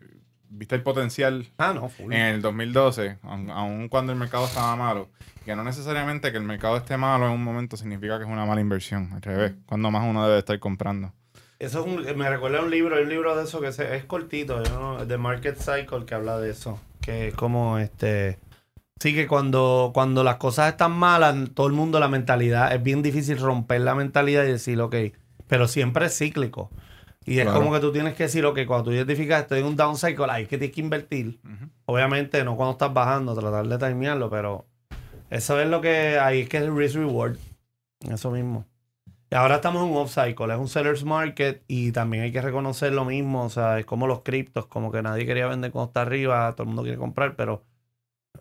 viste 0.48 0.74
el 0.74 0.82
potencial 0.82 1.46
Ah, 1.58 1.72
no, 1.74 1.90
en 1.98 2.12
el 2.12 2.42
2012, 2.42 3.18
aun, 3.22 3.50
aun 3.50 3.88
cuando 3.88 4.12
el 4.12 4.18
mercado 4.18 4.44
estaba 4.46 4.76
malo, 4.76 5.10
que 5.44 5.54
no 5.56 5.64
necesariamente 5.64 6.30
que 6.30 6.38
el 6.38 6.44
mercado 6.44 6.76
esté 6.76 6.96
malo 6.96 7.26
en 7.26 7.32
un 7.32 7.42
momento 7.44 7.76
significa 7.76 8.18
que 8.18 8.24
es 8.24 8.30
una 8.30 8.46
mala 8.46 8.60
inversión, 8.60 9.10
al 9.12 9.22
revés, 9.22 9.52
cuando 9.66 9.90
más 9.90 10.04
uno 10.08 10.24
debe 10.26 10.38
estar 10.38 10.58
comprando. 10.58 11.12
Eso 11.58 11.80
es 11.80 11.86
un, 11.86 12.18
me 12.18 12.28
recuerda 12.28 12.58
a 12.58 12.62
un 12.62 12.70
libro, 12.70 12.96
hay 12.96 13.04
un 13.04 13.08
libro 13.08 13.36
de 13.36 13.44
eso 13.44 13.60
que 13.60 13.70
se- 13.72 13.94
es 13.96 14.04
cortito, 14.04 14.60
no- 14.64 15.06
The 15.06 15.16
Market 15.18 15.56
Cycle, 15.58 16.04
que 16.06 16.14
habla 16.14 16.38
de 16.38 16.50
eso. 16.50 16.80
Que 17.00 17.28
es 17.28 17.34
como 17.34 17.78
este. 17.78 18.38
Sí, 19.00 19.14
que 19.14 19.26
cuando, 19.26 19.90
cuando 19.94 20.22
las 20.24 20.36
cosas 20.36 20.68
están 20.70 20.92
malas, 20.92 21.34
todo 21.54 21.66
el 21.66 21.72
mundo, 21.72 21.98
la 22.00 22.08
mentalidad, 22.08 22.72
es 22.74 22.82
bien 22.82 23.02
difícil 23.02 23.38
romper 23.38 23.80
la 23.80 23.94
mentalidad 23.96 24.44
y 24.44 24.48
decir, 24.52 24.80
ok, 24.80 24.94
pero 25.48 25.66
siempre 25.68 26.06
es 26.06 26.16
cíclico. 26.18 26.70
Y 27.24 27.38
es 27.38 27.44
Claro. 27.44 27.58
como 27.60 27.72
que 27.72 27.80
tú 27.80 27.92
tienes 27.92 28.14
que 28.14 28.24
decir, 28.24 28.44
ok, 28.44 28.60
cuando 28.66 28.84
tú 28.86 28.92
identificas 28.92 29.42
estoy 29.42 29.60
en 29.60 29.66
un 29.66 29.76
down 29.76 29.96
cycle, 29.96 30.26
ahí 30.30 30.44
es 30.44 30.48
que 30.48 30.58
tienes 30.58 30.74
que 30.74 30.80
invertir. 30.80 31.40
Obviamente, 31.84 32.42
no 32.44 32.56
cuando 32.56 32.72
estás 32.72 32.92
bajando, 32.92 33.34
tratar 33.34 33.66
de 33.66 33.78
timearlo, 33.78 34.28
pero 34.30 34.66
eso 35.32 35.60
es 35.60 35.68
lo 35.68 35.80
que 35.80 36.18
ahí 36.18 36.40
es 36.42 36.48
que 36.48 36.58
es 36.58 36.62
el 36.64 36.76
risk 36.76 36.96
reward. 36.96 37.36
Eso 38.08 38.30
mismo. 38.30 38.66
Y 39.30 39.34
ahora 39.34 39.56
estamos 39.56 39.82
en 39.82 39.90
un 39.90 39.96
off 39.96 40.12
cycle, 40.14 40.52
es 40.52 40.58
un 40.58 40.68
seller's 40.68 41.04
market 41.04 41.62
y 41.66 41.90
también 41.92 42.24
hay 42.24 42.32
que 42.32 42.42
reconocer 42.42 42.92
lo 42.92 43.04
mismo, 43.06 43.44
o 43.44 43.48
sea, 43.48 43.78
es 43.78 43.86
como 43.86 44.06
los 44.06 44.20
criptos, 44.20 44.66
como 44.66 44.92
que 44.92 45.00
nadie 45.02 45.24
quería 45.24 45.46
vender 45.46 45.70
cuando 45.72 45.88
está 45.88 46.02
arriba, 46.02 46.52
todo 46.52 46.64
el 46.64 46.66
mundo 46.68 46.82
quiere 46.82 46.98
comprar, 46.98 47.34
pero 47.34 47.64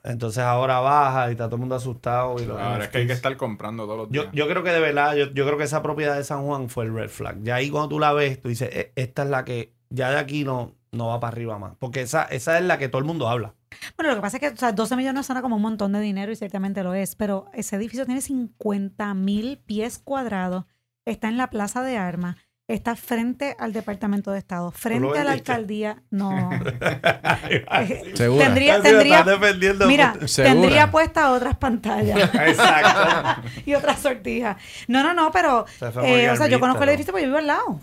entonces 0.04 0.44
ahora 0.44 0.80
baja 0.80 1.30
y 1.30 1.32
está 1.32 1.46
todo 1.46 1.56
el 1.56 1.60
mundo 1.62 1.76
asustado. 1.76 2.36
Y 2.42 2.46
los 2.46 2.60
Ahora 2.60 2.86
es 2.86 2.90
que 2.90 2.98
hay 3.00 3.08
que 3.08 3.14
estar 3.14 3.38
comprando 3.38 3.86
todos 3.86 4.00
los 4.00 4.10
Yo, 4.10 4.24
días. 4.24 4.34
yo 4.34 4.48
creo 4.50 4.64
que 4.64 4.72
de 4.72 4.80
verdad, 4.82 5.16
yo, 5.16 5.32
yo 5.32 5.46
creo 5.46 5.58
que 5.58 5.64
esa 5.64 5.82
propiedad 5.82 6.16
de 6.18 6.24
San 6.26 6.44
Juan 6.46 6.70
fue 6.70 6.86
el 6.86 6.94
red 6.94 7.10
flag. 7.10 7.42
Ya 7.44 7.56
ahí 7.56 7.70
cuando 7.70 7.90
tú 7.90 8.00
la 8.00 8.12
ves, 8.12 8.42
tú 8.42 8.50
dices, 8.50 8.70
"E- 8.74 8.92
esta 8.96 9.24
es 9.24 9.30
la 9.30 9.46
que 9.46 9.74
ya 9.90 10.10
de 10.12 10.18
aquí 10.20 10.44
no, 10.44 10.76
no 10.92 11.08
va 11.08 11.20
para 11.22 11.32
arriba 11.34 11.58
más. 11.58 11.76
Porque 11.80 12.02
esa, 12.02 12.24
esa 12.24 12.58
es 12.58 12.66
la 12.66 12.78
que 12.78 12.90
todo 12.90 13.00
el 13.00 13.06
mundo 13.06 13.30
habla. 13.30 13.54
Bueno, 13.98 14.12
lo 14.12 14.16
que 14.16 14.22
pasa 14.22 14.38
es 14.38 14.42
que 14.42 14.50
o 14.50 14.58
sea, 14.58 14.72
12 14.72 14.96
millones 14.96 15.26
suena 15.26 15.42
como 15.42 15.56
un 15.56 15.62
montón 15.62 15.92
de 15.92 16.00
dinero 16.00 16.32
y 16.32 16.36
ciertamente 16.36 16.84
lo 16.84 16.94
es, 16.94 17.16
pero 17.16 17.46
ese 17.54 17.76
edificio 17.76 18.06
tiene 18.06 18.22
50 18.22 19.14
mil 19.14 19.58
pies 19.58 19.98
cuadrados, 20.00 20.66
está 21.06 21.28
en 21.28 21.38
la 21.38 21.50
Plaza 21.50 21.82
de 21.84 21.98
Armas, 21.98 22.38
está 22.74 22.96
frente 22.96 23.56
al 23.60 23.74
Departamento 23.74 24.32
de 24.32 24.40
Estado, 24.40 24.72
frente 24.72 25.20
a 25.20 25.24
la 25.24 25.32
alcaldía. 25.34 26.04
No. 26.10 26.50
¿Segura? 28.14 28.46
Tendría, 28.46 28.82
tendría, 28.82 29.26
mira, 29.88 30.16
¿Segura? 30.28 30.54
tendría 30.54 30.92
puesta 30.92 31.32
otras 31.32 31.58
pantallas 31.58 32.34
Exacto. 32.34 33.42
y 33.66 33.74
otras 33.74 34.00
sortijas. 34.00 34.58
No, 34.88 35.04
no, 35.04 35.14
no, 35.14 35.32
pero, 35.32 35.66
Se 35.80 35.92
fue 35.92 36.04
muy 36.04 36.12
eh, 36.12 36.32
o 36.32 36.36
sea, 36.36 36.48
yo 36.48 36.60
conozco 36.60 36.84
el 36.84 36.90
edificio 36.90 37.12
porque 37.12 37.26
yo 37.26 37.30
vivo 37.30 37.40
al 37.40 37.48
lado. 37.48 37.80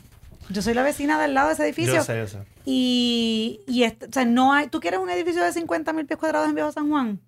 Yo 0.51 0.63
soy 0.63 0.75
la 0.75 0.83
vecina 0.83 1.21
del 1.21 1.35
lado 1.35 1.49
de 1.49 1.55
ese 1.55 1.65
edificio. 1.65 1.95
Yo 1.95 2.03
sé. 2.03 2.27
Y, 2.65 3.61
y 3.67 3.83
este- 3.85 4.07
o 4.07 4.13
sea, 4.13 4.25
no 4.25 4.53
hay, 4.53 4.69
¿tú 4.69 4.81
quieres 4.81 5.01
un 5.01 5.11
edificio 5.11 5.43
de 5.43 5.53
50 5.53 5.93
mil 5.93 6.07
pies 6.07 6.19
cuadrados 6.19 6.49
en 6.49 6.55
Viejo 6.55 6.73
San 6.73 6.89
Juan? 6.89 7.21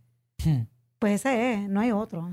Hmm. 0.45 0.63
Pues 0.99 1.15
ese 1.21 1.53
es, 1.55 1.69
no 1.69 1.81
hay 1.81 1.93
otro. 1.93 2.31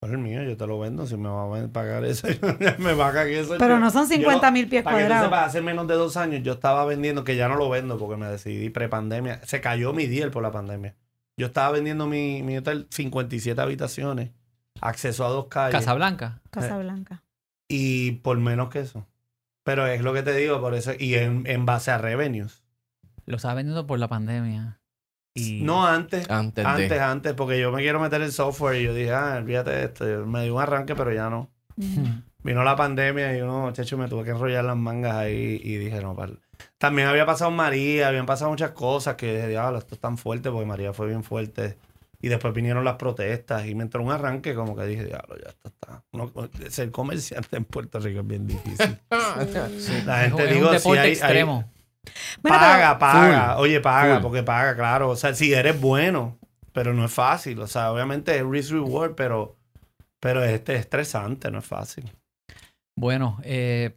Pero 0.00 0.14
el 0.14 0.18
mío, 0.18 0.42
yo 0.42 0.56
te 0.56 0.66
lo 0.66 0.78
vendo. 0.78 1.06
Si 1.06 1.16
me 1.16 1.28
va 1.28 1.58
a 1.62 1.68
pagar 1.68 2.04
eso, 2.06 2.26
me 2.78 2.94
va 2.94 3.08
a 3.08 3.12
cagar 3.12 3.28
eso. 3.28 3.56
Pero 3.58 3.74
yo- 3.74 3.80
no 3.80 3.90
son 3.90 4.06
50 4.06 4.50
mil 4.50 4.68
pies 4.68 4.82
Para 4.82 4.96
que 4.96 5.02
cuadrados. 5.02 5.26
sepas, 5.26 5.46
hace 5.48 5.60
menos 5.60 5.86
de 5.86 5.94
dos 5.94 6.16
años 6.16 6.42
yo 6.42 6.54
estaba 6.54 6.84
vendiendo, 6.86 7.22
que 7.24 7.36
ya 7.36 7.48
no 7.48 7.56
lo 7.56 7.68
vendo 7.68 7.98
porque 7.98 8.16
me 8.16 8.26
decidí 8.26 8.70
prepandemia. 8.70 9.40
Se 9.44 9.60
cayó 9.60 9.92
mi 9.92 10.06
deal 10.06 10.30
por 10.30 10.42
la 10.42 10.50
pandemia. 10.50 10.96
Yo 11.36 11.46
estaba 11.46 11.70
vendiendo 11.72 12.06
mi, 12.06 12.42
mi 12.42 12.56
hotel 12.58 12.86
57 12.90 13.60
habitaciones, 13.60 14.30
acceso 14.80 15.24
a 15.26 15.28
dos 15.28 15.46
calles. 15.48 15.78
Casablanca. 15.78 16.40
Casa 16.50 16.78
Blanca. 16.78 17.22
Y 17.68 18.12
por 18.12 18.38
menos 18.38 18.68
que 18.70 18.80
eso. 18.80 19.06
Pero 19.70 19.86
es 19.86 20.02
lo 20.02 20.12
que 20.12 20.24
te 20.24 20.34
digo, 20.34 20.60
por 20.60 20.74
eso. 20.74 20.90
Y 20.98 21.14
en, 21.14 21.44
en 21.46 21.64
base 21.64 21.92
a 21.92 21.98
revenues. 21.98 22.64
Lo 23.24 23.36
estaba 23.36 23.54
vendiendo 23.54 23.86
por 23.86 24.00
la 24.00 24.08
pandemia. 24.08 24.80
Y 25.32 25.62
No 25.62 25.86
antes. 25.86 26.28
Antes, 26.28 26.66
Antes, 26.66 26.90
de. 26.90 26.98
antes, 26.98 27.34
porque 27.34 27.60
yo 27.60 27.70
me 27.70 27.80
quiero 27.80 28.00
meter 28.00 28.20
en 28.20 28.32
software 28.32 28.80
y 28.80 28.84
yo 28.86 28.92
dije, 28.92 29.12
ah, 29.12 29.36
olvídate 29.36 29.70
de 29.70 29.84
esto. 29.84 30.08
Yo 30.08 30.26
Me 30.26 30.42
dio 30.42 30.56
un 30.56 30.60
arranque, 30.60 30.96
pero 30.96 31.12
ya 31.12 31.30
no. 31.30 31.48
Vino 32.42 32.64
la 32.64 32.74
pandemia 32.74 33.38
y 33.38 33.42
uno, 33.42 33.70
chacho, 33.72 33.96
me 33.96 34.08
tuve 34.08 34.24
que 34.24 34.30
enrollar 34.30 34.64
las 34.64 34.76
mangas 34.76 35.14
ahí 35.14 35.60
y 35.62 35.76
dije, 35.76 36.00
no, 36.00 36.16
para. 36.16 36.32
También 36.78 37.06
había 37.06 37.24
pasado 37.24 37.52
María, 37.52 38.08
habían 38.08 38.26
pasado 38.26 38.50
muchas 38.50 38.72
cosas 38.72 39.14
que 39.14 39.36
dije, 39.36 39.46
diablo, 39.46 39.78
esto 39.78 39.94
es 39.94 40.00
tan 40.00 40.18
fuerte 40.18 40.50
porque 40.50 40.66
María 40.66 40.92
fue 40.92 41.06
bien 41.06 41.22
fuerte. 41.22 41.78
Y 42.22 42.28
después 42.28 42.52
vinieron 42.52 42.84
las 42.84 42.96
protestas 42.96 43.66
y 43.66 43.74
me 43.74 43.82
entró 43.82 44.02
un 44.02 44.10
arranque 44.12 44.54
como 44.54 44.76
que 44.76 44.84
dije, 44.84 45.04
diablo, 45.04 45.36
ya 45.42 45.50
está. 45.64 46.02
No, 46.12 46.30
ser 46.68 46.90
comerciante 46.90 47.56
en 47.56 47.64
Puerto 47.64 47.98
Rico 47.98 48.20
es 48.20 48.26
bien 48.26 48.46
difícil. 48.46 48.98
La 50.06 50.18
gente, 50.24 50.44
es 50.44 50.54
digo, 50.54 50.70
un 50.70 50.78
si 50.78 50.90
hay- 50.90 51.12
extremo. 51.12 51.64
Paga, 52.42 52.98
paga. 52.98 53.54
Full. 53.54 53.62
Oye, 53.62 53.80
paga, 53.80 54.14
Full. 54.16 54.22
porque 54.22 54.42
paga, 54.42 54.74
claro. 54.76 55.10
O 55.10 55.16
sea, 55.16 55.34
si 55.34 55.52
eres 55.52 55.80
bueno, 55.80 56.36
pero 56.72 56.92
no 56.94 57.04
es 57.04 57.12
fácil. 57.12 57.58
O 57.60 57.66
sea, 57.66 57.92
obviamente 57.92 58.36
es 58.36 58.44
risk 58.44 58.72
reward, 58.72 59.14
pero, 59.14 59.56
pero 60.18 60.42
este 60.44 60.74
es 60.74 60.80
estresante, 60.80 61.50
no 61.50 61.58
es 61.58 61.66
fácil. 61.66 62.10
Bueno, 62.96 63.38
eh, 63.44 63.94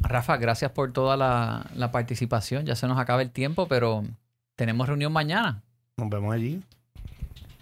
Rafa, 0.00 0.36
gracias 0.38 0.70
por 0.72 0.92
toda 0.92 1.16
la, 1.16 1.66
la 1.74 1.90
participación. 1.92 2.64
Ya 2.64 2.76
se 2.76 2.86
nos 2.86 2.98
acaba 2.98 3.20
el 3.22 3.30
tiempo, 3.30 3.66
pero 3.68 4.04
tenemos 4.56 4.86
reunión 4.88 5.12
mañana. 5.12 5.62
Nos 5.98 6.08
vemos 6.10 6.34
allí. 6.34 6.62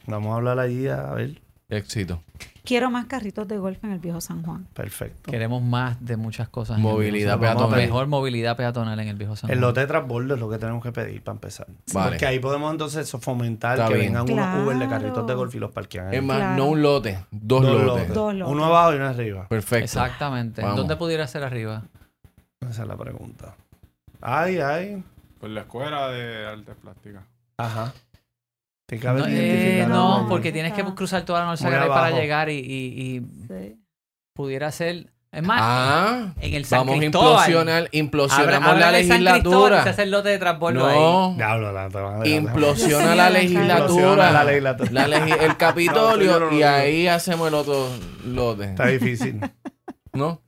Vamos 0.07 0.33
a 0.33 0.37
hablar 0.37 0.59
allí 0.59 0.87
a 0.89 1.03
ver. 1.13 1.41
Éxito. 1.69 2.23
Quiero 2.63 2.91
más 2.91 3.07
carritos 3.07 3.47
de 3.49 3.59
golf 3.59 3.83
en 3.85 3.93
el 3.93 3.99
viejo 3.99 4.21
San 4.23 4.43
Juan. 4.43 4.67
Perfecto. 4.75 5.31
Queremos 5.31 5.63
más 5.63 6.03
de 6.05 6.17
muchas 6.17 6.49
cosas. 6.49 6.77
el 6.77 6.83
Movilidad 6.83 7.39
peatonal. 7.39 7.79
Mejor 7.79 8.07
movilidad 8.07 8.57
peatonal 8.57 8.99
en 9.01 9.09
el 9.09 9.17
viejo 9.17 9.37
San 9.37 9.51
El 9.51 9.57
Juan. 9.59 9.69
lote 9.69 9.81
de 9.81 9.87
transbordo 9.87 10.35
es 10.35 10.41
lo 10.41 10.49
que 10.49 10.59
tenemos 10.59 10.83
que 10.83 10.93
pedir 10.93 11.23
para 11.23 11.35
empezar. 11.37 11.67
Vale. 11.93 12.11
Porque 12.11 12.27
ahí 12.27 12.39
podemos 12.39 12.71
entonces 12.71 13.11
fomentar 13.21 13.79
Está 13.79 13.89
que 13.89 13.95
bien. 13.95 14.07
vengan 14.13 14.27
Claro. 14.27 14.53
unos 14.63 14.67
Uber 14.67 14.79
de 14.79 14.89
carritos 14.89 15.27
de 15.27 15.35
golf 15.35 15.55
y 15.55 15.59
los 15.59 15.73
parquean 15.73 16.09
ahí. 16.09 16.17
Es 16.17 16.23
más, 16.23 16.37
Claro. 16.39 16.57
no 16.57 16.67
un 16.67 16.83
lote, 16.83 17.19
dos, 17.31 17.63
Dos 17.63 17.73
lotes. 17.73 17.87
lotes. 17.87 18.15
Dos 18.15 18.35
lotes. 18.35 18.53
Uno 18.53 18.65
abajo 18.65 18.93
y 18.93 18.97
uno 18.97 19.07
arriba. 19.09 19.49
Perfecto. 19.49 19.85
Exactamente. 19.85 20.63
Vamos. 20.63 20.77
¿Dónde 20.79 20.97
pudiera 20.97 21.27
ser 21.27 21.43
arriba? 21.45 21.83
Esa 22.61 22.83
es 22.83 22.89
la 22.89 22.97
pregunta. 22.97 23.57
Ay, 24.23 24.59
ay. 24.59 25.03
Por 25.39 25.51
la 25.51 25.63
escuela 25.63 26.09
de 26.09 26.47
artes 26.47 26.77
plásticas. 26.81 27.25
Ajá. 27.59 27.93
No, 28.91 29.25
eh, 29.27 29.87
no, 29.89 30.27
porque 30.29 30.53
tienes 30.53 30.73
que 30.75 30.85
cruzar 30.95 31.25
toda 31.25 31.41
la 31.41 31.47
Norte 31.47 31.65
para 31.65 31.85
abajo. 31.85 32.17
llegar 32.17 32.51
y, 32.51 32.59
y- 32.59 33.17
y 33.17 33.21
Sí. 33.49 33.77
pudiera 34.35 34.71
ser. 34.73 35.11
Es 35.33 35.43
más, 35.43 35.59
Ah, 35.61 36.33
en 36.41 36.55
el 36.55 36.65
San 36.65 36.81
vamos 36.81 36.95
a 36.95 36.99
Cristóbal. 36.99 37.29
implosionar, 37.33 37.89
implosionamos 37.91 38.69
Abre- 38.69 38.81
la 38.81 38.87
San 38.87 38.93
legislatura. 39.25 39.83
hace 39.83 40.03
el 40.05 40.11
lote 40.13 40.29
de 40.29 40.39
transbordo 40.39 40.87
ahí. 40.87 40.97
No, 40.97 41.37
a 41.41 41.59
dejar- 42.19 42.27
implosiona 42.29 43.15
la 43.17 43.31
legislatura. 43.31 44.31
la 44.31 44.45
legislatura. 44.45 44.91
La 44.93 45.09
legi- 45.09 45.41
el 45.41 45.57
Capitolio 45.57 46.39
no 46.39 46.53
y 46.57 46.63
ahí 46.63 47.09
hacemos 47.09 47.49
el 47.49 47.55
otro 47.55 47.89
lote. 48.27 48.65
Está 48.67 48.87
difícil. 48.87 49.41
¿No? 50.13 50.41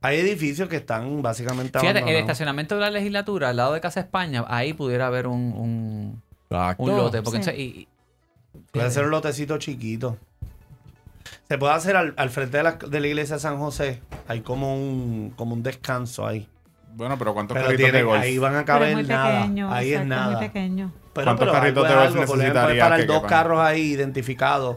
Hay 0.00 0.18
edificios 0.18 0.68
que 0.68 0.76
están 0.76 1.22
básicamente 1.22 1.78
Fíjate, 1.78 2.00
el 2.00 2.16
estacionamiento 2.16 2.74
de 2.74 2.80
la 2.80 2.90
legislatura, 2.90 3.50
al 3.50 3.56
lado 3.58 3.74
de 3.74 3.80
Casa 3.80 4.00
España, 4.00 4.44
ahí 4.48 4.72
pudiera 4.72 5.06
haber 5.06 5.28
un, 5.28 5.52
un, 5.52 6.22
Exacto. 6.52 6.82
un 6.82 6.96
lote. 6.96 7.22
Porque 7.22 7.42
Sí. 7.42 7.50
entonces- 7.50 7.58
y- 7.58 7.80
y- 7.80 7.88
Puede 8.72 8.90
ser 8.90 9.04
un 9.04 9.10
lotecito 9.10 9.58
chiquito. 9.58 10.16
Se 11.48 11.58
puede 11.58 11.72
hacer 11.74 11.96
al, 11.96 12.14
al 12.16 12.30
frente 12.30 12.56
de 12.58 12.62
la, 12.62 12.72
de 12.72 13.00
la 13.00 13.06
iglesia 13.06 13.36
de 13.36 13.40
San 13.40 13.58
José. 13.58 14.00
Hay 14.28 14.40
como 14.40 14.74
un, 14.76 15.32
como 15.36 15.54
un 15.54 15.62
descanso 15.62 16.26
ahí. 16.26 16.48
Bueno, 16.94 17.16
pero 17.18 17.32
¿cuántos 17.34 17.54
Pero 17.54 17.68
carritos 17.68 17.92
de 17.92 18.02
golf? 18.02 18.20
ahí 18.22 18.38
van 18.38 18.56
a 18.56 18.64
Pero 18.64 18.76
es 18.76 18.80
caber 18.80 18.94
muy 18.96 19.04
nada. 19.04 19.40
pequeño. 19.42 19.72
ahí 19.72 19.92
es 19.92 20.06
nada. 20.06 20.30
muy 20.38 20.46
pequeño. 20.48 20.92
Pero, 21.14 21.24
¿Cuántos 21.26 21.38
pero 21.48 21.52
carritos 21.52 21.82
de 21.88 21.94
golf 21.94 22.02
algo, 22.06 22.14
porque 22.16 22.26
pueden 22.26 22.48
necesitarías 22.52 22.84
parar 22.84 23.00
que 23.00 23.06
dos 23.06 23.16
quepan? 23.16 23.30
carros 23.30 23.60
ahí 23.60 23.80
identificados. 23.82 24.76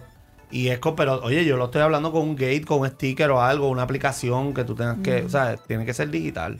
Y 0.51 0.67
es 0.69 0.79
con, 0.79 0.95
pero 0.95 1.21
oye, 1.23 1.43
yo 1.43 1.57
lo 1.57 1.65
estoy 1.65 1.81
hablando 1.81 2.11
con 2.11 2.21
un 2.21 2.35
gate, 2.35 2.63
con 2.65 2.79
un 2.81 2.87
sticker 2.89 3.31
o 3.31 3.41
algo, 3.41 3.67
una 3.69 3.81
aplicación 3.81 4.53
que 4.53 4.63
tú 4.63 4.75
tengas 4.75 4.97
que, 4.99 5.23
Mm. 5.23 5.25
o 5.25 5.29
sea, 5.29 5.57
tiene 5.57 5.85
que 5.85 5.93
ser 5.93 6.09
digital. 6.09 6.59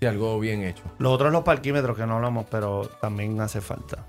Sí, 0.00 0.06
algo 0.06 0.38
bien 0.40 0.62
hecho. 0.62 0.82
Lo 0.98 1.12
otro 1.12 1.26
es 1.28 1.32
los 1.32 1.42
parquímetros 1.42 1.96
que 1.96 2.06
no 2.06 2.16
hablamos, 2.16 2.46
pero 2.50 2.88
también 3.00 3.40
hace 3.40 3.60
falta. 3.60 4.04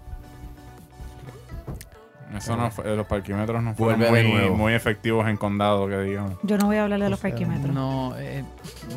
Eso 2.35 2.55
no 2.55 2.69
fue- 2.71 2.95
los 2.95 3.07
parquímetros 3.07 3.61
no 3.63 3.73
fueron 3.73 3.99
Vuelve 3.99 4.17
de 4.17 4.23
muy, 4.27 4.33
nuevo. 4.39 4.55
muy 4.55 4.73
efectivos 4.73 5.27
en 5.27 5.35
condado, 5.37 5.87
que 5.87 5.97
digamos. 5.99 6.33
Yo 6.43 6.57
no 6.57 6.67
voy 6.67 6.77
a 6.77 6.83
hablar 6.83 6.99
de 6.99 7.09
los 7.09 7.19
parquímetros. 7.19 7.73
no, 7.73 8.13
eh, 8.17 8.43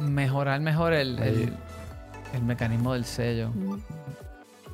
mejorar 0.03 0.61
mejor 0.61 0.93
el, 0.93 1.19
el, 1.19 1.53
el 2.35 2.43
mecanismo 2.43 2.93
del 2.93 3.05
sello. 3.05 3.51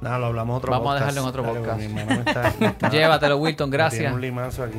Nada, 0.01 0.19
lo 0.21 0.27
hablamos 0.27 0.59
otro 0.59 0.71
Vamos 0.71 0.93
a 0.93 0.95
dejarlo 0.97 1.23
en 1.23 1.27
otro 1.27 1.43
Dale, 1.43 1.59
podcast. 1.89 2.61
está- 2.69 2.89
Llévatelo, 2.91 3.37
Wilton, 3.39 3.69
me 3.69 3.77
tiene 3.77 3.85
gracias. 3.85 4.13
un 4.15 4.21
limazo 4.21 4.63
aquí. 4.65 4.79